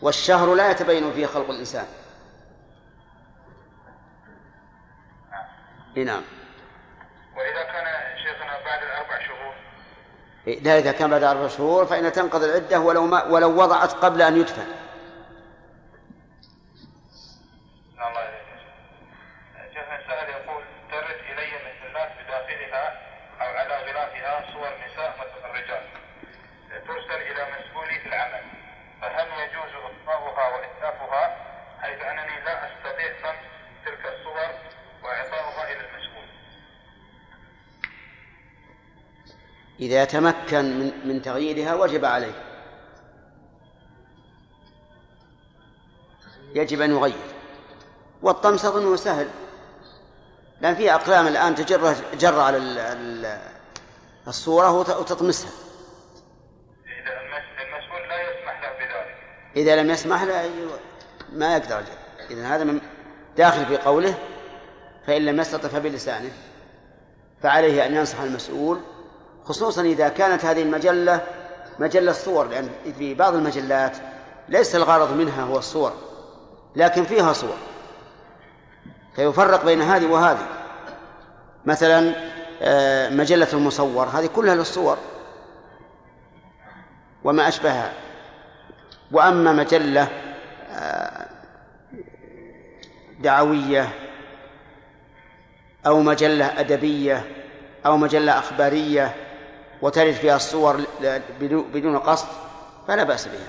والشهر 0.02 0.56
لا 0.56 0.72
يتبين 0.72 1.14
فيه 1.14 1.26
خلق 1.26 1.50
الإنسان. 1.50 1.86
إي 5.98 6.04
نعم. 6.04 6.22
وإذا 7.38 7.64
كان 7.64 7.86
شيخنا 8.24 8.64
بعد 8.66 8.84
الأربع 8.84 9.28
شهور؟ 9.28 9.54
إيه، 10.48 10.60
لا 10.60 10.78
إذا 10.78 10.92
كان 10.92 11.10
بعد 11.10 11.24
أربع 11.24 11.48
شهور 11.48 11.86
فإن 11.86 12.12
تنقضي 12.12 12.46
العدة 12.46 12.80
ولو 12.80 13.06
ما 13.06 13.24
ولو 13.24 13.62
وضعت 13.62 13.94
قبل 13.94 14.22
أن 14.22 14.38
يدفن. 14.38 14.77
إذا 39.98 40.06
تمكن 40.06 40.80
من 40.80 40.92
من 41.08 41.22
تغييرها 41.22 41.76
وجب 41.76 42.06
عليه. 42.06 42.44
يجب 46.56 46.82
أن 46.82 46.92
يغير. 46.92 47.14
والطمس 48.22 48.66
أظنه 48.66 48.96
سهل. 48.96 49.30
لأن 50.62 50.76
في 50.76 50.94
أقلام 50.94 51.28
الآن 51.28 51.56
تجر 51.56 51.96
جر 52.20 52.40
على 52.40 52.58
ال- 52.58 52.78
ال- 52.80 53.42
الصورة 54.28 54.72
وت- 54.72 54.90
وتطمسها. 54.90 55.52
المسؤول 57.68 58.10
لا 58.10 58.22
يسمح 58.22 58.62
له 58.62 58.70
بذلك. 58.80 59.16
إذا 59.56 59.76
لم 59.76 59.90
يسمح 59.90 60.24
له 60.24 60.50
ما 61.34 61.58
يقدر 61.58 61.84
إذا 62.30 62.48
هذا 62.56 62.64
من 62.64 62.82
داخل 63.38 63.66
في 63.66 63.78
قوله 63.78 64.14
فإن 65.08 65.26
لم 65.26 65.40
يستطع 65.40 65.68
فبلسانه 65.68 66.32
فعليه 67.44 67.86
أن 67.86 67.96
ينصح 67.96 68.20
المسؤول 68.20 68.80
خصوصا 69.48 69.82
إذا 69.82 70.10
كانت 70.10 70.46
هذه 70.46 70.62
المجلة 70.62 71.22
مجلة 71.80 72.12
صور 72.12 72.48
لأن 72.48 72.70
في 72.98 73.14
بعض 73.14 73.36
المجلات 73.36 73.98
ليس 74.50 74.76
الغرض 74.76 75.14
منها 75.14 75.44
هو 75.44 75.58
الصور 75.58 75.94
لكن 76.76 77.04
فيها 77.04 77.34
صور. 77.34 77.58
فيفرق 79.16 79.66
بين 79.66 79.82
هذه 79.82 80.06
وهذه. 80.06 80.48
مثلا 81.66 82.14
آه، 82.62 83.10
مجلة 83.10 83.48
المصور 83.54 84.06
هذه 84.06 84.26
كلها 84.36 84.56
للصور. 84.56 84.98
وما 87.24 87.48
أشبهها. 87.48 87.94
وأما 89.12 89.54
مجلة 89.54 90.08
آه، 90.72 91.26
دعوية 93.20 93.90
أو 95.86 96.02
مجلة 96.02 96.60
أدبية 96.60 97.24
أو 97.86 97.98
مجلة 97.98 98.40
أخبارية 98.40 99.27
وترد 99.82 100.12
فيها 100.14 100.36
الصور 100.36 100.86
بدون- 101.40 102.00
قصد 102.00 102.28
فلا 102.88 103.04
بأس 103.04 103.28
بها؟ 103.28 103.48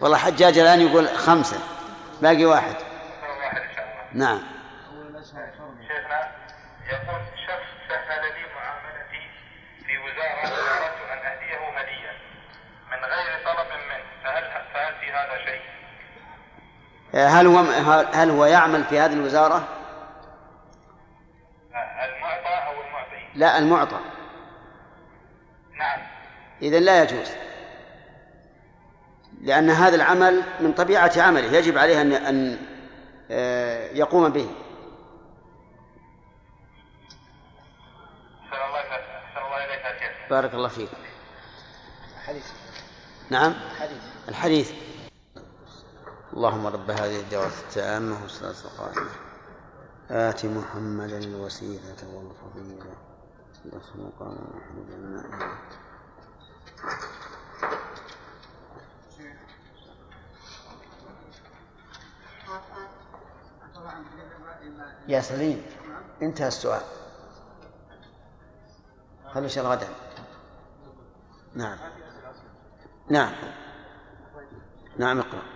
والله 0.00 0.16
حجاج 0.18 0.58
الآن 0.58 0.80
يقول 0.80 1.08
خمسة 1.08 1.56
باقي 2.22 2.44
واحد. 2.44 2.74
نعم. 4.12 4.40
هل 17.16 17.46
هو 17.46 17.58
هل 18.12 18.30
هو 18.30 18.44
يعمل 18.44 18.84
في 18.84 19.00
هذه 19.00 19.12
الوزارة؟ 19.12 19.68
المعطى 21.74 22.66
أو 22.66 22.72
المعطي؟ 22.72 23.28
لا 23.34 23.58
المعطى. 23.58 23.98
نعم. 25.78 25.98
إذا 26.62 26.78
لا 26.80 27.02
يجوز. 27.02 27.30
لأن 29.42 29.70
هذا 29.70 29.94
العمل 29.94 30.42
من 30.60 30.72
طبيعة 30.72 31.12
عمله 31.16 31.52
يجب 31.52 31.78
عليه 31.78 32.00
أن 32.00 32.12
أن 32.12 32.58
آه، 33.30 33.92
يقوم 33.92 34.28
به. 34.28 34.50
أحسن 38.44 38.64
الله 38.68 38.80
أحسن 38.80 39.46
الله 39.46 39.64
إليك 39.64 39.84
يا 39.84 39.98
شيخ 39.98 40.30
بارك 40.30 40.54
الله 40.54 40.68
فيك. 40.68 40.88
حديث. 42.26 42.46
نعم. 43.30 43.54
حديث. 43.80 44.02
الحديث. 44.28 44.72
اللهم 46.36 46.66
رب 46.66 46.90
هذه 46.90 47.20
الدعوة 47.20 47.46
التامة 47.46 48.22
والصلاة 48.22 48.54
القائمة. 48.64 49.10
آت 50.10 50.46
محمدا 50.46 51.18
الوسيلة 51.18 51.96
والفضيلة. 52.14 52.94
وبعث 53.64 53.96
مقام 53.96 54.36
المائدة 54.94 55.56
يا 65.08 65.20
سليم 65.20 65.62
انتهى 66.22 66.48
السؤال. 66.48 66.82
شاء 69.48 69.64
الله 69.64 69.76
غدا 69.76 69.88
نعم. 71.54 71.78
نعم. 73.10 73.34
نعم 74.98 75.18
اقرأ. 75.18 75.55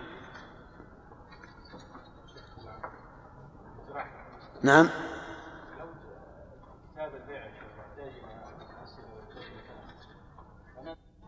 نعم. 4.63 4.89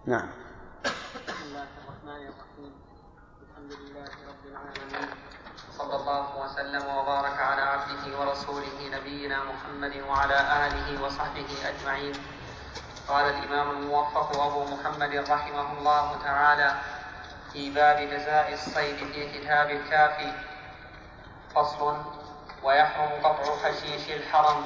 نعم. 0.05 0.29
بسم 0.85 1.43
الله 1.43 1.67
الرحمن 1.81 2.21
الرحيم 2.29 2.73
الحمد 3.49 3.71
لله 3.73 4.09
رب 4.29 4.43
العالمين 4.45 5.09
صلى 5.77 5.95
الله 5.95 6.37
وسلم 6.43 6.83
وبارك 6.97 7.37
على 7.39 7.61
عبده 7.61 8.19
ورسوله 8.19 8.77
نبينا 8.93 9.43
محمد 9.43 9.95
وعلى 10.09 10.37
آله 10.67 11.03
وصحبه 11.05 11.49
أجمعين. 11.65 12.13
قال 13.07 13.25
الإمام 13.25 13.69
الموفق 13.71 14.41
أبو 14.41 14.63
محمد 14.75 15.15
رحمه 15.29 15.77
الله 15.77 16.23
تعالى 16.23 16.75
في 17.53 17.69
باب 17.73 17.97
جزاء 17.97 18.53
الصيد 18.53 18.95
في 18.95 19.39
كتاب 19.39 19.69
الكافي. 19.69 20.31
فصل 21.55 21.97
ويحرم 22.63 23.09
قطع 23.23 23.43
حشيش 23.63 24.15
الحرم 24.15 24.65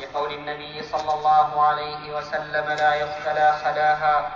لقول 0.00 0.32
النبي 0.32 0.82
صلى 0.82 1.14
الله 1.14 1.62
عليه 1.62 2.16
وسلم 2.16 2.66
لا 2.68 2.94
يختلى 2.94 3.58
خلاها 3.64 4.30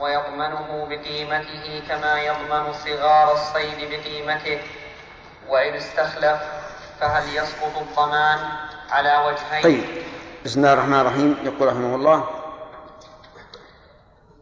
ويضمنه 0.00 0.86
بقيمته 0.88 1.82
كما 1.88 2.22
يضمن 2.22 2.72
صغار 2.72 3.32
الصيد 3.32 3.90
بقيمته. 3.90 4.62
وإن 5.48 5.74
استخلف 5.74 6.40
فهل 7.00 7.36
يسقط 7.36 7.78
الضمان 7.78 8.38
على 8.90 9.16
وجهين؟ 9.26 9.62
طيب 9.62 9.84
بسم 10.44 10.60
الله 10.60 10.72
الرحمن 10.72 11.00
الرحيم. 11.00 11.36
يقول 11.42 11.68
رحمه 11.68 11.94
الله 11.94 12.24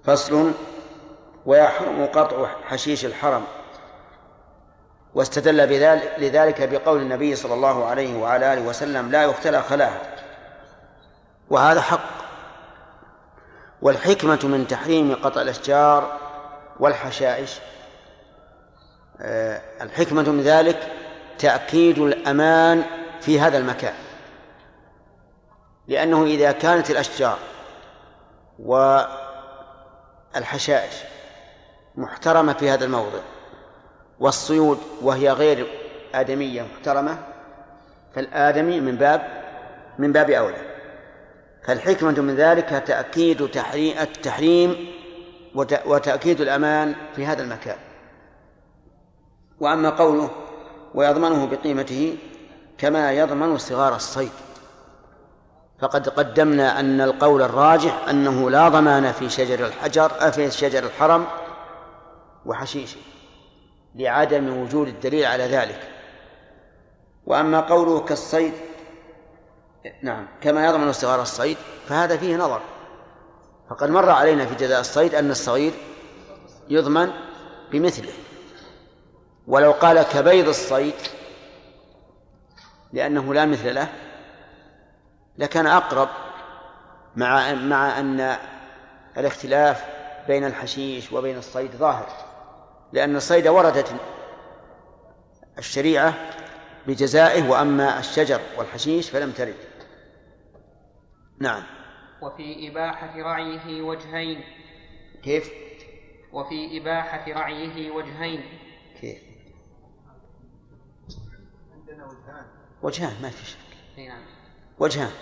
فصل 0.04 0.52
ويحرم 1.46 2.06
قطع 2.06 2.46
حشيش 2.68 3.04
الحرم. 3.04 3.46
واستدل 5.14 5.66
بذلك 5.66 6.14
لذلك 6.18 6.68
بقول 6.68 7.00
النبي 7.00 7.36
صلى 7.36 7.54
الله 7.54 7.84
عليه 7.84 8.16
وعلى 8.16 8.52
آله 8.52 8.62
وسلم 8.62 9.10
لا 9.10 9.22
يختلى 9.22 9.62
خلاها 9.62 10.00
وهذا 11.50 11.80
حق. 11.80 12.18
والحكمة 13.82 14.40
من 14.44 14.66
تحريم 14.66 15.14
قطع 15.14 15.42
الأشجار 15.42 16.18
والحشائش 16.80 17.58
آه، 19.20 19.60
الحكمة 19.80 20.22
من 20.22 20.40
ذلك 20.40 20.92
تأكيد 21.38 21.98
الأمان 21.98 22.84
في 23.20 23.40
هذا 23.40 23.58
المكان. 23.58 23.94
لأنه 25.88 26.24
إذا 26.24 26.52
كانت 26.52 26.90
الأشجار 26.90 27.38
والحشائش 30.34 30.94
محترمة 31.96 32.52
في 32.52 32.70
هذا 32.70 32.84
الموضع 32.84 33.18
والصيود 34.20 34.78
وهي 35.02 35.30
غير 35.30 35.66
آدمية 36.14 36.62
محترمة 36.62 37.18
فالآدمي 38.14 38.80
من 38.80 38.96
باب 38.96 39.44
من 39.98 40.12
باب 40.12 40.30
أولى. 40.30 40.68
فالحكمة 41.66 42.20
من 42.20 42.36
ذلك 42.36 42.82
تأكيد 42.86 43.42
التحريم 44.00 44.88
وتأكيد 45.86 46.40
الأمان 46.40 46.94
في 47.16 47.26
هذا 47.26 47.42
المكان. 47.42 47.76
وأما 49.60 49.90
قوله 49.90 50.30
ويضمنه 50.94 51.46
بقيمته 51.46 52.16
كما 52.78 53.12
يضمن 53.12 53.58
صغار 53.58 53.96
الصيد. 53.96 54.32
فقد 55.80 56.08
قدمنا 56.08 56.80
أن 56.80 57.00
القول 57.00 57.42
الراجح 57.42 58.08
أنه 58.08 58.50
لا 58.50 58.68
ضمان 58.68 59.12
في 59.12 59.28
شجر 59.28 59.66
الحجر 59.66 60.08
في 60.08 60.50
شجر 60.50 60.84
الحرم 60.84 61.24
وحشيشه 62.46 62.96
لعدم 63.98 64.62
وجود 64.62 64.88
الدليل 64.88 65.24
على 65.24 65.44
ذلك. 65.44 65.88
وأما 67.26 67.60
قوله 67.60 68.00
كالصيد 68.00 68.52
نعم 70.02 70.26
كما 70.40 70.66
يضمن 70.66 70.92
صغار 70.92 71.22
الصيد 71.22 71.56
فهذا 71.88 72.16
فيه 72.16 72.36
نظر. 72.36 72.60
فقد 73.70 73.90
مر 73.90 74.10
علينا 74.10 74.46
في 74.46 74.54
جزاء 74.54 74.80
الصيد 74.80 75.14
أن 75.14 75.30
الصغير 75.30 75.72
يضمن 76.68 77.10
بمثله. 77.72 78.12
ولو 79.46 79.72
قال 79.72 80.02
كبيض 80.02 80.48
الصيد 80.48 80.94
لأنه 82.92 83.34
لا 83.34 83.46
مثل 83.46 83.74
له 83.74 83.88
لكان 85.38 85.66
أقرب 85.66 86.08
مع 87.16 87.54
مع 87.54 88.00
أن 88.00 88.36
الاختلاف 89.16 89.84
بين 90.28 90.44
الحشيش 90.44 91.12
وبين 91.12 91.38
الصيد 91.38 91.70
ظاهر. 91.76 92.27
لأن 92.92 93.16
الصيد 93.16 93.48
وردت 93.48 93.94
الشريعة 95.58 96.14
بجزائه 96.86 97.48
وأما 97.50 97.98
الشجر 97.98 98.40
والحشيش 98.58 99.10
فلم 99.10 99.30
ترد. 99.30 99.54
نعم. 101.38 101.62
وفي 102.22 102.70
إباحة 102.70 103.16
رعيه 103.16 103.82
وجهين. 103.82 104.44
كيف؟ 105.22 105.50
وفي 106.32 106.80
إباحة 106.80 107.32
رعيه 107.32 107.90
وجهين. 107.90 108.42
كيف؟ 109.00 109.22
عندنا 111.72 112.04
وجهان 112.04 112.46
وجهان 112.82 113.22
ما 113.22 113.30
في 113.30 113.46
شك. 113.46 113.58
نعم. 113.98 114.22
وجهان. 114.78 115.12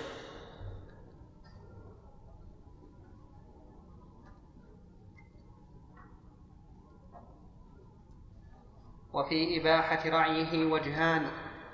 وفي 9.16 9.60
إباحة 9.60 10.08
رعيه 10.08 10.64
وجهان 10.64 11.26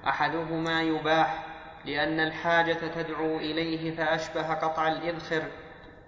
أحدهما 0.08 0.82
يباح 0.82 1.46
لأن 1.84 2.20
الحاجة 2.20 2.76
تدعو 2.94 3.36
إليه 3.36 3.96
فأشبه 3.96 4.54
قطع 4.54 4.88
الإذخر 4.88 5.42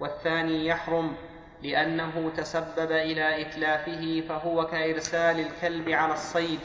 والثاني 0.00 0.66
يحرم 0.66 1.16
لأنه 1.62 2.30
تسبب 2.36 2.92
إلى 2.92 3.42
إتلافه 3.42 4.24
فهو 4.28 4.66
كإرسال 4.66 5.40
الكلب 5.40 5.88
على 5.88 6.14
الصيد 6.14 6.60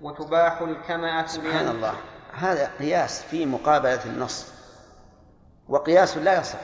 وتباح 0.00 0.60
الكمأة 0.60 1.26
سبحان 1.26 1.68
الله. 1.68 1.94
هذا 2.32 2.70
قياس 2.78 3.22
في 3.22 3.46
مقابلة 3.46 4.04
النص 4.04 4.52
وقياس 5.68 6.16
لا 6.16 6.40
يصح. 6.40 6.60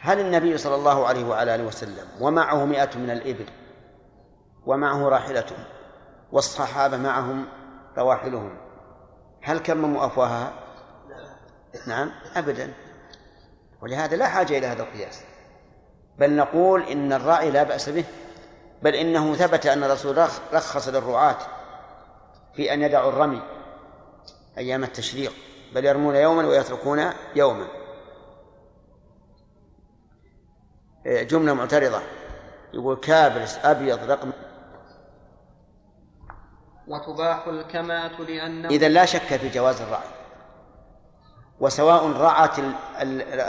هل 0.00 0.20
النبي 0.20 0.58
صلى 0.58 0.74
الله 0.74 1.06
عليه 1.06 1.24
وعلى 1.24 1.54
آله 1.54 1.64
وسلم 1.64 2.06
ومعه 2.20 2.64
مئة 2.64 2.98
من 2.98 3.10
الإبل 3.10 3.46
ومعه 4.66 5.08
راحلته 5.08 5.56
والصحابة 6.32 6.96
معهم 6.96 7.46
رواحلهم. 7.98 8.58
هل 9.42 9.58
كمموا 9.58 10.06
أفواهها؟ 10.06 10.52
نعم 11.86 12.10
أبدا. 12.36 12.72
ولهذا 13.82 14.16
لا 14.16 14.28
حاجة 14.28 14.58
إلى 14.58 14.66
هذا 14.66 14.82
القياس. 14.82 15.22
بل 16.18 16.36
نقول 16.36 16.82
إن 16.82 17.12
الراعي 17.12 17.50
لا 17.50 17.62
بأس 17.62 17.88
به 17.88 18.04
بل 18.82 18.94
إنه 18.94 19.34
ثبت 19.34 19.66
أن 19.66 19.84
الرسول 19.84 20.18
رخص 20.52 20.88
للرعاة 20.88 21.38
في 22.54 22.72
أن 22.74 22.82
يدعوا 22.82 23.08
الرمي 23.08 23.42
أيام 24.58 24.84
التشريق 24.84 25.32
بل 25.74 25.84
يرمون 25.84 26.16
يوما 26.16 26.46
ويتركون 26.46 27.10
يوما. 27.36 27.66
جملة 31.06 31.54
معترضة. 31.54 32.00
يقول 32.74 32.96
كابرس 32.96 33.58
أبيض 33.64 34.10
رقم 34.10 34.32
وتباح 36.88 37.46
الكمات 37.46 38.20
لأنه 38.20 38.68
إذا 38.68 38.88
لا 38.88 39.04
شك 39.04 39.36
في 39.36 39.48
جواز 39.48 39.80
الرعي 39.80 40.08
وسواء 41.60 42.12
رعت 42.12 42.60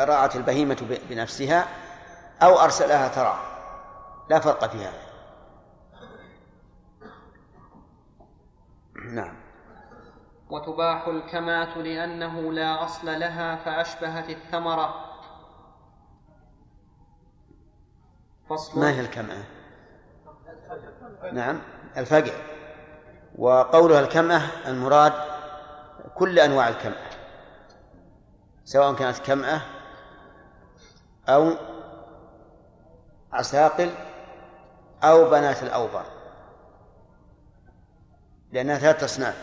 رعت 0.10 0.36
البهيمة 0.36 1.00
بنفسها 1.10 1.68
أو 2.42 2.60
أرسلها 2.60 3.08
ترعى 3.08 3.58
لا 4.30 4.40
فرق 4.40 4.68
في 4.68 4.78
هذا. 4.78 5.08
نعم. 9.14 9.36
وتباح 10.50 11.08
الكمات 11.08 11.78
لأنه 11.78 12.54
لا 12.54 12.84
أصل 12.84 13.20
لها 13.20 13.56
فأشبهت 13.56 14.30
الثمرة. 14.30 14.96
فصل 18.50 18.80
ما 18.80 18.92
هي 18.92 19.00
الكمات؟ 19.00 19.46
نعم 21.34 21.60
الفقع 21.98 22.57
وقولها 23.38 24.00
الكمأة 24.00 24.42
المراد 24.68 25.14
كل 26.16 26.40
أنواع 26.40 26.70
الكمأة 26.70 27.08
سواء 28.66 28.94
كانت 28.94 29.18
كمأة 29.18 29.62
أو 31.30 31.52
عساقل 33.34 33.90
أو 35.04 35.30
بنات 35.30 35.64
الأوبر 35.64 36.04
لأنها 38.52 38.78
ثلاثة 38.78 39.06
أصناف 39.06 39.36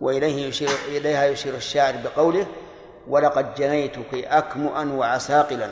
وإليه 0.00 0.46
يشير 0.46 0.70
إليها 0.88 1.24
يشير 1.24 1.54
الشاعر 1.54 1.94
بقوله 2.04 2.46
ولقد 3.08 3.54
جنيتك 3.54 4.14
أكمؤا 4.14 4.84
وعساقلا 4.84 5.70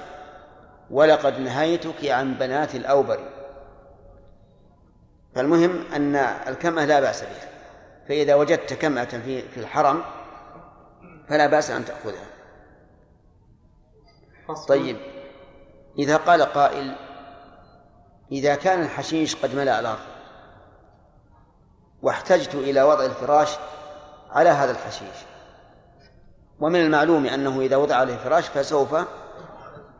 ولقد 0.90 1.38
نهيتك 1.40 2.04
عن 2.04 2.34
بنات 2.34 2.74
الأوبر 2.74 3.33
فالمهم 5.34 5.84
أن 5.94 6.16
الكمأة 6.16 6.84
لا 6.84 7.00
بأس 7.00 7.22
بها 7.22 7.48
فإذا 8.08 8.34
وجدت 8.34 8.72
كمأة 8.72 9.04
في 9.04 9.48
في 9.48 9.60
الحرم 9.60 10.02
فلا 11.28 11.46
بأس 11.46 11.70
أن 11.70 11.84
تأخذها. 11.84 12.26
طيب 14.68 14.96
إذا 15.98 16.16
قال 16.16 16.42
قائل 16.42 16.96
إذا 18.32 18.54
كان 18.54 18.82
الحشيش 18.82 19.36
قد 19.36 19.54
ملأ 19.54 19.80
الأرض 19.80 19.98
واحتجت 22.02 22.54
إلى 22.54 22.82
وضع 22.82 23.04
الفراش 23.04 23.56
على 24.30 24.48
هذا 24.48 24.70
الحشيش 24.70 25.16
ومن 26.60 26.80
المعلوم 26.80 27.26
أنه 27.26 27.60
إذا 27.60 27.76
وضع 27.76 27.96
عليه 27.96 28.16
فراش 28.16 28.48
فسوف 28.48 28.96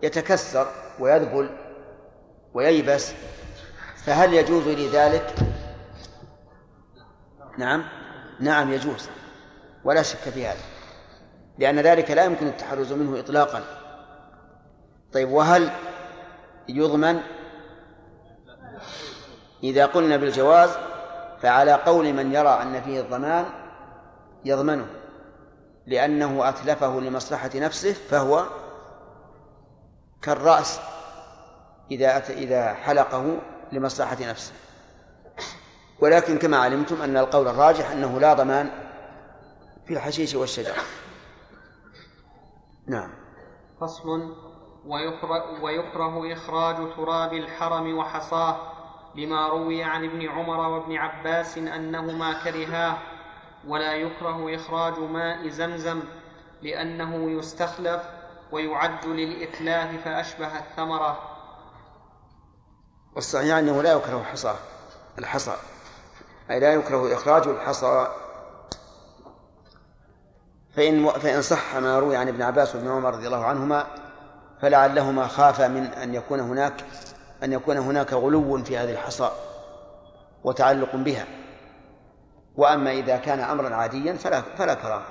يتكسر 0.03 0.67
ويذبل 1.01 1.51
وييبس 2.55 3.13
فهل 4.07 4.35
يجوز 4.35 4.69
لي 4.69 4.89
ذلك؟ 4.89 5.35
نعم. 7.59 7.85
نعم 8.41 8.73
يجوز. 8.73 9.09
ولا 9.85 10.03
شك 10.03 10.19
في 10.19 10.47
هذا. 10.47 10.61
لأن 11.59 11.81
ذلك 11.81 12.11
لا 12.11 12.25
يمكن 12.25 12.47
التحرز 12.47 12.93
منه 12.93 13.21
إطلاقا. 13.21 13.63
طيب 15.13 15.31
وهل 15.31 15.71
يضمن؟ 16.69 17.21
إذا 19.63 19.87
قلنا 19.87 20.17
بالجواز 20.17 20.71
فعلى 21.43 21.73
قول 21.73 22.13
من 22.13 22.33
يرى 22.33 22.63
أن 22.63 22.83
فيه 22.83 23.01
الضمان 23.01 23.45
يضمنه. 24.45 24.87
لأنه 25.87 26.49
أتلفه 26.49 27.01
لمصلحة 27.01 27.51
نفسه 27.55 27.93
فهو 27.93 28.45
كالرأس. 30.23 30.81
إذا. 31.91 32.19
إذا 32.29 32.75
حلقه 32.75 33.39
لمصلحة 33.75 34.17
نفسه. 34.21 34.53
ولكن 36.01 36.39
كما 36.39 36.57
علمتم 36.57 37.03
أن 37.03 37.17
القول 37.17 37.49
الراجح 37.49 37.91
أنه 37.91 38.21
لا 38.21 38.35
ضمان 38.35 38.71
في 39.87 39.95
الحشيش 39.95 40.35
والشجر. 40.35 40.75
نعم. 42.87 43.11
فصل. 43.81 44.35
ويكره, 44.87 45.63
ويكره 45.63 46.33
إخراج 46.33 46.77
تراب 46.97 47.33
الحرم 47.33 47.99
وحصاه 47.99 48.57
لما 49.15 49.49
روي 49.49 49.83
عن 49.83 50.05
ابن 50.05 50.29
عمر 50.29 50.61
وابن 50.69 50.97
عباس 50.97 51.59
أنهما 51.59 52.33
كرهاه. 52.45 52.99
ولا 53.69 53.95
يكره 53.95 54.55
إخراج 54.55 54.99
ماء 54.99 55.49
زمزم 55.49 56.03
لأنه 56.63 57.31
يستخلف 57.31 58.03
ويعد 58.53 59.07
للإتلاف 59.07 60.05
فأشبه 60.05 60.59
الثمرة. 60.59 61.34
والصحيح 63.15 63.57
أنه 63.57 63.83
لا 63.83 63.93
يكره 63.93 64.23
حصى 64.23 64.55
الحصى 65.19 65.57
أي 66.51 66.61
لا 66.61 66.75
يكره 66.75 67.15
إخراج 67.15 67.49
الحصى. 67.49 68.09
فإن 70.77 71.11
فإن 71.11 71.43
صح 71.43 71.77
ما 71.77 71.99
روي 71.99 72.17
عن 72.17 72.29
ابن 72.29 72.43
عباس 72.43 72.75
وابن 72.75 72.89
عمر 72.89 73.15
رضي 73.15 73.27
الله 73.27 73.45
عنهما 73.45 73.87
فلعلهما 74.63 75.27
خافا 75.27 75.69
من 75.69 75.85
أن 75.85 76.15
يكون 76.15 76.41
هناك 76.41 76.85
أن 77.43 77.53
يكون 77.53 77.77
هناك 77.77 78.13
غلو 78.13 78.65
في 78.65 78.79
هذه 78.79 78.91
الحصى 78.91 79.31
وتعلق 80.45 80.97
بها. 80.97 81.27
وأما 82.57 82.91
إذا 82.91 83.17
كان 83.17 83.41
أمرا 83.41 83.75
عاديا 83.75 84.15
فلا 84.15 84.41
فلا 84.41 84.75
كراهة 84.75 85.07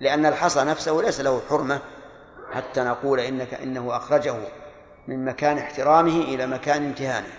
لأن 0.00 0.26
الحصى 0.26 0.64
نفسه 0.64 1.02
ليس 1.02 1.20
له 1.20 1.40
حرمة. 1.50 1.80
حتى 2.52 2.80
نقول 2.80 3.20
إنك 3.20 3.54
إنه 3.54 3.96
أخرجه. 3.96 4.34
من 5.08 5.24
مكان 5.24 5.58
احترامه 5.58 6.20
إلى 6.22 6.46
مكان 6.46 6.84
امتهانه. 6.86 7.32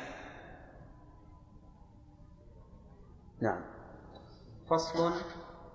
نعم. 3.42 3.62
فصل 4.70 5.14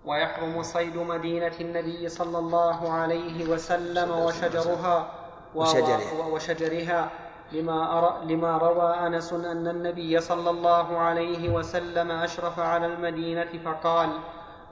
ويحرم 0.05 0.63
صيد 0.63 0.97
مدينة 0.97 1.53
النبي 1.61 2.09
صلى 2.09 2.39
الله 2.39 2.93
عليه 2.93 3.51
وسلم 3.51 4.11
وشجرها 4.11 5.11
وشجرها. 5.55 6.27
وشجرها. 6.27 7.11
لما, 7.53 8.21
لما 8.25 8.59
روى 8.59 9.07
أنس 9.07 9.33
أن 9.33 9.69
النبي 9.69 10.21
صلى 10.21 10.51
الله 10.51 10.99
عليه 10.99 11.49
وسلم 11.49 12.11
أشرف 12.11 12.61
على 12.61 12.87
المدينة 12.87 13.59
فقال 13.65 14.11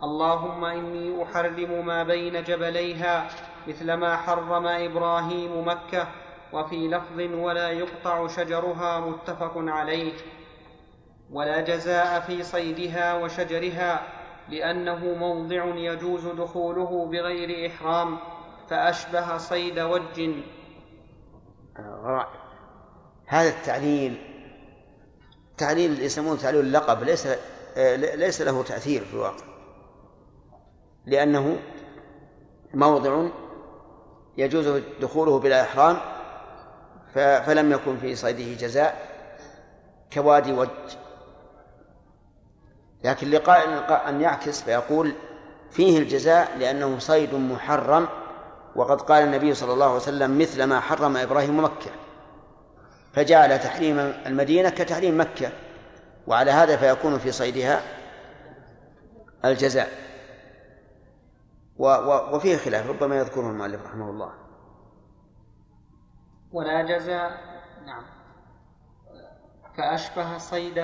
اللهم 0.02 0.64
إني 0.64 1.22
أحرم 1.22 1.86
ما 1.86 2.02
بين 2.02 2.42
جبليها 2.44 3.28
مثل 3.68 3.92
ما 3.92 4.16
حرم 4.16 4.66
إبراهيم 4.66 5.68
مكة. 5.68 6.08
وفي 6.52 6.88
لفظ 6.88 7.20
ولا 7.34 7.70
يقطع 7.70 8.26
شجرها 8.26 9.00
متفق 9.00 9.52
عليه 9.56 10.12
ولا 11.32 11.60
جزاء 11.60 12.20
في 12.20 12.42
صيدها 12.42 13.14
وشجرها 13.14 14.02
لأنه 14.48 15.14
موضع 15.14 15.64
يجوز 15.64 16.26
دخوله 16.26 17.06
بغير 17.06 17.66
إحرام 17.70 18.18
فأشبه 18.68 19.36
صيد 19.36 19.78
وج. 19.78 20.30
رائع 21.78 22.28
هذا 23.26 23.48
التعليل 23.48 24.16
تعليل 25.58 26.00
يسمونه 26.02 26.36
تعليل 26.36 26.60
اللقب 26.60 27.02
ليس 27.02 27.28
ليس 27.96 28.42
له 28.42 28.62
تأثير 28.62 29.04
في 29.04 29.14
الواقع 29.14 29.44
لأنه 31.06 31.58
موضع 32.74 33.28
يجوز 34.36 34.82
دخوله 35.00 35.38
بلا 35.38 35.62
إحرام 35.62 36.15
فلم 37.16 37.72
يكن 37.72 37.96
في 37.96 38.16
صيده 38.16 38.66
جزاء 38.66 39.08
كوادي 40.12 40.52
وج. 40.52 40.68
لكن 43.04 43.30
لقائل 43.30 43.70
أن 43.90 44.20
يعكس 44.20 44.62
فيقول 44.62 45.12
فيه 45.70 45.98
الجزاء 45.98 46.56
لأنه 46.58 46.98
صيد 46.98 47.34
محرم 47.34 48.08
وقد 48.76 49.00
قال 49.00 49.22
النبي 49.22 49.54
صلى 49.54 49.72
الله 49.72 49.86
عليه 49.86 49.96
وسلم 49.96 50.38
مثل 50.38 50.64
ما 50.64 50.80
حرم 50.80 51.16
إبراهيم 51.16 51.64
مكة. 51.64 51.90
فجعل 53.12 53.58
تحريم 53.58 53.98
المدينة 53.98 54.70
كتحريم 54.70 55.20
مكة 55.20 55.50
وعلى 56.26 56.50
هذا 56.50 56.76
فيكون 56.76 57.18
في 57.18 57.32
صيدها 57.32 57.82
الجزاء. 59.44 59.88
وفيه 62.32 62.56
خلاف 62.56 62.88
ربما 62.88 63.16
يذكره 63.16 63.50
المؤلف 63.50 63.86
رحمه 63.86 64.10
الله. 64.10 64.45
ولا 66.52 66.82
جزاء 66.82 67.40
نعم. 67.86 68.02
فأشبه 69.76 70.38
صيد 70.38 70.78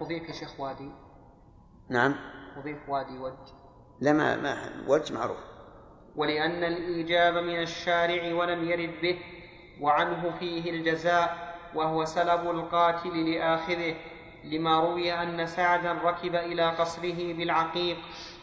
أضيف 0.00 0.30
شيخ 0.30 0.60
وادي. 0.60 0.90
نعم. 1.88 2.14
أضيف 2.56 2.88
وادي 2.88 3.18
وج 3.18 3.32
لا 4.00 4.12
ما, 4.12 4.36
ما 4.36 4.56
وج 4.88 5.12
معروف. 5.12 5.36
ولأن 6.16 6.64
الإيجاب 6.64 7.34
من 7.34 7.62
الشارع 7.62 8.34
ولم 8.34 8.64
يرد 8.70 9.00
به 9.02 9.18
وعنه 9.80 10.30
فيه 10.38 10.70
الجزاء 10.70 11.54
وهو 11.74 12.04
سلب 12.04 12.50
القاتل 12.50 13.30
لآخذه. 13.30 13.96
لما 14.44 14.80
روي 14.80 15.12
أن 15.12 15.46
سعدا 15.46 15.92
ركب 15.92 16.34
إلى 16.34 16.70
قصره 16.70 17.32
بالعقيق 17.32 17.96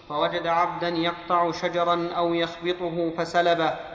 فوجد 0.10 0.48
عبدا 0.48 0.90
يقطع 0.90 1.52
شجرا 1.52 2.10
أو 2.14 2.34
يخبطه 2.34 3.10
فسلبه. 3.10 3.91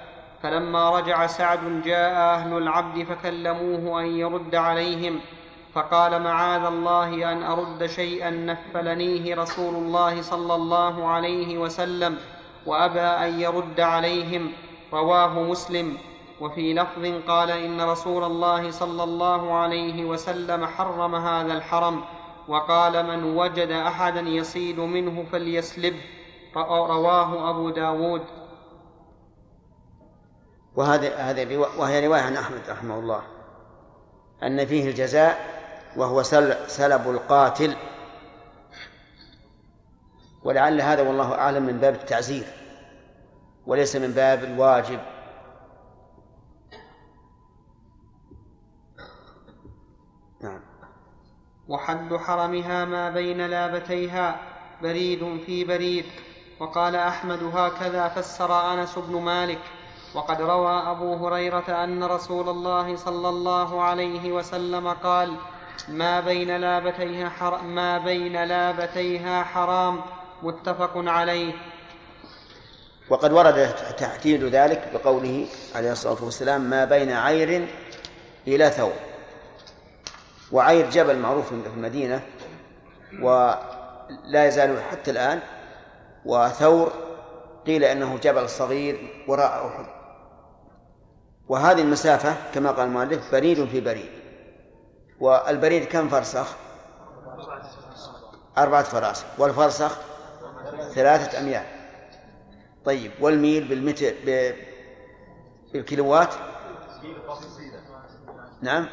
فلما 0.47 0.91
رجع 0.91 1.27
سعد 1.27 1.83
جاء 1.83 2.13
أهل 2.13 2.57
العبد 2.57 3.03
فكلموه 3.03 4.01
أن 4.01 4.07
يرد 4.07 4.55
عليهم 4.55 5.21
فقال 5.75 6.23
معاذ 6.23 6.65
الله 6.65 7.33
أن 7.33 7.43
أرد 7.43 7.87
شيئا 7.87 8.31
نفلنيه 8.31 9.35
رسول 9.35 9.75
الله 9.75 10.23
صلى 10.23 10.55
الله 10.55 11.07
عليه 11.07 11.59
وسلم 11.59 12.19
وأبى 12.67 13.01
أن 13.01 13.41
يرد 13.41 13.81
عليهم 13.81 14.53
رواه 14.93 15.43
مسلم. 15.43 15.99
وفي 16.41 16.75
لفظ 16.75 17.29
قال 17.29 17.51
إن 17.51 17.81
رسول 17.81 18.25
الله 18.25 18.71
صلى 18.71 19.05
الله 19.05 19.55
عليه 19.55 20.05
وسلم 20.05 20.67
حرم 20.67 21.15
هذا 21.15 21.53
الحرم 21.53 22.05
وقال 22.49 23.07
من 23.07 23.37
وجد 23.37 23.71
أحدا 23.71 24.21
يصيد 24.21 24.81
منه 24.81 25.25
فليسلبه 25.33 26.01
رواه 26.57 27.51
أبو 27.51 27.71
داود. 27.71 28.23
وهذا 30.77 31.17
هذا 31.17 31.57
وهي 31.57 32.07
رواية 32.07 32.23
عن 32.23 32.37
أحمد 32.37 32.61
رحمه 32.69 32.99
الله. 32.99 33.23
أن 34.43 34.67
فيه 34.67 34.89
الجزاء 34.89 35.57
وهو 35.97 36.23
سلب 36.67 37.11
القاتل. 37.11 37.77
ولعل 40.43 40.81
هذا 40.81 41.03
والله 41.03 41.35
أعلم 41.35 41.67
من 41.67 41.79
باب 41.79 41.95
التعزير. 41.95 42.47
وليس 43.67 43.97
من 43.97 44.13
باب 44.13 44.45
الواجب. 44.45 45.01
نعم. 50.41 50.61
وحد 51.69 52.17
حرمها 52.17 52.85
ما 52.85 53.11
بين 53.11 53.47
لابتيها 53.47 54.41
بريد 54.83 55.41
في 55.47 55.65
بريد. 55.65 56.05
وقال 56.61 56.97
أحمد 56.97 57.43
هكذا 57.43 58.09
فسر 58.09 58.73
أنس 58.73 58.99
بن 58.99 59.21
مالك. 59.21 59.61
وقد 60.17 60.41
روى 60.41 60.91
أبو 60.91 61.27
هريرة 61.27 61.85
أن 61.85 62.05
رسول 62.05 62.49
الله 62.49 62.97
صلى 62.97 63.29
الله 63.29 63.83
عليه 63.83 64.33
وسلم 64.33 64.89
قال 64.89 65.37
ما 65.89 66.21
بين 66.21 66.57
لابتيها 66.57 67.29
حر... 67.29 67.63
ما 67.63 67.99
بين 67.99 68.45
لابتيها 68.45 69.43
حرام. 69.43 70.01
متفق 70.43 70.93
عليه. 70.97 71.53
وقد 73.09 73.33
ورد 73.33 73.75
تحديد 73.99 74.45
ذلك 74.45 74.91
بقوله 74.95 75.47
عليه 75.75 75.93
الصلاة 75.93 76.25
والسلام 76.25 76.61
ما 76.61 76.85
بين 76.85 77.13
عير 77.13 77.69
إلى 78.47 78.71
ثور 78.71 78.93
وعير 80.53 80.91
جبل 80.91 81.19
معروف 81.19 81.49
في 81.49 81.67
المدينة 81.77 82.23
ولا 83.21 84.47
يزال 84.47 84.83
حتى 84.91 85.11
الآن 85.11 85.41
وثور 86.25 86.93
قيل 87.67 87.85
إنه 87.85 88.19
جبل 88.23 88.49
صغير 88.49 89.25
وراء 89.29 89.67
أحد. 89.67 89.87
وهذه 91.49 91.83
المسافة 91.83 92.37
كما 92.55 92.71
قال 92.71 92.87
المؤلف 92.87 93.33
بريد 93.33 93.65
في 93.65 93.81
بريد. 93.81 94.11
والبريد 95.21 95.85
كم 95.85 96.09
فرسخ؟ 96.09 96.57
أربعة 98.59 98.83
فراسخ 98.83 99.25
والفرسخ 99.39 99.99
ثلاثة 100.95 101.41
أميال. 101.41 101.65
طيب 102.85 103.13
والميل 103.21 103.69
بالمتر 103.69 104.15
بالكيلوات؟ 105.73 106.35
نعم. 108.63 108.89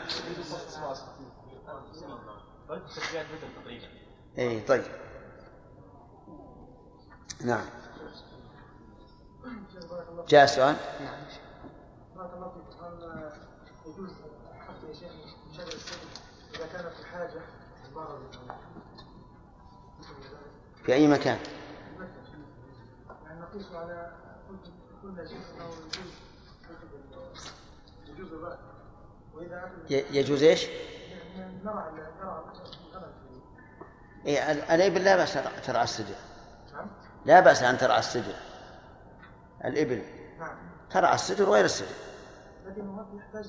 اي 4.39 4.59
طيب. 4.59 4.83
نعم. 7.45 7.65
جاء 10.27 10.45
سؤال؟ 10.45 10.75
نعم. 11.01 11.23
هل 12.23 13.31
يجوز 13.85 14.11
شيء 14.99 15.09
من 15.11 15.53
شجر 15.53 15.67
السجن 15.67 16.07
إذا 16.55 16.67
كانت 16.67 16.99
الحاجة 16.99 17.41
في 20.85 20.93
أي 20.93 21.07
مكان؟ 21.07 21.39
يعني 23.25 23.39
نقيس 23.39 23.71
على 23.71 24.11
يجوز 25.03 25.19
يجوز 28.07 28.33
الرأي. 28.33 28.57
وإذا 29.33 29.71
يجوز 29.89 30.43
إيش؟ 30.43 30.65
نرى 31.37 31.91
نرى 32.21 32.43
إيه 34.25 34.51
الإبل 34.51 35.03
لا 35.03 35.15
بأس 35.15 35.37
ترعى 35.65 35.83
السجن 35.83 36.15
لا 37.25 37.39
بأس 37.39 37.63
أن 37.63 37.77
ترعى 37.77 37.99
السجن 37.99 38.35
الإبل. 39.65 40.03
ترعى 40.89 41.15
السجن 41.15 41.43
وغير 41.45 41.65
السجن 41.65 42.12
لكن 42.65 42.81
المرضى 42.81 43.17
يحتاج 43.17 43.45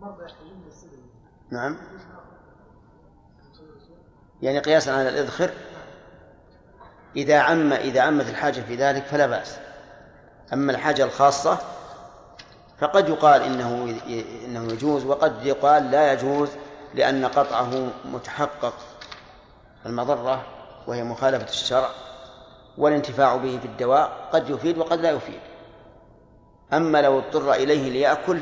المرضى 0.00 0.24
يحتاجون 0.24 0.62
للسجن 0.66 1.02
نعم. 1.50 1.76
يعني 4.42 4.58
قياسا 4.58 4.90
على 4.90 5.08
الإذخر 5.08 5.50
إذا 7.16 7.38
عم 7.38 7.72
إذا 7.72 8.00
عمت 8.00 8.28
الحاجة 8.28 8.60
في 8.60 8.76
ذلك 8.76 9.02
فلا 9.02 9.26
بأس. 9.26 9.58
أما 10.52 10.72
الحاجة 10.72 11.04
الخاصة 11.04 11.58
فقد 12.78 13.08
يقال 13.08 13.42
إنه 13.42 14.00
إنه 14.46 14.72
يجوز 14.72 15.04
وقد 15.04 15.46
يقال 15.46 15.90
لا 15.90 16.12
يجوز 16.12 16.48
لأن 16.94 17.26
قطعه 17.26 17.90
متحقق. 18.04 18.74
المضرة 19.86 20.42
وهي 20.86 21.04
مخالفة 21.04 21.48
الشرع 21.48 21.90
والانتفاع 22.78 23.36
به 23.36 23.58
في 23.58 23.66
الدواء 23.66 24.28
قد 24.32 24.50
يفيد 24.50 24.78
وقد 24.78 25.00
لا 25.00 25.10
يفيد. 25.10 25.40
أما 26.72 27.02
لو 27.02 27.18
اضطر 27.18 27.52
إليه 27.52 27.90
ليأكل 27.90 28.40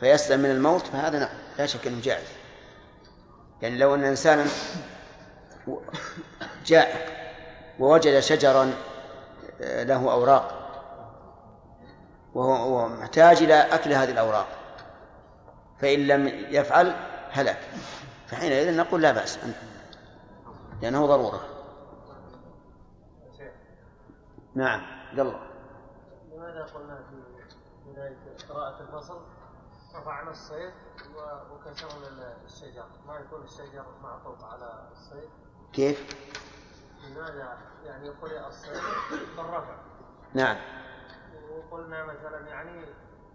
فيسلم 0.00 0.40
من 0.40 0.50
الموت 0.50 0.86
فهذا 0.86 1.18
نعم 1.18 1.36
لا 1.58 1.66
شك 1.66 1.86
أنه 1.86 2.00
جائز. 2.00 2.28
يعني 3.62 3.78
لو 3.78 3.94
أن 3.94 4.04
إنسانا 4.04 4.46
جاء 6.66 7.08
ووجد 7.78 8.20
شجرا 8.20 8.72
له 9.60 10.12
أوراق 10.12 10.60
وهو 12.34 12.88
محتاج 12.88 13.42
إلى 13.42 13.54
أكل 13.54 13.92
هذه 13.92 14.10
الأوراق 14.10 14.48
فإن 15.80 16.06
لم 16.06 16.28
يفعل 16.50 16.94
هلك. 17.30 17.58
فحينئذ 18.26 18.76
نقول 18.76 19.02
لا 19.02 19.12
بأس 19.12 19.38
لأنه 20.82 21.06
ضرورة. 21.06 21.40
نعم 24.54 24.82
يلا. 25.14 25.53
لماذا 26.54 26.66
قلنا 26.74 27.02
في 27.10 27.90
بداية 27.90 28.36
قراءة 28.48 28.80
الفصل؟ 28.80 29.20
رفعنا 29.94 30.30
الصيد 30.30 30.72
وكسرنا 31.52 32.36
الشجر. 32.44 32.86
ما 33.06 33.16
يكون 33.16 33.42
الشجر 33.42 33.84
معطوف 34.02 34.44
على 34.44 34.88
الصيد؟ 34.92 35.28
كيف؟ 35.72 36.16
لماذا؟ 37.08 37.58
يعني 37.84 38.08
قرئ 38.08 38.46
الصيد 38.46 38.82
بالرفع. 39.36 39.76
نعم. 40.34 40.56
وقلنا 41.50 42.04
مثلا 42.04 42.48
يعني 42.48 42.86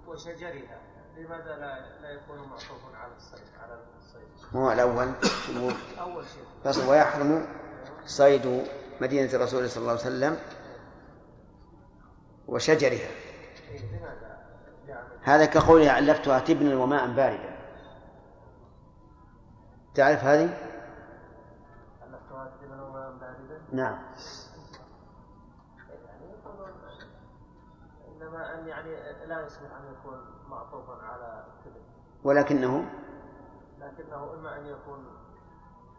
وشجرها. 0.08 0.82
لماذا 1.18 1.56
لا 1.56 2.00
لا 2.02 2.10
يكون 2.10 2.38
معطوفا 2.38 2.98
على 2.98 3.16
الصيد 3.16 3.48
على 3.64 3.84
الصيد؟ 3.98 4.56
هو 4.56 4.72
الأول 4.72 5.14
أول 6.00 6.26
شيء. 6.26 6.90
ويحرم 6.90 7.48
صيد 8.06 8.68
مدينة 9.02 9.34
الرسول 9.34 9.70
صلى 9.70 9.82
الله 9.82 9.92
عليه 9.92 10.02
وسلم 10.02 10.40
وشجرها. 12.50 13.10
هذا 15.24 15.46
علفتها 15.90 16.40
تبنا 16.40 16.76
وماء 16.76 17.08
باردا. 17.08 17.60
تعرف 19.96 20.24
هذه؟ 20.24 20.50
علفتها 22.02 22.52
تبنا 22.62 22.84
وماء 22.84 23.12
باردا 23.12 23.62
نعم. 23.72 24.00
انما 28.08 28.60
ان 28.60 28.68
يعني 28.68 28.92
لا 29.26 29.48
ان 29.66 29.94
يكون 29.94 30.20
معطوفا 30.50 30.94
على 30.94 31.46
ولكنه 32.24 32.90
لكنه 33.80 34.34
اما 34.34 34.58
ان 34.58 34.66
يكون 34.66 35.06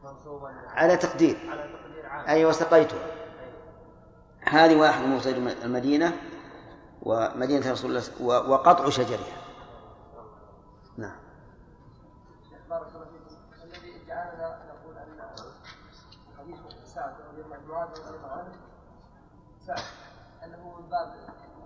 منصوبا 0.04 0.48
على 0.66 0.96
تقدير. 0.96 1.36
على 1.50 1.72
تقدير 1.72 2.06
عام 2.06 2.26
أي 2.28 2.44
وسقيتها 2.44 3.06
هذه 4.40 4.80
واحد 4.80 5.04
من 5.04 5.20
صيد 5.20 5.36
المدينة. 5.36 6.12
ومدينة 7.02 7.72
رسول 7.72 7.90
الله 7.90 8.50
وقطع 8.50 8.90
شجرها 8.90 9.36
نعم 10.96 11.16
بارك 12.70 12.86
الله 12.94 13.04
فيكم 13.04 13.64
الذي 13.64 14.06
جعلنا 14.06 14.58
نقول 14.68 14.98
ان 14.98 15.20
حديث 16.38 16.58
سعد 16.94 17.14
انه 20.44 20.80
من 20.80 20.88
باب 20.90 21.08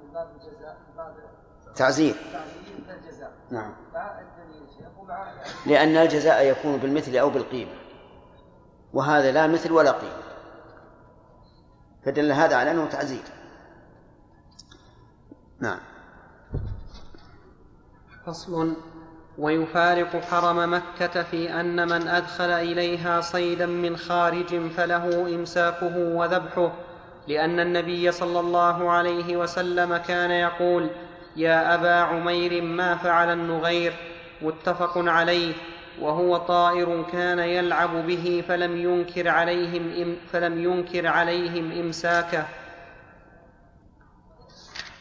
من 0.02 0.12
باب 0.12 0.30
الجزاء 0.36 0.76
من 0.88 0.96
باب 0.96 1.14
تعزير. 1.76 2.14
الجزاء 2.88 3.32
نعم. 3.50 3.74
لأن 5.66 5.96
الجزاء 5.96 6.44
يكون 6.44 6.76
بالمثل 6.76 7.16
أو 7.16 7.30
بالقيمة. 7.30 7.74
وهذا 8.92 9.32
لا 9.32 9.46
مثل 9.46 9.72
ولا 9.72 9.90
قيمة. 9.90 10.22
فدل 12.04 12.32
هذا 12.32 12.56
على 12.56 12.70
أنه 12.70 12.88
تعزير. 12.88 13.24
نعم. 15.60 15.78
فصل. 18.26 18.76
ويفارق 19.38 20.20
حرم 20.30 20.74
مكة 20.74 21.22
في 21.22 21.60
أن 21.60 21.88
من 21.88 22.08
أدخل 22.08 22.50
إليها 22.50 23.20
صيدا 23.20 23.66
من 23.66 23.96
خارج 23.96 24.70
فله 24.76 25.34
إمساكه 25.34 25.96
وذبحه 25.96 26.72
لأن 27.28 27.60
النبي 27.60 28.12
صلى 28.12 28.40
الله 28.40 28.90
عليه 28.90 29.36
وسلم 29.36 29.96
كان 29.96 30.30
يقول 30.30 30.90
يا 31.36 31.74
أبا 31.74 31.94
عمير 31.94 32.62
ما 32.62 32.96
فعل 32.96 33.32
النغير؟ 33.32 33.92
متفق 34.42 34.92
عليه. 34.96 35.54
وهو 36.00 36.36
طائر 36.36 37.04
كان 37.12 37.38
يلعب 37.38 38.06
به 38.06 38.44
فلم 38.48 38.76
ينكر 38.76 39.28
عليهم 39.28 40.16
فلم 40.32 40.64
ينكر 40.64 41.06
عليهم 41.06 41.72
إمساكه. 41.72 42.44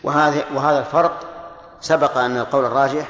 وهذا 0.03 0.43
وهذا 0.55 0.79
الفرق 0.79 1.19
سبق 1.81 2.17
أن 2.17 2.37
القول 2.37 2.65
الراجح 2.65 3.07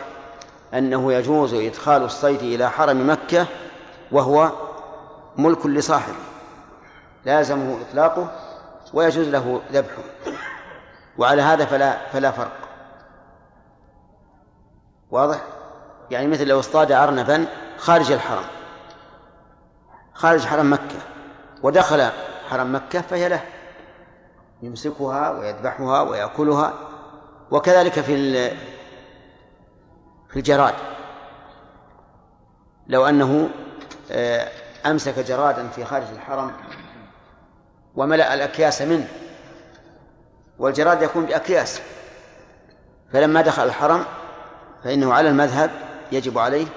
أنه 0.73 1.13
يجوز 1.13 1.53
إدخال 1.53 2.03
الصيد 2.03 2.41
إلى 2.41 2.69
حرم 2.69 3.09
مكة 3.09 3.45
وهو 4.11 4.51
ملك 5.37 5.65
لصاحبه 5.65 6.15
لازمه 7.25 7.77
إطلاقه 7.89 8.31
ويجوز 8.93 9.27
له 9.27 9.61
ذبحه 9.71 10.03
وعلى 11.17 11.41
هذا 11.41 11.65
فلا 11.65 11.97
فلا 12.13 12.31
فرق 12.31 12.57
واضح؟ 15.11 15.41
يعني 16.11 16.27
مثل 16.27 16.47
لو 16.47 16.59
اصطاد 16.59 16.91
أرنبا 16.91 17.45
خارج 17.77 18.11
الحرم 18.11 18.45
خارج 20.13 20.45
حرم 20.45 20.73
مكة 20.73 20.99
ودخل 21.63 22.09
حرم 22.49 22.75
مكة 22.75 23.01
فهي 23.01 23.29
له 23.29 23.43
يمسكها 24.63 25.29
ويذبحها 25.31 26.01
ويأكلها 26.01 26.73
وكذلك 27.51 27.99
في 27.99 28.49
في 30.29 30.39
الجراد. 30.39 30.73
لو 32.87 33.05
أنه 33.05 33.49
آه، 34.11 34.47
أمسك 34.85 35.19
جرادا 35.19 35.67
في 35.67 35.85
خارج 35.85 36.05
الحرم 36.13 36.51
وملأ 37.95 38.33
الأكياس 38.33 38.81
منه 38.81 39.07
والجراد 40.59 41.01
يكون 41.01 41.25
بأكياس 41.25 41.81
فلما 43.13 43.41
دخل 43.41 43.63
الحرم 43.63 44.05
فإنه 44.83 45.13
على 45.13 45.29
المذهب 45.29 45.71
يجب 46.11 46.37
عليه 46.37 46.67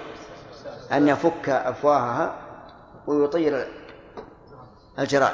أن 0.92 1.08
يفك 1.08 1.48
أفواهها 1.48 2.34
ويطير 3.06 3.68
الجراد 4.98 5.32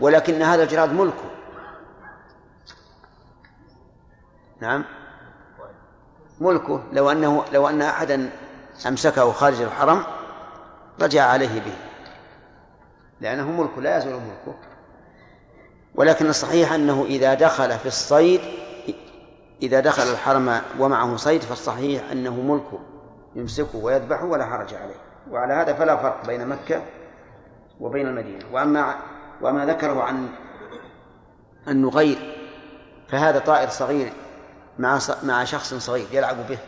ولكن 0.00 0.42
هذا 0.42 0.62
الجراد 0.62 0.92
ملكه. 0.92 1.30
نعم. 4.64 4.84
ملكه 6.40 6.82
لو 6.92 7.10
أنه 7.10 7.44
لو 7.52 7.68
أن 7.68 7.82
أحدا 7.82 8.30
أمسكه 8.88 9.32
خارج 9.32 9.60
الحرم 9.60 10.02
رجع 11.00 11.24
عليه 11.24 11.60
به. 11.60 11.74
لأنه 13.20 13.50
ملكه 13.50 13.82
لا 13.82 13.98
يزول 13.98 14.12
ملكه. 14.12 14.58
ولكن 15.94 16.26
الصحيح 16.26 16.72
أنه 16.72 17.04
إذا 17.04 17.34
دخل 17.34 17.78
في 17.78 17.86
الصيد 17.86 18.40
إذا 19.62 19.80
دخل 19.80 20.02
الحرم 20.02 20.60
ومعه 20.78 21.16
صيد 21.16 21.42
فالصحيح 21.42 22.10
أنه 22.12 22.34
ملكه 22.34 22.78
يمسكه 23.34 23.78
ويذبحه 23.78 24.24
ولا 24.24 24.46
حرج 24.46 24.74
عليه. 24.74 24.94
وعلى 25.30 25.54
هذا 25.54 25.72
فلا 25.72 25.96
فرق 25.96 26.26
بين 26.26 26.48
مكة 26.48 26.82
وبين 27.80 28.06
المدينة. 28.06 28.44
وأما 28.52 28.94
وما 29.42 29.66
ذكره 29.66 30.02
عن 30.02 30.28
النغير 31.68 32.36
فهذا 33.08 33.38
طائر 33.38 33.68
صغير 33.68 34.12
مع 34.78 34.98
مع 35.22 35.44
شخص 35.44 35.74
صغير 35.74 36.06
يلعب 36.12 36.46
به. 36.48 36.58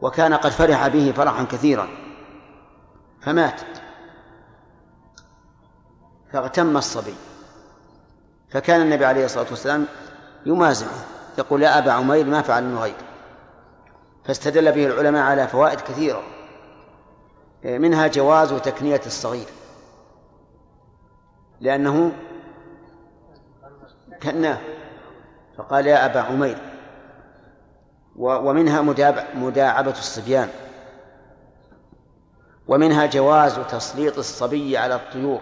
وكان 0.00 0.34
قد 0.34 0.50
فرح 0.50 0.88
به 0.88 1.12
فرحا 1.16 1.44
كثيرا. 1.44 1.88
فمات. 3.20 3.60
فاغتم 6.32 6.76
الصبي. 6.76 7.14
فكان 8.50 8.80
النبي 8.80 9.04
عليه 9.04 9.24
الصلاة 9.24 9.46
والسلام 9.50 9.86
يمازحه 10.46 11.04
يقول 11.38 11.62
يا 11.62 11.78
أبا 11.78 11.92
عمير 11.92 12.26
ما 12.26 12.42
فعل 12.42 12.62
النغير 12.62 12.94
فاستدل 14.24 14.72
به 14.72 14.86
العلماء 14.86 15.22
على 15.22 15.48
فوائد 15.48 15.80
كثيرة. 15.80 16.22
منها 17.64 18.06
جواز 18.06 18.52
تكنية 18.52 19.00
الصغير. 19.06 19.46
لأنه 21.60 22.12
كناه. 24.22 24.58
فقال 25.58 25.86
يا 25.86 26.06
أبا 26.06 26.20
عمير 26.20 26.58
ومنها 28.16 28.82
مداعبة 29.34 29.90
الصبيان 29.90 30.48
ومنها 32.68 33.06
جواز 33.06 33.58
تسليط 33.58 34.18
الصبي 34.18 34.76
على 34.76 34.94
الطيور. 34.94 35.40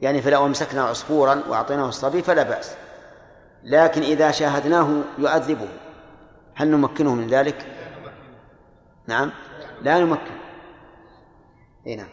يعني 0.00 0.22
فلو 0.22 0.46
أمسكنا 0.46 0.82
عصفورا 0.82 1.42
وأعطيناه 1.48 1.88
الصبي 1.88 2.22
فلا 2.22 2.42
بأس 2.42 2.76
لكن 3.64 4.02
إذا 4.02 4.30
شاهدناه 4.30 5.02
يؤذبه. 5.18 5.68
هل 6.54 6.70
نمكنه 6.70 7.14
من 7.14 7.26
ذلك؟ 7.26 7.66
نعم 9.06 9.32
لا 9.82 10.00
نمكن. 10.00 10.36
اي 11.86 11.96
نعم. 11.96 12.08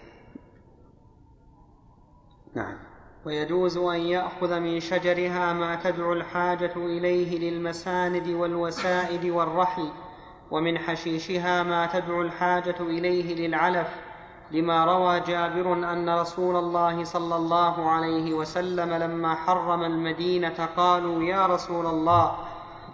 نعم. 2.55 2.77
ويجوز 3.25 3.77
أن 3.77 3.99
يأخذ 3.99 4.59
من 4.59 4.79
شجرها 4.79 5.53
ما 5.53 5.75
تدعو 5.75 6.13
الحاجة 6.13 6.73
إليه 6.75 7.39
للمساند 7.39 8.27
والوسائد 8.27 9.25
والرحل 9.25 9.89
ومن 10.51 10.77
حشيشها 10.77 11.63
ما 11.63 11.85
تدعو 11.85 12.21
الحاجة 12.21 12.75
إليه 12.79 13.47
للعلف 13.47 13.87
لما 14.51 14.85
روى 14.85 15.19
جابر 15.19 15.73
أن 15.73 16.09
رسول 16.09 16.55
الله 16.55 17.03
صلى 17.03 17.35
الله 17.35 17.89
عليه 17.89 18.33
وسلم 18.33 18.93
لما 18.93 19.35
حرم 19.35 19.83
المدينة 19.83 20.69
قالوا 20.77 21.23
يا 21.23 21.45
رسول 21.45 21.85
الله 21.85 22.35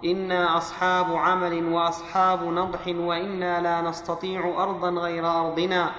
إنا 0.05 0.57
أصحاب 0.57 1.15
عمل 1.15 1.73
وأصحاب 1.73 2.43
نضح 2.43 2.87
وإنا 2.87 3.61
لا 3.61 3.81
نستطيع 3.81 4.63
أرضا 4.63 4.89
غير 4.89 5.27
أرضنا 5.31 5.91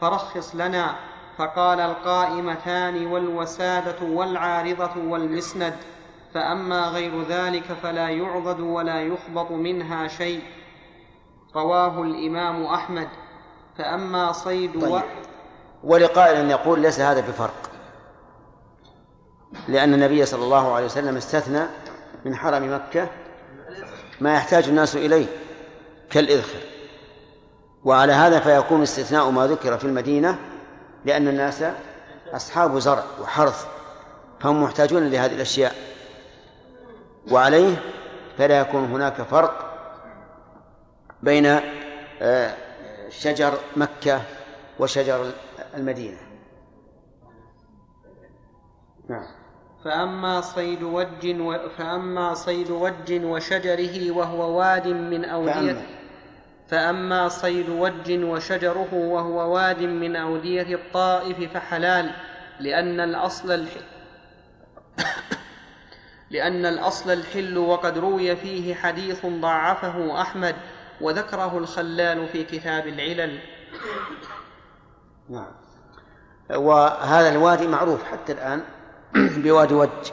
فرخص 0.00 0.56
لنا 0.56 0.94
فقال 1.38 1.80
القائمتان 1.80 3.06
والوسادة 3.06 4.06
والعارضة 4.06 4.90
والمسند 5.08 5.74
فأما 6.34 6.88
غير 6.88 7.22
ذلك 7.22 7.64
فلا 7.82 8.08
يعضد 8.08 8.60
ولا 8.60 9.02
يخبط 9.02 9.50
منها 9.50 10.08
شيء. 10.08 10.42
رواه 11.56 12.02
الإمام 12.02 12.64
أحمد. 12.64 13.08
فأما 13.78 14.32
صيد 14.32 14.80
طيب. 14.80 14.92
و... 14.92 15.00
ولقائل 15.84 16.50
يقول 16.50 16.80
ليس 16.80 17.00
هذا 17.00 17.20
بفرق. 17.20 17.70
لأن 19.68 19.94
النبي 19.94 20.26
صلى 20.26 20.44
الله 20.44 20.74
عليه 20.74 20.86
وسلم 20.86 21.16
استثنى 21.16 21.66
من 22.24 22.36
حرم 22.36 22.74
مكة 22.74 23.08
ما 24.20 24.34
يحتاج 24.34 24.68
الناس 24.68 24.96
إليه 24.96 25.26
كالإذخر. 26.10 26.60
وعلى 27.84 28.12
هذا 28.12 28.40
فيكون 28.40 28.82
استثناء 28.82 29.30
ما 29.30 29.46
ذكر 29.46 29.78
في 29.78 29.84
المدينة 29.84 30.38
لأن 31.04 31.28
الناس 31.28 31.64
أصحاب 32.32 32.78
زرع 32.78 33.04
وحرث 33.22 33.66
فهم 34.40 34.62
محتاجون 34.62 35.10
لهذه 35.10 35.34
الأشياء. 35.34 35.74
وعليه 37.30 37.76
فلا 38.38 38.60
يكون 38.60 38.84
هناك 38.84 39.22
فرق 39.22 39.72
بين 41.22 41.46
آه، 42.22 42.54
شجر 43.10 43.52
مكة 43.76 44.22
وشجر 44.78 45.30
المدينة. 45.74 46.18
نعم. 49.08 49.26
فأما 49.84 50.40
صيد 50.40 50.82
وج 50.82 51.40
و... 51.40 51.68
فأما 51.78 52.34
صيد 52.34 52.70
وج 52.70 53.24
وشجره 53.24 54.10
وهو 54.10 54.58
واد 54.58 54.88
من 54.88 55.24
أودية. 55.24 56.01
فأما 56.72 57.28
صيد 57.28 57.68
وج 57.68 58.10
وشجره 58.10 58.94
وهو 58.94 59.54
واد 59.54 59.82
من 59.82 60.16
أودية 60.16 60.74
الطائف 60.74 61.52
فحلال 61.54 62.10
لأن 62.60 63.00
الأصل 63.00 63.52
الح... 63.52 63.70
لأن 66.30 66.66
الأصل 66.66 67.10
الحل 67.10 67.58
وقد 67.58 67.98
روي 67.98 68.36
فيه 68.36 68.74
حديث 68.74 69.26
ضعفه 69.26 70.20
أحمد 70.20 70.56
وذكره 71.00 71.58
الخلال 71.58 72.28
في 72.28 72.44
كتاب 72.44 72.86
العلل. 72.86 73.38
نعم. 75.28 75.52
وهذا 76.50 77.28
الوادي 77.28 77.66
معروف 77.66 78.04
حتى 78.04 78.32
الآن 78.32 78.62
بوادي 79.44 79.74
وج 79.74 80.12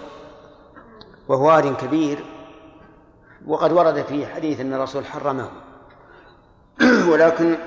وهو 1.28 1.48
واد 1.48 1.76
كبير 1.76 2.26
وقد 3.46 3.72
ورد 3.72 4.02
فيه 4.02 4.28
حديث 4.28 4.60
أن 4.60 4.74
الرسول 4.74 5.06
حرمه. 5.06 5.69
ولكن 7.12 7.58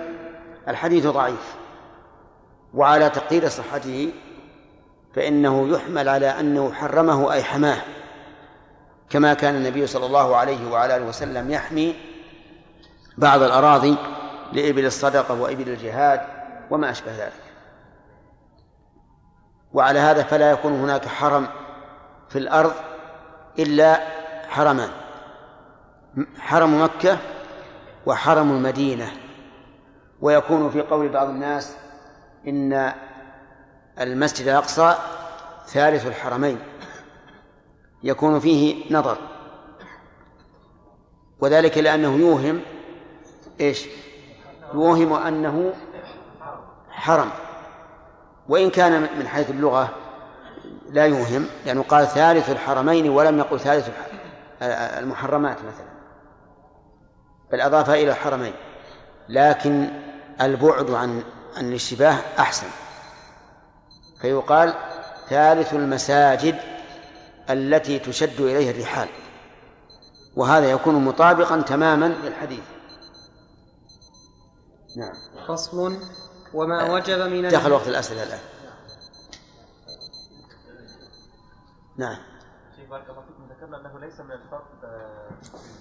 الحديث 0.69 1.07
ضعيف. 1.07 1.55
وعلى 2.75 3.11
تقدير 3.11 3.49
صحته 3.49 4.13
فإنه 5.15 5.69
يحمل 5.69 6.09
على 6.09 6.41
أنه 6.41 6.73
حرمه 6.73 7.33
أي 7.33 7.43
حماه 7.43 7.79
كما 9.11 9.35
كان 9.35 9.55
النبي 9.55 9.87
صلى 9.87 10.07
الله 10.07 10.37
عليه 10.37 10.71
وعلى 10.71 10.97
آله 10.97 11.05
وسلم 11.05 11.51
يحمي 11.51 11.95
بعض 13.19 13.43
الأراضي 13.43 13.97
لإبل 14.53 14.87
الصدقة 14.87 15.41
وإبل 15.41 15.69
الجهاد 15.69 16.21
وما 16.71 16.91
أشبه 16.91 17.13
ذلك. 17.25 17.43
وعلى 19.73 19.99
هذا 19.99 20.23
فلا 20.23 20.51
يكون 20.51 20.73
هناك 20.73 21.07
حرم 21.07 21.47
في 22.29 22.39
الأرض 22.39 22.73
إلا 23.59 24.01
حرمان. 24.49 24.91
حرم 26.39 26.83
مكة 26.83 27.19
وحرم 28.07 28.51
المدينة. 28.51 29.12
ويكون 30.20 30.70
في 30.70 30.81
قول 30.81 31.09
بعض 31.09 31.29
الناس 31.29 31.77
إن 32.49 32.93
المسجد 34.01 34.49
الأقصى 34.49 34.95
ثالث 35.66 36.07
الحرمين. 36.07 36.59
يكون 38.03 38.41
فيه 38.41 38.95
نظر. 38.95 39.19
وذلك 41.41 41.79
لأنه 41.79 42.16
يوهم 42.16 42.61
إيش؟ 43.61 43.87
يوهم 44.74 45.12
أنه 45.12 45.73
حرم. 46.91 47.31
وإن 48.49 48.70
كان 48.70 49.19
من 49.19 49.29
حيث 49.29 49.51
اللغة 49.51 49.95
لا 50.91 51.07
يوهم 51.07 51.47
لأنه 51.66 51.83
قال 51.83 52.07
ثالث 52.07 52.51
الحرمين 52.51 53.09
ولم 53.11 53.39
يقل 53.39 53.61
ثالث 53.61 53.91
المحرمات 54.99 55.57
مثلا. 55.59 55.91
بل 57.53 57.61
أضاف 57.61 57.91
إلى 57.91 58.11
الحرمين 58.11 58.55
لكن 59.29 59.91
البعد 60.41 60.91
عن 60.91 61.23
عن 61.57 61.69
الاشتباه 61.69 62.19
أحسن. 62.39 62.66
فيقال 64.20 64.74
ثالث 65.29 65.74
المساجد 65.74 66.61
التي 67.51 67.99
تشد 67.99 68.41
إليها 68.41 68.70
الرحال 68.70 69.09
وهذا 70.37 70.70
يكون 70.70 71.05
مطابقا 71.05 71.61
تماما 71.61 72.07
للحديث. 72.07 72.65
نعم. 74.97 75.15
فصل. 75.49 75.99
وما 76.55 76.93
وجب 76.93 77.19
من 77.19 77.49
دخل 77.49 77.73
وقت 77.73 77.89
الأسئلة 77.89 78.23
الآن. 78.23 78.41
نعم. 81.97 82.16
شيخ 82.77 82.91
بارك 82.91 83.11
الله 83.11 83.23
فيكم 83.23 83.49
ذكرنا 83.51 83.81
أنه 83.81 84.01
ليس 84.01 84.20
من 84.20 84.33
الفرق 84.33 84.66
آه، 84.85 85.31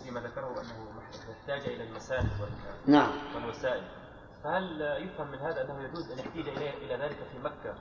فيما 0.04 0.22
ذكره 0.22 0.62
أنه 0.62 0.91
يحتاج 1.32 1.70
إلى 1.74 1.84
المساجد 1.84 2.30
وال- 2.42 2.92
نعم. 2.92 3.12
والوسائل. 3.36 3.84
فهل 4.44 4.82
يفهم 4.82 5.32
من 5.32 5.38
هذا 5.38 5.62
أنه 5.62 5.84
يجوز 5.84 6.12
أن 6.12 6.20
يحتاج 6.20 6.48
إلى 6.48 6.70
إلى 6.70 6.96
ذلك 7.04 7.18
في 7.32 7.40
مكة 7.44 7.76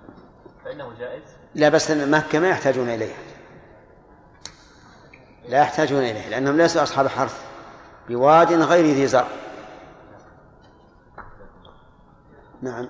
فإنه 0.64 0.92
جائز؟ 0.98 1.22
لا 1.54 1.68
بس 1.68 1.90
أن 1.90 2.10
مكة 2.10 2.38
ما 2.38 2.48
يحتاجون 2.48 2.88
إليها. 2.88 3.18
لا 5.48 5.58
يحتاجون 5.60 5.98
إليه 6.00 6.28
لأنهم 6.28 6.56
ليسوا 6.56 6.82
أصحاب 6.82 7.08
حرث 7.08 7.44
بواد 8.08 8.52
غير 8.52 8.84
ذي 8.84 9.06
زرع. 9.06 9.28
نعم. 12.62 12.88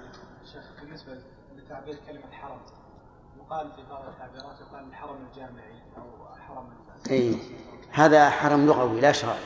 شيخ 0.53 0.63
بالنسبة 0.83 1.13
لتعبير 1.57 1.97
كلمة 2.07 2.33
حرم 2.33 2.61
يقال 3.41 3.73
في 3.77 3.83
بعض 3.91 4.05
التعبيرات 4.09 4.61
يقال 4.61 4.89
الحرم 4.89 5.17
الجامعي 5.31 5.83
أو 5.99 6.35
حرم 6.49 6.69
أي 7.11 7.37
هذا 7.93 8.31
حرم 8.31 8.67
لغوي 8.67 9.01
لا 9.01 9.13
شرعي 9.13 9.39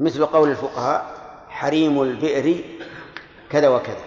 مثل 0.00 0.26
قول 0.26 0.50
الفقهاء 0.50 1.06
حريم 1.48 2.02
البئر 2.02 2.64
كذا 3.50 3.68
وكذا. 3.68 4.04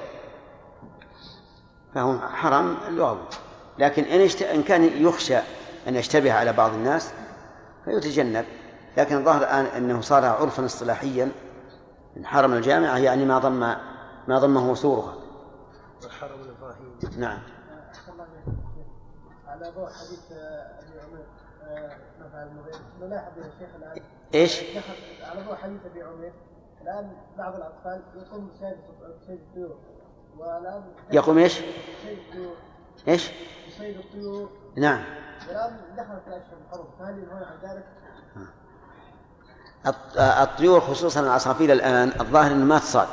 فهو 1.95 2.20
حرم 2.20 2.78
لغوي 2.90 3.20
لكن 3.80 4.03
إن, 4.03 4.22
اشت... 4.22 4.41
إن 4.41 4.64
كان 4.64 4.84
يخشى 4.84 5.38
أن 5.88 5.95
يشتبه 5.95 6.34
على 6.34 6.53
بعض 6.53 6.74
الناس 6.74 7.11
فيتجنب 7.86 8.45
لكن 8.98 9.18
الظاهر 9.18 9.41
الآن 9.41 9.66
أنه 9.66 10.02
صار 10.02 10.26
عرفا 10.26 10.66
اصطلاحيا 10.66 11.32
من 12.16 12.26
حرم 12.26 12.53
الجامعة 12.53 12.98
يعني 12.98 13.26
ما 13.26 13.40
ضم 13.40 13.60
ما 14.28 14.40
ضمه 14.40 14.76
سورها 14.76 15.16
الحرم 16.06 16.40
الإبراهيمي. 16.41 17.18
نعم. 17.18 17.40
على 19.60 19.72
ضوء 19.76 19.86
حديث 19.90 20.31
آه، 20.31 20.80
أبي 20.80 20.99
عمير 20.99 21.26
آه، 21.64 21.98
نفع 22.19 22.44
المغير 22.44 22.76
نلاحظ 23.02 23.38
يا 23.38 23.44
شيخ 23.60 23.69
الآن؟ 23.76 23.95
دخل- 24.76 25.23
على 25.26 25.41
ضوء 25.45 25.56
حديث 25.56 25.86
أبي 25.86 26.03
عمير. 26.03 26.34
الآن 26.81 27.11
بعض 27.38 27.56
الأطفال 27.56 28.02
يقوم 28.15 28.48
بصيد 28.48 29.40
الطيور. 29.40 29.77
والآن 30.38 30.84
يقوم 31.11 31.38
إيش؟ 31.38 31.60
بصيد 31.60 32.18
الطيور. 32.27 32.56
إيش؟ 33.07 33.31
بصيد 33.68 33.98
الطيور. 33.98 34.49
نعم. 34.77 35.03
والآن 35.48 35.77
دخلت 35.98 36.27
الاشهر 36.27 36.57
الحرم 36.68 36.88
فهل 36.99 37.18
ينهون 37.19 37.44
عن 37.44 37.57
ذلك؟ 37.64 37.86
الط- 39.88 40.18
الطيور 40.18 40.80
خصوصا 40.81 41.19
العصافير 41.19 41.73
الآن 41.73 42.07
الظاهر 42.22 42.52
أنه 42.52 42.65
ما 42.65 42.80
تصاد. 42.80 43.07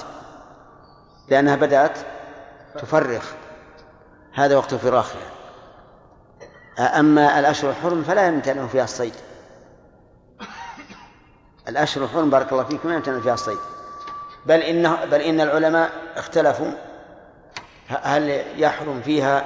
لأنها 1.29 1.57
بدأت 1.57 1.99
تفرخ. 2.75 3.33
هذا 4.35 4.57
وقت 4.57 4.75
فراخها 4.75 5.36
أما 6.79 7.39
الأشهر 7.39 7.71
الحرم 7.71 8.03
فلا 8.03 8.27
يمتنع 8.27 8.67
فيها 8.67 8.85
الصيد. 8.85 9.15
الأشهر 11.69 12.05
الحرم 12.05 12.31
بارك 12.31 12.53
الله 12.53 12.65
فيكم 12.65 12.89
لا 12.89 12.95
يمتنع 12.95 13.21
فيها 13.21 13.35
الصيد. 13.35 13.59
بل 14.47 14.61
إنه 14.61 15.05
بل 15.05 15.21
إن 15.21 15.41
العلماء 15.41 15.91
اختلفوا. 16.17 16.71
هل 17.89 18.43
يحرم 18.57 19.01
فيها 19.01 19.45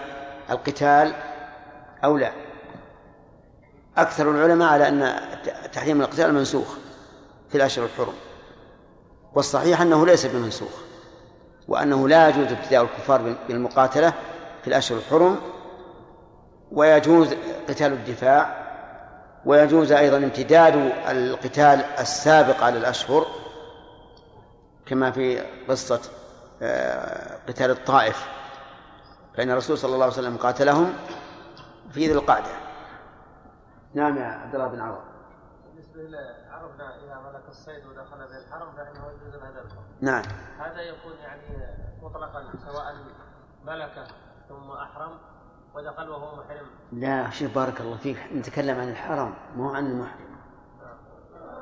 القتال 0.50 1.12
أو 2.04 2.16
لا؟ 2.16 2.32
أكثر 3.96 4.30
العلماء 4.30 4.68
على 4.72 4.88
أن 4.88 5.20
تحريم 5.72 6.00
القتال 6.00 6.34
منسوخ 6.34 6.74
في 7.48 7.54
الأشهر 7.54 7.84
الحرم. 7.84 8.14
والصحيح 9.34 9.80
أنه 9.80 10.06
ليس 10.06 10.26
بمنسوخ 10.26 10.70
وأنه 11.68 12.08
لا 12.08 12.28
يجوز 12.28 12.52
ابتداء 12.52 12.82
الكفار 12.82 13.22
بال- 13.22 13.36
بالمقاتلة 13.48 14.12
في 14.62 14.68
الأشهر 14.68 14.98
الحرم 14.98 15.40
ويجوز 16.72 17.34
قتال 17.68 17.92
الدفاع 17.92 18.60
ويجوز 19.44 19.92
أيضا 19.92 20.16
امتداد 20.16 20.74
القتال 21.08 21.84
السابق 21.98 22.62
على 22.62 22.78
الأشهر 22.78 23.26
كما 24.86 25.10
في 25.10 25.40
قصة 25.68 26.00
آه، 26.62 27.38
قتال 27.48 27.70
الطائف 27.70 28.28
فإن 29.36 29.50
الرسول 29.50 29.78
صلى 29.78 29.94
الله 29.94 30.04
عليه 30.04 30.14
وسلم 30.14 30.36
قاتلهم 30.36 30.92
في 31.90 32.06
ذي 32.06 32.12
القعدة. 32.12 32.50
نعم 33.94 34.18
يا 34.18 34.24
عبد 34.24 34.54
الله 34.54 34.66
بن 34.66 34.80
عوض. 34.80 35.02
بالنسبة 35.66 36.00
إلى 36.00 36.18
عرفنا 36.50 36.96
إذا 36.96 37.14
ملك 37.14 37.48
الصيد 37.48 37.86
ودخل 37.86 38.18
به 38.18 38.38
الحرم 38.38 38.72
فإنه 38.76 39.06
يجوز 39.06 39.34
هذا 39.34 39.60
الحكم 39.60 39.82
نعم. 40.00 40.22
هذا 40.58 40.80
يكون 40.80 41.12
يعني 41.22 41.42
مطلقا 42.02 42.44
سواء 42.66 42.94
ملك 43.64 44.06
ثم 44.48 44.70
أحرم. 44.70 45.18
ودخل 45.74 46.08
وهو 46.08 46.36
محرم. 46.36 46.66
لا 46.92 47.30
شوف 47.30 47.54
بارك 47.54 47.80
الله 47.80 47.96
فيك 47.96 48.16
نتكلم 48.34 48.80
عن 48.80 48.88
الحرم 48.88 49.34
مو 49.56 49.70
عن 49.70 49.86
المحرم. 49.86 50.30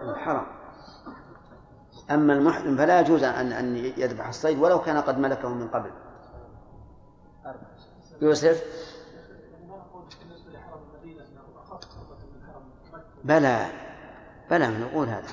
الحرم 0.03 0.47
أما 2.11 2.33
المحرم 2.33 2.77
فلا 2.77 3.01
يجوز 3.01 3.23
أن 3.23 3.53
أن 3.53 3.77
يذبح 3.77 4.29
الصيد 4.29 4.59
ولو 4.59 4.81
كان 4.83 4.97
قد 4.97 5.19
ملكه 5.19 5.49
من 5.49 5.69
قبل. 5.69 5.91
يوسف؟ 8.23 8.65
بلى 13.25 13.67
بلى 14.51 14.69
نقول 14.69 15.09
هذا. 15.09 15.29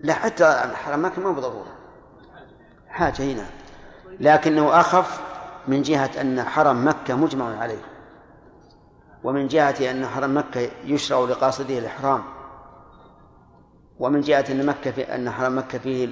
لا 0.00 0.14
حتى 0.14 0.44
الحرم 0.44 0.98
ما 0.98 1.08
كان 1.08 1.22
مو 1.22 1.32
بضرورة 1.32 1.75
حاجة 2.96 3.22
هنا. 3.22 3.46
لكنه 4.20 4.80
أخف 4.80 5.20
من 5.68 5.82
جهة 5.82 6.10
أن 6.20 6.42
حرم 6.42 6.88
مكة 6.88 7.14
مجمع 7.14 7.58
عليه 7.58 7.82
ومن 9.24 9.48
جهة 9.48 9.90
أن 9.90 10.06
حرم 10.06 10.36
مكة 10.36 10.70
يشرع 10.84 11.18
لقاصده 11.20 11.78
الإحرام 11.78 12.22
ومن 13.98 14.20
جهة 14.20 14.44
أن 14.50 14.66
مكة 14.66 14.90
في 14.90 15.14
أن 15.14 15.30
حرم 15.30 15.58
مكة 15.58 15.78
فيه 15.78 16.08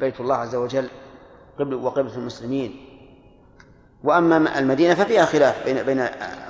بيت 0.00 0.20
الله 0.20 0.34
عز 0.34 0.54
وجل 0.54 0.88
قبل 1.58 1.74
وقبلة 1.74 2.16
المسلمين. 2.16 2.86
وأما 4.04 4.58
المدينة 4.58 4.94
ففيها 4.94 5.24
خلاف 5.24 5.64
بين 5.64 5.82
بين 5.82 6.00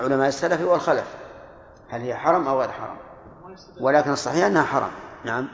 علماء 0.01 0.29
السلف 0.29 0.63
والخلف 0.63 1.15
هل 1.89 2.01
هي 2.01 2.17
حرم 2.17 2.49
أو 2.49 2.61
غير 2.61 2.71
حرم؟ 2.73 2.97
ولكن 3.81 4.13
الصحيح 4.13 4.45
أنها 4.45 4.63
حرم. 4.63 4.91
نعم. 5.25 5.49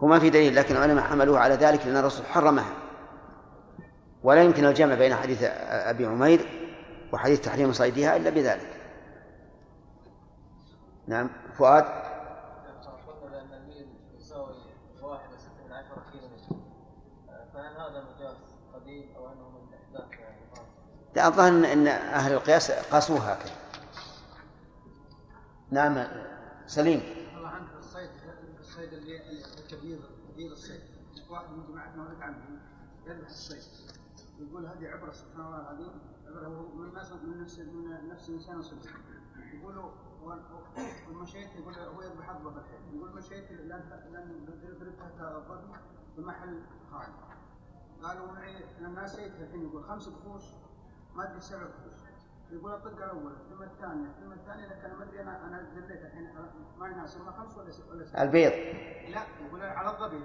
هو 0.00 0.06
ما 0.06 0.18
في 0.18 0.30
دليل 0.30 0.56
لكن 0.56 0.76
العلماء 0.76 1.04
حملوه 1.04 1.38
على 1.38 1.54
ذلك 1.54 1.86
لأن 1.86 1.96
الرسول 1.96 2.26
حرمها. 2.26 2.74
ولا 4.22 4.42
يمكن 4.42 4.64
الجمع 4.64 4.94
بين 4.94 5.14
حديث 5.14 5.42
أبي 5.42 6.06
عمير 6.06 6.40
وحديث 7.12 7.40
تحريم 7.40 7.72
صيدها 7.72 8.16
إلا 8.16 8.30
بذلك. 8.30 8.80
نعم 11.06 11.30
فؤاد؟ 11.58 11.84
لا 21.14 21.28
الظاهر 21.28 21.48
أن 21.72 21.88
أهل 21.88 22.32
القياس 22.32 22.70
قاسوها 22.70 23.34
هكذا. 23.34 23.52
نعم 25.70 26.06
سليم. 26.66 27.02
الله 27.36 27.48
عنك 27.48 27.68
الصيد 27.78 28.10
الصيد 28.60 28.92
اللي 28.92 29.49
الكبير 29.72 30.00
كبير 30.32 30.52
الصيد. 30.52 30.80
واحد 31.30 31.50
من 31.50 31.66
جماعتنا 31.66 32.02
ولد 32.02 32.22
عمي 32.22 32.60
يذبح 33.06 33.28
الصيد. 33.28 33.62
يقول 34.38 34.66
هذه 34.66 34.88
عبرة 34.88 35.12
سبحان 35.12 35.46
الله 35.46 35.60
العظيم. 35.60 36.00
عبرة 36.26 36.76
من 36.76 36.94
نفس 36.94 37.12
من 37.12 37.42
نفس 37.42 37.58
من 37.58 38.08
نفس 38.08 38.28
الإنسان 38.28 38.58
وصدق. 38.58 38.90
يقول 39.52 39.90
والمشيت 41.08 41.48
يقول 41.54 41.74
هو 41.74 42.02
يذبح 42.02 42.30
الضبع 42.30 42.60
الحين 42.60 42.96
يقول 42.96 43.16
مشيت 43.16 43.52
لن 43.52 43.82
لن 44.12 44.78
ضربتها 44.80 45.38
الضبع 45.38 45.80
بمحل 46.16 46.62
خالي 46.90 47.14
قالوا 48.02 48.26
معي 48.26 48.64
الناس 48.78 49.18
الحين 49.18 49.62
يقول 49.62 49.84
خمس 49.84 50.08
قفوش 50.08 50.42
ما 51.14 51.30
أدري 51.30 51.40
سبع 51.40 51.64
قفوش 51.64 52.09
يقول 52.52 52.72
الطقه 52.74 53.04
الاولى 53.04 53.36
ثم 53.50 53.62
الثانية 53.62 54.12
ثم 54.20 54.32
الثانية 54.32 54.66
لكن 54.66 54.94
ما 54.98 55.04
ادري 55.04 55.20
أنا 55.22 55.46
أنا 55.46 55.62
دليت 55.74 56.02
الحين 56.04 56.34
ما 56.78 56.88
يناسب 56.88 57.30
خمس 57.30 57.56
ولا 57.58 57.70
ست 57.70 57.88
ولا 57.90 58.04
ست. 58.06 58.14
البيض. 58.16 58.52
لا 59.14 59.26
يقول 59.46 59.62
على 59.62 59.90
الضبي 59.96 60.24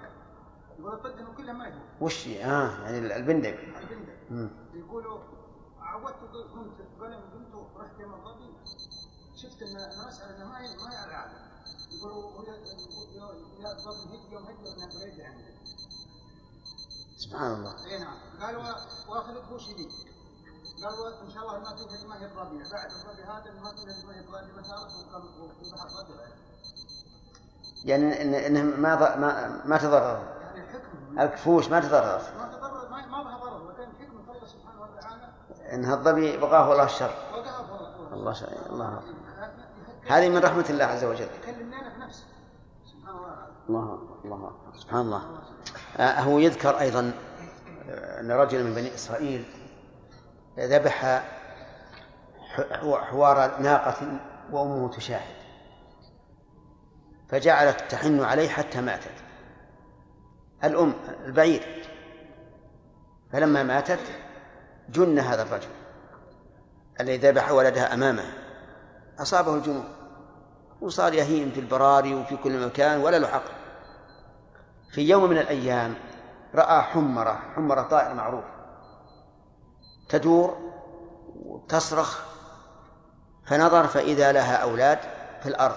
يقول 0.78 0.92
الطقه 0.94 1.20
انه 1.20 1.34
كلها 1.36 1.52
ما 1.52 1.66
يدري 1.68 1.80
وش 2.00 2.28
آه 2.28 2.82
يعني 2.82 2.98
البندق. 3.16 3.58
البندق. 3.78 4.50
يقولوا 4.74 5.18
عودت 5.80 6.14
قمت 6.54 6.76
قال 7.00 7.14
قمت 7.14 7.66
رحت 7.76 8.00
يوم 8.00 8.14
الضبي 8.14 8.54
شفت 9.36 9.62
إن 9.62 9.76
المساله 9.76 10.36
انه 10.36 10.48
ما 10.48 10.58
هي 10.60 10.76
ما 10.76 10.92
هي 10.92 10.96
على 10.96 11.10
العاده 11.10 11.38
يقولوا 11.98 12.44
يا 13.60 13.72
الضبي 13.72 14.16
هدي 14.16 14.32
يوم 14.34 14.42
هدي 14.44 14.68
انه 14.72 14.86
بريد 15.00 15.20
عنده 15.20 15.56
سبحان 17.16 17.52
الله. 17.54 17.86
اي 17.86 17.98
نعم. 17.98 18.16
قالوا 18.40 18.62
واخذ 19.08 19.34
قفوش 19.38 19.68
جديد 19.68 19.88
قالوا 20.84 21.22
إن 21.22 21.30
شاء 21.30 21.42
الله 21.42 21.58
ما 21.58 21.76
فيه 21.76 22.06
ما 22.08 22.20
هي 22.20 22.26
الربيع 22.26 22.62
بعد 22.72 22.90
الربيع 22.90 23.38
هذا 23.38 23.52
ما 23.60 23.70
فيه 23.70 24.06
ما 24.06 24.14
هي 24.14 24.20
الربيع 24.20 24.60
مسارة 24.60 24.88
ويذبح 25.60 25.82
الربيع 25.82 26.26
يعني 27.84 28.46
إنه 28.46 28.62
ما 28.62 29.16
ما 29.16 29.62
ما 29.64 29.78
تضرر. 29.78 30.22
يعني 30.54 31.24
الكفوش 31.24 31.68
ما 31.68 31.80
تضرر. 31.80 32.20
ما 32.38 32.56
تضرر 32.56 32.88
ما 32.88 33.06
ما 33.06 33.22
بها 33.22 33.38
ضرر. 33.38 33.70
لكن 33.70 33.92
حكمه 34.00 34.34
الله 34.34 34.46
سبحانه 34.46 34.82
وتعالى. 34.82 35.28
إن 35.72 35.92
الظبي 35.92 36.36
بقاه 36.36 36.72
الله 36.72 36.84
الشر. 36.84 37.10
الله 38.12 38.32
شر. 38.32 38.52
الله 38.70 39.00
هذه 40.06 40.28
من 40.28 40.38
رحمة 40.38 40.66
الله 40.70 40.84
عز 40.84 41.04
وجل. 41.04 41.28
في 41.28 41.50
الله 43.68 43.98
الله 44.24 44.52
سبحان 44.76 45.00
الله. 45.00 45.22
آه، 45.96 46.20
هو 46.20 46.38
يذكر 46.38 46.80
أيضا 46.80 47.12
آه، 47.88 48.20
أن 48.20 48.30
رجلا 48.30 48.62
من 48.62 48.74
بني 48.74 48.94
إسرائيل 48.94 49.44
ذبح 50.58 51.22
حوار 52.82 53.60
ناقة 53.60 54.20
وأمه 54.50 54.90
تشاهد. 54.90 55.36
فجعلت 57.28 57.80
تحن 57.88 58.22
عليه 58.22 58.48
حتى 58.48 58.80
ماتت. 58.80 59.14
الأم 60.64 60.94
البعير. 61.24 61.88
فلما 63.32 63.62
ماتت 63.62 64.00
جن 64.88 65.18
هذا 65.18 65.42
الرجل 65.42 65.68
الذي 67.00 67.16
ذبح 67.16 67.50
ولدها 67.50 67.94
أمامه. 67.94 68.32
أصابه 69.18 69.54
الجنون. 69.54 69.88
وصار 70.80 71.14
يهيم 71.14 71.50
في 71.50 71.60
البراري 71.60 72.14
وفي 72.14 72.36
كل 72.36 72.66
مكان 72.66 73.00
ولا 73.00 73.18
له 73.18 73.28
عقل. 73.28 73.52
في 74.90 75.00
يوم 75.00 75.30
من 75.30 75.38
الأيام 75.38 75.94
رأى 76.54 76.82
حمرة 76.82 77.42
حمرة 77.54 77.82
طائر 77.82 78.14
معروف. 78.14 78.44
تدور 80.08 80.56
وتصرخ 81.36 82.20
فنظر 83.46 83.86
فإذا 83.86 84.32
لها 84.32 84.56
أولاد 84.56 84.98
في 85.42 85.48
الأرض 85.48 85.76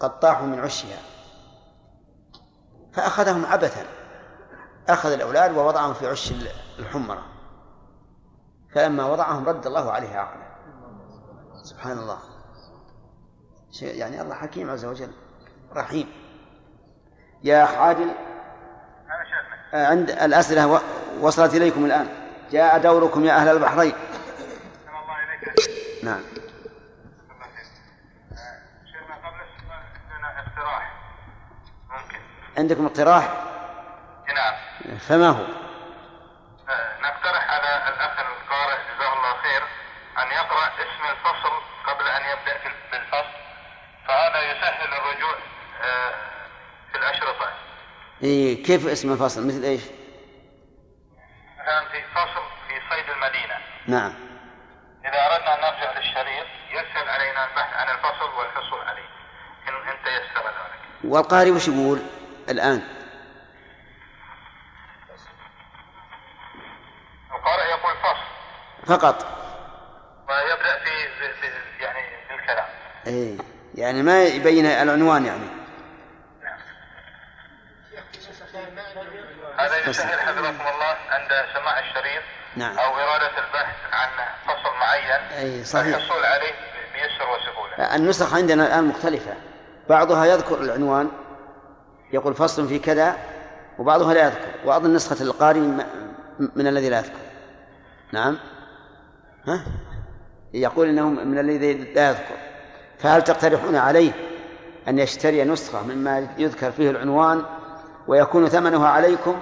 قد 0.00 0.20
طاحوا 0.20 0.46
من 0.46 0.60
عشها 0.60 0.98
فأخذهم 2.92 3.46
عبثا 3.46 3.86
أخذ 4.88 5.12
الأولاد 5.12 5.56
ووضعهم 5.56 5.94
في 5.94 6.06
عش 6.06 6.32
الحمرة 6.78 7.22
فلما 8.74 9.04
وضعهم 9.04 9.48
رد 9.48 9.66
الله 9.66 9.92
عليه 9.92 10.16
عقله. 10.16 10.50
سبحان 11.62 11.98
الله. 11.98 12.18
يعني 13.82 14.22
الله 14.22 14.34
حكيم 14.34 14.70
عز 14.70 14.84
وجل 14.84 15.12
رحيم. 15.72 16.12
يا 17.42 17.62
عادل 17.62 18.10
عند 19.72 20.10
الأسئلة 20.10 20.80
وصلت 21.20 21.54
إليكم 21.54 21.84
الآن. 21.84 22.08
جاء 22.52 22.78
دوركم 22.78 23.24
يا 23.24 23.32
أهل 23.32 23.48
البحرين. 23.48 23.92
نعم. 26.02 26.20
شيخنا 28.92 29.14
قبل 29.16 29.40
عندنا 30.10 30.38
اقتراح 30.38 30.92
ممكن 31.90 32.18
عندكم 32.58 32.86
اقتراح؟ 32.86 33.28
نعم. 34.34 34.54
فما 34.98 35.28
هو؟ 35.28 35.44
نقترح 37.02 37.50
على 37.50 37.88
الأخ 37.94 38.20
القارئ 38.20 38.78
جزاه 38.94 39.12
الله 39.12 39.32
خير 39.42 39.62
أن 40.18 40.26
يقرأ 40.32 40.66
اسم 40.66 41.02
الفصل 41.10 41.52
قبل 41.86 42.06
أن 42.06 42.22
يبدأ 42.22 42.58
في- 42.58 42.74
بالفصل 42.92 43.34
فهذا 44.08 44.40
يسهل 44.52 44.88
الرجوع 44.92 45.34
آه، 45.82 46.14
في 46.92 46.98
الاشرطه 46.98 47.50
إيه 48.22 48.62
كيف 48.62 48.86
اسم 48.86 49.12
الفصل؟ 49.12 49.46
مثل 49.46 49.62
إيش؟ 49.62 49.82
مثلا 51.60 51.84
في 51.92 52.02
فصل 52.14 52.42
في 52.68 52.74
صيد 52.90 53.10
المدينة. 53.10 53.54
نعم. 53.86 54.14
إذا 55.04 55.26
أردنا 55.26 55.54
أن 55.54 55.60
نرجع 55.60 55.98
للشريط 55.98 56.46
يسهل 56.70 57.08
علينا 57.08 57.44
البحث 57.44 57.74
عن 57.74 57.94
الفصل 57.94 58.38
والحصول 58.38 58.80
عليه. 58.80 59.08
ان 59.68 59.88
إن 59.88 59.96
تيسر 60.04 60.46
ذلك. 60.46 60.80
والقارئ 61.04 61.50
وش 61.50 61.68
يقول 61.68 62.02
الآن؟ 62.48 62.82
القارئ 67.34 67.70
يقول 67.70 67.94
فصل. 68.02 68.30
فقط. 68.86 69.40
ويبدأ 70.28 70.78
في, 70.78 71.08
في, 71.18 71.32
في 71.40 71.82
يعني 71.82 72.00
في 72.28 72.34
الكلام 72.34 72.66
إيه 73.06 73.38
يعني 73.74 74.02
ما 74.02 74.24
يبين 74.24 74.66
العنوان 74.66 75.26
يعني 75.26 75.60
هذا 79.58 79.88
يسهل 79.88 80.20
حفظكم 80.20 80.66
الله 80.74 80.96
عند 81.10 81.28
سماع 81.54 81.78
الشريط 81.78 82.22
نعم. 82.56 82.78
أو 82.78 82.98
اراده 82.98 83.38
البحث 83.38 83.76
عن 83.92 84.08
أي 85.38 85.64
صحيح. 85.64 85.96
الحصول 85.96 86.24
عليه 86.24 86.52
بيسر 86.92 87.24
وسهولة. 87.34 87.96
النسخ 87.96 88.34
عندنا 88.34 88.66
الآن 88.66 88.84
مختلفة. 88.84 89.32
بعضها 89.88 90.26
يذكر 90.26 90.60
العنوان 90.60 91.10
يقول 92.12 92.34
فصل 92.34 92.68
في 92.68 92.78
كذا 92.78 93.16
وبعضها 93.78 94.14
لا 94.14 94.26
يذكر. 94.26 94.50
وأظن 94.64 94.94
نسخة 94.94 95.22
القارئ 95.22 95.60
من 96.56 96.66
الذي 96.66 96.88
لا 96.88 96.98
يذكر. 96.98 97.20
نعم. 98.12 98.38
ها؟ 99.46 99.64
يقول 100.54 100.88
إنه 100.88 101.08
من 101.08 101.38
الذي 101.38 101.74
لا 101.74 102.10
يذكر. 102.10 102.36
فهل 102.98 103.22
تقترحون 103.22 103.76
عليه 103.76 104.12
أن 104.88 104.98
يشتري 104.98 105.44
نسخة 105.44 105.82
مما 105.82 106.28
يذكر 106.38 106.72
فيه 106.72 106.90
العنوان 106.90 107.44
ويكون 108.08 108.48
ثمنها 108.48 108.88
عليكم 108.88 109.40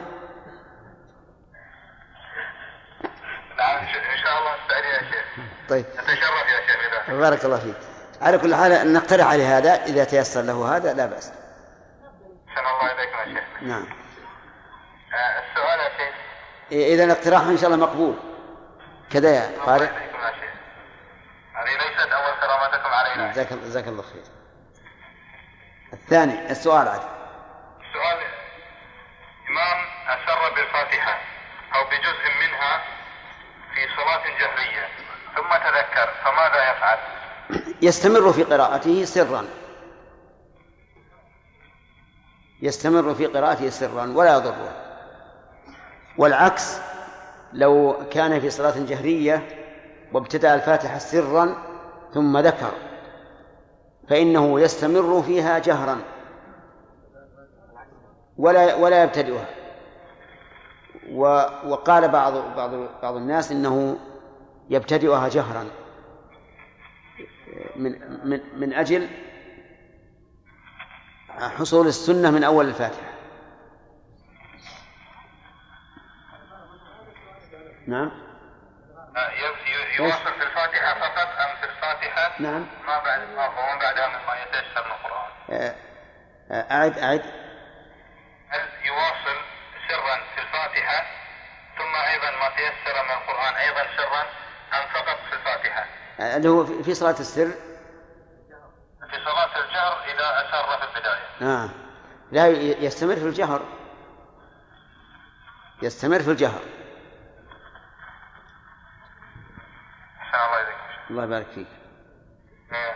نعم 3.59 3.78
ان 3.78 4.16
شاء 4.23 4.39
الله 4.39 4.51
نستعين 4.62 4.85
يا 4.85 5.11
شيخ 5.11 5.45
طيب. 5.69 5.85
نتشرف 5.99 6.49
يا 6.49 6.66
شيخ 6.66 7.11
بارك 7.11 7.45
الله 7.45 7.59
فيك. 7.59 7.77
على 8.23 8.39
كل 8.39 8.55
حال 8.55 8.93
نقترح 8.93 9.27
عليه 9.27 9.59
هذا 9.59 9.85
إذا 9.85 10.05
تيسر 10.05 10.43
له 10.43 10.77
هذا 10.77 10.93
لا 10.93 11.07
بأس. 11.07 11.32
احسن 12.49 12.66
الله 12.66 12.93
اليكم 12.93 13.19
يا 13.19 13.40
شيخ. 13.40 13.62
نعم. 13.62 13.86
آه، 15.15 15.43
السؤال 15.43 15.81
يا 15.81 15.90
شيخ. 15.99 16.15
إذا 16.73 17.05
الاقتراح 17.05 17.43
إن 17.43 17.59
شاء 17.59 17.70
الله 17.70 17.86
مقبول. 17.86 18.15
كذا 19.12 19.31
يا 19.31 19.47
شيخ. 19.47 19.69
هذه 21.55 21.73
ليست 21.73 22.12
أول 22.12 22.35
كرامتكم 22.40 22.90
علينا. 22.90 23.32
جزاك 23.32 23.53
جزاك 23.53 23.89
الله 23.89 24.03
خير. 24.03 24.23
الثاني 25.93 26.51
السؤال 26.51 26.89
عاد. 26.89 27.03
السؤال 27.81 28.19
إمام 29.49 29.86
أسر 30.09 30.55
بالفاتحة 30.55 31.20
أو 31.74 31.85
بجزء 31.85 32.24
منها 32.40 32.82
في 33.74 33.89
صلاة 33.97 34.24
جهرية. 34.39 34.89
ثم 35.36 35.48
تذكر 35.48 36.09
فماذا 36.24 36.70
يفعل؟ 36.70 36.98
يستمر 37.82 38.32
في 38.32 38.42
قراءته 38.42 39.05
سرا. 39.05 39.44
يستمر 42.62 43.14
في 43.14 43.26
قراءته 43.26 43.70
سرا 43.70 44.12
ولا 44.16 44.36
يضره. 44.36 44.72
والعكس 46.18 46.80
لو 47.52 47.96
كان 48.10 48.40
في 48.40 48.50
صلاة 48.50 48.74
جهرية 48.78 49.48
وابتدأ 50.12 50.55
الفاتحة 50.55 50.98
سرا 50.98 51.56
ثم 52.14 52.38
ذكر 52.38 52.72
فإنه 54.09 54.60
يستمر 54.60 55.22
فيها 55.22 55.59
جهرا 55.59 55.98
ولا 58.38 58.74
ولا 58.74 59.02
يبتدئها. 59.02 59.46
وقال 61.64 62.09
بعض 62.09 62.32
بعض 62.56 62.70
بعض 63.02 63.16
الناس 63.16 63.52
إنه 63.52 63.96
يبتدئها 64.70 65.28
جهرا. 65.28 65.70
من 67.77 67.93
من 68.28 68.40
من 68.61 68.73
أجل 68.74 69.09
حصول 71.59 71.86
السنة 71.86 72.31
من 72.31 72.45
أول 72.45 72.69
الفاتحة. 72.69 73.09
نعم. 77.86 78.11
ي- 79.16 79.97
يواصل 79.99 80.24
في 80.39 80.43
الفاتحة 80.43 80.95
فقط 81.01 81.28
أم 81.28 81.57
في 81.61 81.65
الفاتحة؟ 81.65 82.43
نعم. 82.43 82.66
ما 82.86 82.99
بعد 82.99 83.20
ما 83.20 83.47
ومن 83.49 83.78
بعدها 83.78 84.09
مما 84.09 84.43
يتيسر 84.43 84.85
من 84.85 84.90
القرآن. 84.93 85.31
آه، 85.51 85.74
آه، 86.51 86.73
أعد 86.81 86.99
أعد. 86.99 87.23
هل 88.49 88.61
يواصل 88.86 89.36
سرا 89.89 90.16
في 90.35 90.40
الفاتحة 90.40 91.07
ثم 91.78 91.95
أيضا 92.12 92.31
ما 92.31 92.49
تيسر 92.57 93.03
من 93.05 93.11
القرآن 93.11 93.55
أيضا 93.55 93.97
سرا؟ 93.97 94.48
أم 94.73 94.89
فقط 94.95 95.19
في 95.31 95.36
الفاتحة؟ 95.36 95.86
آه، 96.20 96.36
اللي 96.36 96.49
هو 96.49 96.65
في 96.82 96.95
صلاة 96.95 97.20
السر. 97.20 97.51
في 99.11 99.16
صلاة 99.24 99.65
الجهر 99.65 100.05
إذا 100.05 100.49
أسر 100.49 100.78
في 100.78 100.97
البداية. 100.97 101.55
آه. 101.55 101.69
لا 102.32 102.47
يستمر 102.85 103.16
في 103.16 103.23
الجهر. 103.27 103.62
يستمر 105.82 106.19
في 106.23 106.31
الجهر. 106.31 106.61
الله 111.11 111.24
يبارك 111.24 111.47
فيك. 111.55 111.66
آه، 112.73 112.95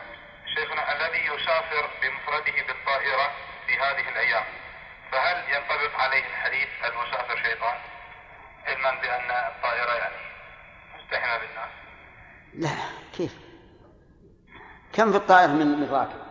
شيخنا 0.54 0.92
الذي 0.92 1.26
يسافر 1.26 1.90
بمفرده 2.02 2.66
بالطائرة 2.66 3.30
في 3.66 3.78
هذه 3.78 4.08
الأيام 4.08 4.44
فهل 5.12 5.36
ينطبق 5.54 6.00
عليه 6.00 6.24
الحديث 6.26 6.68
المسافر 6.84 7.36
شيطان؟ 7.42 7.78
علما 8.66 8.90
بأن 9.00 9.30
الطائرة 9.30 9.92
يعني 9.92 10.14
لا 12.54 12.68
كيف؟ 13.16 13.36
كم 14.92 15.10
في 15.10 15.16
الطائرة 15.16 15.52
من 15.52 15.66
من 15.66 15.88
راكب 15.90 16.22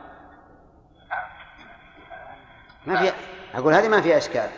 ما 2.87 3.01
في 3.01 3.11
أقول 3.53 3.73
هذه 3.73 3.87
ما 3.87 4.01
فيها 4.01 4.17
إشكال. 4.17 4.49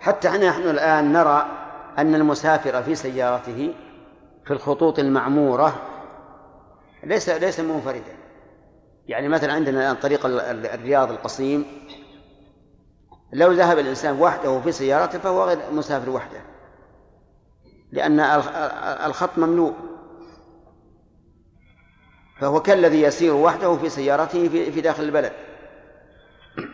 حتى 0.00 0.28
إحنا 0.28 0.48
نحن 0.48 0.62
الآن 0.62 1.12
نرى 1.12 1.46
أن 1.98 2.14
المسافر 2.14 2.82
في 2.82 2.94
سيارته 2.94 3.74
في 4.44 4.50
الخطوط 4.52 4.98
المعمورة 4.98 5.82
ليس 7.04 7.28
ليس 7.28 7.60
منفردا. 7.60 8.16
يعني 9.06 9.28
مثلا 9.28 9.52
عندنا 9.52 9.80
الآن 9.80 9.96
طريق 9.96 10.26
ال- 10.26 10.40
ال- 10.40 10.66
الرياض 10.66 11.10
القصيم 11.10 11.66
لو 13.32 13.52
ذهب 13.52 13.78
الإنسان 13.78 14.20
وحده 14.20 14.60
في 14.60 14.72
سيارته 14.72 15.18
فهو 15.18 15.44
غير 15.44 15.58
مسافر 15.72 16.10
وحده. 16.10 16.40
لأن 17.92 18.20
الخ- 18.20 18.56
الخط 19.06 19.38
مملوء 19.38 19.76
فهو 22.40 22.62
كالذي 22.62 23.02
يسير 23.02 23.34
وحده 23.34 23.76
في 23.76 23.88
سيارته 23.88 24.48
في 24.48 24.72
في 24.72 24.80
داخل 24.80 25.02
البلد. 25.02 25.32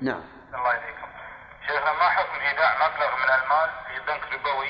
نعم. 0.00 0.20
الله 0.54 0.74
يهديكم 0.74 1.08
شيخنا 1.66 1.92
ما 1.92 2.08
حكم 2.08 2.40
إيداع 2.40 2.74
مبلغ 2.76 3.16
من 3.16 3.30
المال 3.42 3.70
في 3.88 4.00
بنك 4.06 4.32
ربوي 4.32 4.68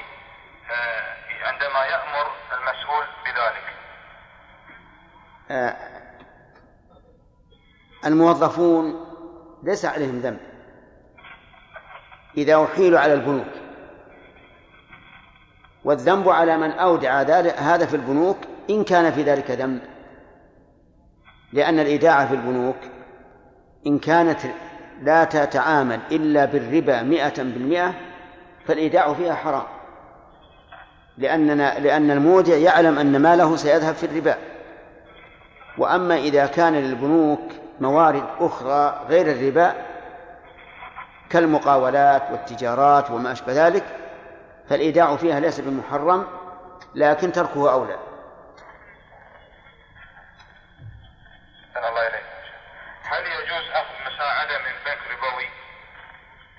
آه، 0.71 1.15
عندما 1.47 1.85
يأمر 1.85 2.31
المسؤول 2.53 3.05
بذلك؟ 3.25 3.65
آه، 5.51 5.77
الموظفون 8.07 9.07
ليس 9.63 9.85
عليهم 9.85 10.21
ذنب. 10.21 10.41
إذا 12.37 12.65
أحيلوا 12.65 13.01
على 13.01 13.15
البنوك. 13.15 13.64
والذنب 15.85 16.29
على 16.29 16.57
من 16.57 16.71
أودع 16.71 17.23
هذا 17.59 17.87
في 17.87 17.97
البنوك 17.97 18.37
إن 18.71 18.85
كان 18.85 19.13
في 19.13 19.23
ذلك 19.23 19.51
ذنب. 19.51 19.81
لأن 21.53 21.81
الإيداع 21.81 22.27
في 22.27 22.35
البنوك 22.35 22.77
إن 23.87 23.99
كانت 23.99 24.39
لا 25.03 25.25
تتعامل 25.25 26.01
إلا 26.13 26.45
بالربا 26.45 27.03
مئة 27.03 27.43
بالمئة 27.43 27.95
فالإيداع 28.67 29.15
فيها 29.15 29.35
حرام. 29.35 29.67
لأننا 31.19 31.79
لأن 31.79 32.11
المودع 32.11 32.57
يعلم 32.57 32.99
أن 32.99 33.23
ماله 33.23 33.57
سيذهب 33.57 33.95
في 33.95 34.07
الربا. 34.07 34.37
وأما 35.79 36.17
إذا 36.17 36.47
كان 36.47 36.75
للبنوك 36.75 37.41
موارد 37.81 38.25
أخرى 38.41 39.01
غير 39.09 39.31
الربا 39.31 39.75
كالمقاولات 41.31 42.23
والتجارات 42.31 43.11
وما 43.11 43.33
أشبه 43.33 43.67
ذلك 43.67 43.85
فالإيداع 44.69 45.17
فيها 45.17 45.41
ليس 45.41 45.61
بمحرم 45.61 46.27
لكن 46.95 47.33
تركه 47.33 47.73
أولى. 47.73 47.99
الله 51.77 52.07
إليك. 52.09 52.25
هل 53.03 53.27
يجوز 53.27 53.71
أخذ 53.73 54.15
مساعدة 54.15 54.59
من 54.59 54.73
بنك 54.87 54.99
ربوي؟ 55.11 55.49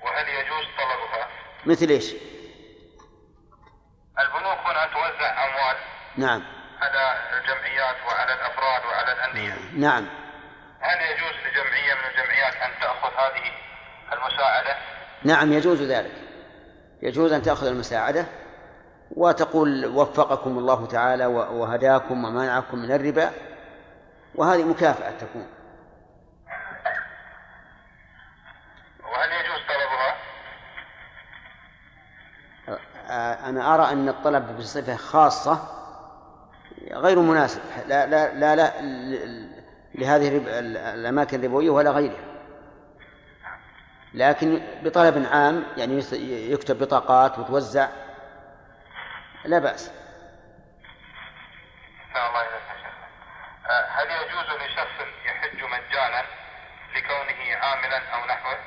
وهل 0.02 0.28
يجوز 0.28 0.64
طلبها؟ 0.78 1.28
مثل 1.66 1.88
إيش؟ 1.88 2.14
البنوك 4.18 4.58
هنا 4.58 4.86
توزع 4.86 5.44
أموال. 5.44 5.76
نعم. 6.16 6.42
على 6.80 7.18
الجمعيات 7.38 7.96
وعلى 8.06 8.34
الأفراد 8.34 8.84
وعلى 8.84 9.12
الأندية. 9.12 9.54
نعم. 9.72 10.06
هل 10.80 11.00
يجوز 11.00 11.34
لجمعية 11.46 11.94
من 11.94 12.10
الجمعيات 12.10 12.54
أن 12.54 12.70
تأخذ 12.80 13.12
هذه 13.14 13.52
المساعدة؟ 14.12 14.76
نعم 15.22 15.52
يجوز 15.52 15.82
ذلك. 15.82 16.12
يجوز 17.02 17.32
أن 17.32 17.42
تأخذ 17.42 17.66
المساعدة 17.66 18.26
وتقول 19.16 19.86
وفقكم 19.86 20.58
الله 20.58 20.86
تعالى 20.86 21.26
وهداكم 21.26 22.24
ومنعكم 22.24 22.78
من 22.78 22.92
الربا 22.92 23.30
وهذه 24.34 24.64
مكافأة 24.64 25.10
تكون. 25.10 25.46
وهل 29.02 29.28
يجوز 29.32 29.60
طلبها؟ 29.68 30.16
أنا 33.48 33.74
أرى 33.74 33.92
أن 33.92 34.08
الطلب 34.08 34.58
بصفة 34.58 34.96
خاصة 34.96 35.58
غير 36.92 37.18
مناسب 37.20 37.60
لا 37.86 38.06
لا 38.06 38.34
لا, 38.34 38.56
لا 38.56 38.72
لهذه 39.94 40.42
الأماكن 40.94 41.40
الربوية 41.40 41.70
ولا 41.70 41.90
غيرها. 41.90 42.35
لكن 44.16 44.62
بطلب 44.82 45.26
عام 45.32 45.64
يعني 45.76 46.02
يكتب 46.52 46.78
بطاقات 46.78 47.38
وتوزع 47.38 47.88
لا 49.44 49.58
بأس. 49.58 49.90
أحسن 52.14 52.26
الله 52.28 52.40
آه، 53.70 53.86
هل 53.88 54.06
يجوز 54.10 54.62
لشخص 54.62 55.06
يحج 55.26 55.62
مجانا 55.62 56.24
لكونه 56.94 57.56
عاملا 57.56 57.98
أو 57.98 58.26
نحوه؟ 58.26 58.58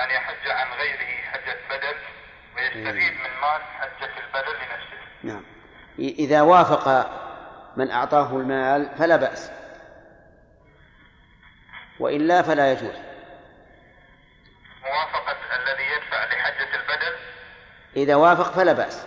أن 0.00 0.10
يحج 0.10 0.48
عن 0.48 0.72
غيره 0.72 1.22
حجة 1.32 1.58
بدل 1.70 1.96
ويستفيد 2.56 3.12
من 3.12 3.40
مال 3.42 3.62
حجة 3.80 4.10
البدل 4.18 4.54
لنفسه. 4.54 4.98
نعم. 5.22 5.44
إذا 5.98 6.42
وافق 6.42 7.10
من 7.76 7.90
أعطاه 7.90 8.36
المال 8.36 8.90
فلا 8.98 9.16
بأس. 9.16 9.50
وإلا 12.00 12.42
فلا 12.42 12.72
يجوز 12.72 13.06
موافقة 14.86 15.36
الذي 15.56 15.82
يدفع 15.82 16.24
لحجة 16.24 16.74
البدل 16.74 17.16
إذا 17.96 18.14
وافق 18.14 18.52
فلا 18.52 18.72
بأس. 18.72 19.06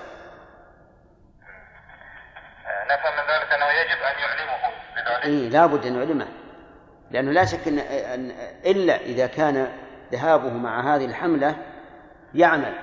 آه، 2.66 2.86
نفهم 2.86 3.14
من 3.14 3.34
ذلك 3.34 3.52
أنه 3.52 3.66
يجب 3.66 4.02
أن 4.02 4.20
يعلمه 4.20 4.58
بذلك. 4.96 5.26
إيه 5.26 5.50
لابد 5.50 5.86
أن 5.86 5.96
يعلمه. 5.96 6.28
لأنه 7.12 7.32
لا 7.32 7.46
شك 7.46 7.68
أن 7.68 7.80
أن- 7.80 8.66
إلا 8.66 8.96
إذا 8.96 9.28
كان 9.28 9.68
ذهابه 10.12 10.54
مع 10.54 10.96
هذه 10.96 11.06
الحملة 11.06 11.56
يعمل. 12.34 12.74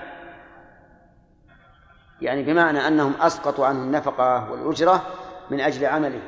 يعني 2.20 2.42
بمعنى 2.42 2.86
أنهم 2.88 3.14
أسقطوا 3.20 3.66
عنه 3.66 3.78
النفقة 3.78 4.50
والأجرة 4.50 5.06
من 5.50 5.60
أجل 5.60 5.86
عمله. 5.86 6.22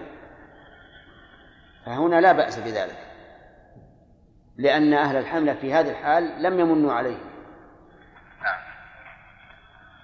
فهنا 1.86 2.20
لا 2.20 2.32
بأس 2.32 2.58
بذلك. 2.58 2.98
لأن 4.56 4.94
أهل 4.94 5.16
الحملة 5.16 5.54
في 5.54 5.74
هذه 5.74 5.90
الحال 5.90 6.42
لم 6.42 6.60
يمنوا 6.60 6.92
عليه. 6.92 7.27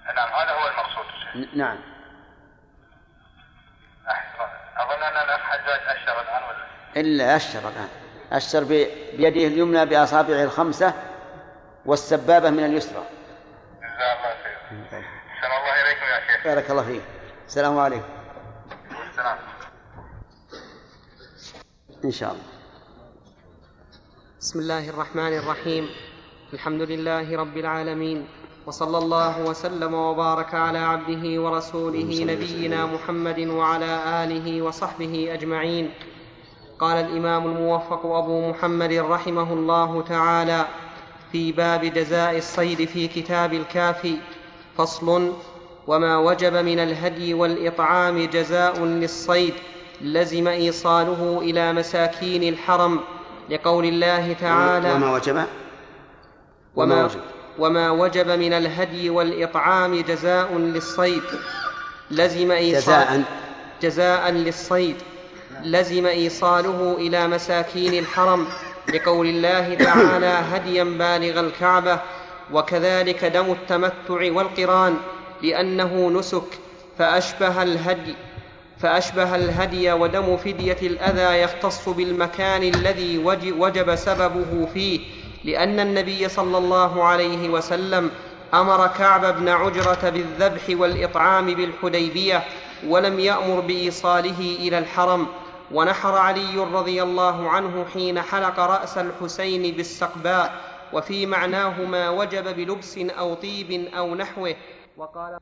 نعم 0.05 0.29
هذا 0.33 0.51
هو 0.51 0.67
المقصود 0.67 1.05
نعم. 1.57 1.77
أحسن. 4.07 4.39
أظن 4.77 5.03
أن 5.03 5.23
الأخ 5.23 5.41
حجاج 5.41 5.79
أشر 5.97 6.21
الآن 6.21 6.43
ولا؟ 6.43 7.01
إلا 7.01 7.35
أشر 7.35 7.59
الآن. 7.59 7.89
أشر 8.31 8.63
بيده 8.63 9.47
اليمنى 9.47 9.85
بأصابعه 9.85 10.43
الخمسة 10.43 10.93
والسبابة 11.85 12.49
من 12.49 12.65
اليسرى. 12.65 13.03
جزاه 13.81 14.13
الله 14.17 14.35
خير. 14.43 14.57
أحسن 15.29 15.47
الله 15.47 15.81
إليكم 15.81 16.05
يا 16.05 16.19
شيخ. 16.27 16.45
بارك 16.45 16.71
الله 16.71 16.83
فيك. 16.83 17.03
السلام 17.47 17.79
عليكم. 17.79 18.09
السلام. 19.09 19.37
إن 22.05 22.11
شاء 22.11 22.31
الله. 22.31 22.43
بسم 24.39 24.59
الله 24.59 24.89
الرحمن 24.89 25.37
الرحيم. 25.37 25.89
الحمد 26.53 26.81
لله 26.81 27.37
رب 27.37 27.57
العالمين. 27.57 28.27
وصلى 28.67 28.97
الله 28.97 29.45
وسلم 29.45 29.93
وبارك 29.93 30.53
على 30.53 30.77
عبده 30.77 31.41
ورسوله 31.41 32.25
نبينا 32.29 32.85
محمد. 32.85 33.39
وعلى 33.39 34.23
آله 34.23 34.61
وصحبه 34.61 35.33
أجمعين. 35.33 35.89
قال 36.79 36.97
الإمام 36.97 37.45
الموفق 37.45 38.05
أبو 38.05 38.49
محمد 38.49 38.93
رحمه 38.93 39.53
الله 39.53 40.01
تعالى 40.01 40.65
في 41.31 41.51
باب 41.51 41.81
جزاء 41.81 42.37
الصيد 42.37 42.85
في 42.85 43.07
كتاب 43.07 43.53
الكافي 43.53 44.17
فصل 44.77 45.33
وما 45.87 46.17
وجب 46.17 46.53
من 46.53 46.79
الهدي 46.79 47.33
والإطعام 47.33 48.25
جزاء 48.25 48.83
للصيد 48.83 49.53
لزم 50.01 50.47
إيصاله 50.47 51.39
إلى 51.41 51.73
مساكين 51.73 52.43
الحرم. 52.43 52.99
لقول 53.49 53.85
الله 53.85 54.33
تعالى 54.33 54.93
وما 54.93 55.13
وجب؟ 55.13 55.43
وما 56.75 57.03
وجب. 57.05 57.34
وما 57.59 57.91
وجب 57.91 58.27
من 58.29 58.53
الهدي 58.53 59.09
والإطعام 59.09 60.01
جزاء 60.01 60.53
للصيد. 60.57 61.23
لزم 62.11 62.51
إيصال 62.51 62.81
جزاء. 62.81 63.23
جزاء 63.81 64.31
للصيد. 64.31 64.95
لزم 65.63 66.05
إيصاله 66.05 66.95
إلى 66.99 67.27
مساكين 67.27 67.93
الحرم 67.93 68.47
لقول 68.93 69.27
الله 69.27 69.73
تعالى 69.75 70.41
هديا 70.53 70.83
بالغ 70.83 71.39
الكعبة 71.39 71.99
وكذلك 72.53 73.25
دم 73.25 73.51
التمتع 73.51 74.31
والقران 74.31 74.97
لأنه 75.43 76.09
نسك 76.09 76.59
فأشبه 76.97 77.63
الهدي 77.63 78.15
فأشبه 78.81 79.35
الهدي 79.35 79.91
ودم 79.91 80.37
فدية 80.37 80.77
الأذى 80.81 81.41
يختص 81.41 81.89
بالمكان 81.89 82.63
الذي 82.63 83.17
وج- 83.17 83.53
وجب 83.59 83.95
سببه 83.95 84.67
فيه 84.73 84.99
لأن 85.45 85.79
النبي 85.79 86.29
صلى 86.29 86.57
الله 86.57 87.03
عليه 87.03 87.49
وسلم 87.49 88.11
أمر 88.53 88.87
كعب 88.87 89.35
بن 89.39 89.49
عجرة 89.49 90.09
بالذبح 90.09 90.61
والإطعام 90.69 91.45
بالحديبية 91.45 92.43
ولم 92.87 93.19
يأمر 93.19 93.59
بإيصاله 93.59 94.39
إلى 94.59 94.77
الحرم. 94.77 95.27
ونحر 95.71 96.15
علي 96.17 96.57
رضي 96.57 97.03
الله 97.03 97.49
عنه 97.49 97.85
حين 97.93 98.21
حلق 98.21 98.59
رأس 98.59 98.97
الحسين 98.97 99.75
بالسقباء 99.75 100.61
وفي 100.93 101.25
معناه 101.25 101.81
ما 101.81 102.09
وجب 102.09 102.55
بلبس 102.55 102.97
أو 102.97 103.33
طيب 103.33 103.87
أو 103.97 104.15
نحوه. 104.15 104.55
وقال 104.97 105.37